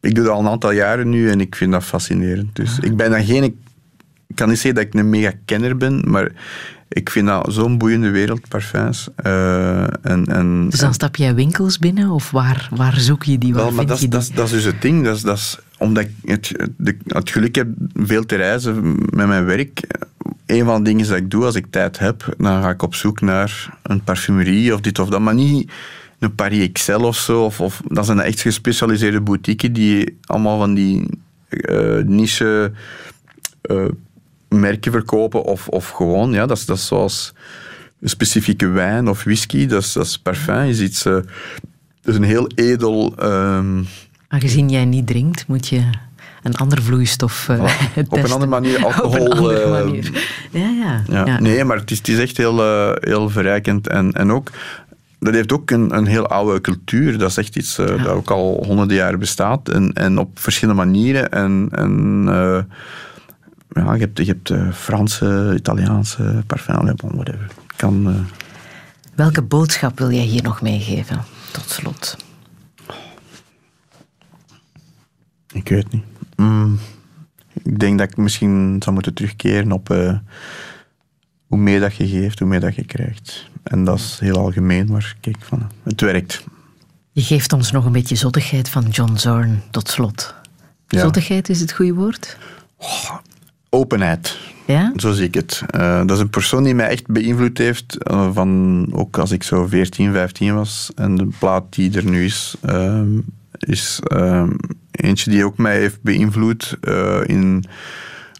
[0.00, 2.56] ik doe dat al een aantal jaren nu en ik vind dat fascinerend.
[2.56, 3.44] Dus ik ben dan geen...
[4.26, 6.32] Ik kan niet zeggen dat ik een mega kenner ben, maar
[6.88, 9.08] ik vind dat zo'n boeiende wereld, parfums.
[9.26, 13.54] Uh, en, en, dus dan stap jij winkels binnen of waar, waar zoek je die?
[13.54, 14.18] Waar wel, maar vind dat, je die?
[14.18, 15.04] dat, dat is dus het ding.
[15.04, 19.26] Dat is, dat is, omdat ik het, de, het geluk heb veel te reizen met
[19.26, 19.80] mijn werk,
[20.46, 22.94] een van de dingen dat ik doe als ik tijd heb, dan ga ik op
[22.94, 25.70] zoek naar een parfumerie of dit of dat, maar niet
[26.18, 27.44] een Paris Excel of zo.
[27.44, 31.08] Of, of, dat zijn echt gespecialiseerde boutiques die allemaal van die
[31.48, 32.72] eh, niche
[33.60, 33.84] eh,
[34.48, 37.32] merken verkopen of, of gewoon, ja, dat is, dat is zoals
[38.00, 41.24] een specifieke wijn of whisky, dat is, dat is parfum, is iets, dat
[42.02, 43.14] is een heel edel...
[43.18, 43.82] ehm,
[44.28, 45.82] Aangezien jij niet drinkt, moet je
[46.46, 48.06] een ander vloeistof eh, testen.
[48.08, 49.26] op een andere manier alcohol...
[49.26, 50.28] Op een andere eh, manier.
[50.50, 51.02] Ja, ja.
[51.08, 51.26] Ja.
[51.26, 51.40] ja.
[51.40, 53.88] Nee, maar het is, het is echt heel, eh, heel verrijkend.
[53.88, 54.50] En, en ook,
[55.18, 57.18] dat heeft ook een, een heel oude cultuur.
[57.18, 59.68] Dat is echt iets eh, dat ook al honderden jaar bestaat.
[59.68, 61.30] En, en op verschillende manieren.
[61.30, 62.28] En, en
[63.84, 67.46] ja, je hebt, je hebt eh, Franse, Italiaanse parfum, whatever.
[67.76, 68.40] Kan, eh,
[69.14, 72.16] Welke boodschap wil jij hier nog meegeven, tot slot?
[75.56, 76.04] ik weet niet.
[76.36, 76.78] Mm,
[77.62, 80.18] ik denk dat ik misschien zou moeten terugkeren op eh,
[81.46, 83.50] hoe meer dat je geeft, hoe meer dat je krijgt.
[83.62, 86.44] En dat is heel algemeen, maar kijk, van, het werkt.
[87.12, 90.34] Je geeft ons nog een beetje zottigheid van John Zorn, tot slot.
[90.88, 91.00] Ja.
[91.00, 92.36] Zottigheid is het goede woord?
[93.70, 94.38] Openheid.
[94.66, 94.92] Ja?
[94.96, 95.62] Zo zie ik het.
[95.70, 97.96] Eh, dat is een persoon die mij echt beïnvloed heeft.
[97.96, 100.90] eh, van, ook als ik zo 14, 15 was.
[100.94, 103.18] En de plaat die er nu is, ehm,
[103.58, 104.50] is ehm,
[104.90, 107.64] eentje die ook mij heeft beïnvloed eh, in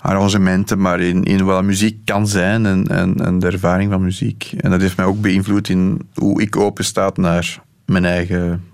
[0.01, 4.53] arrangementen, maar in, in wat muziek kan zijn en, en, en de ervaring van muziek.
[4.59, 8.65] En dat heeft mij ook beïnvloed in hoe ik open sta naar mijn eigen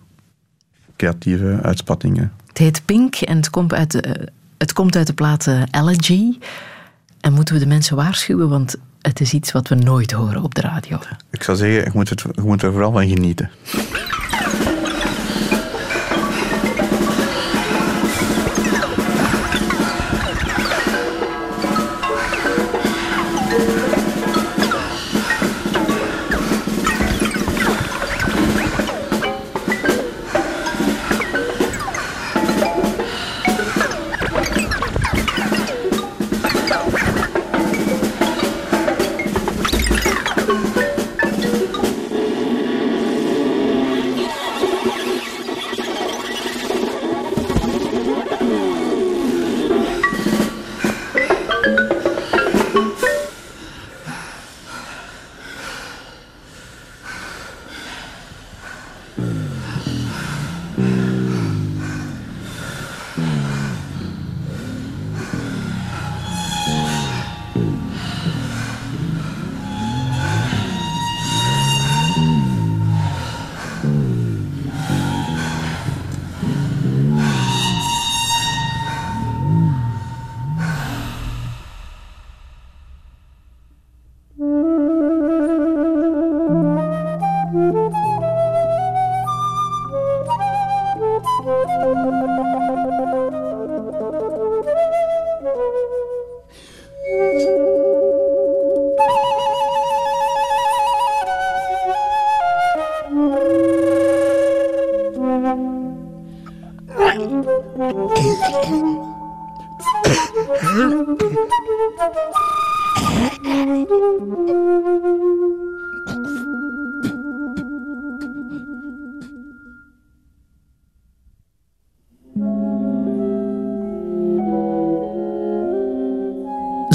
[0.97, 2.33] creatieve uitspattingen.
[2.47, 4.29] Het heet Pink en het komt uit de,
[4.62, 6.39] het komt uit de plaat eh, Elegy.
[7.20, 10.55] En moeten we de mensen waarschuwen, want het is iets wat we nooit horen op
[10.55, 10.98] de radio.
[11.30, 13.51] Ik zou zeggen, je moet, het, je moet er vooral van genieten.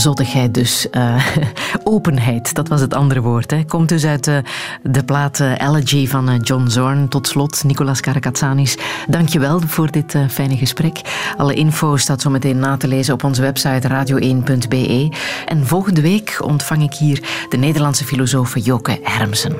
[0.07, 0.89] Zottigheid dus.
[0.89, 1.25] eh,
[1.83, 3.51] openheid, dat was het andere woord.
[3.51, 3.65] Hè.
[3.65, 4.37] Komt dus uit eh,
[4.83, 7.07] de plaat eh, Elegy van John Zorn.
[7.07, 8.77] Tot slot, Nicolas Karakatsanis,
[9.07, 11.01] dank je wel voor dit fijne gesprek.
[11.37, 15.11] Alle info staat zo meteen na te lezen op onze website radio1.be.
[15.45, 19.55] En volgende week ontvang ik hier de Nederlandse filosoof Joke Hermsen.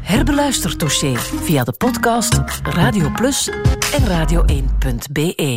[0.00, 3.50] Herbeluister Touché via de podcast Radio Plus
[3.92, 5.48] en radio1.be.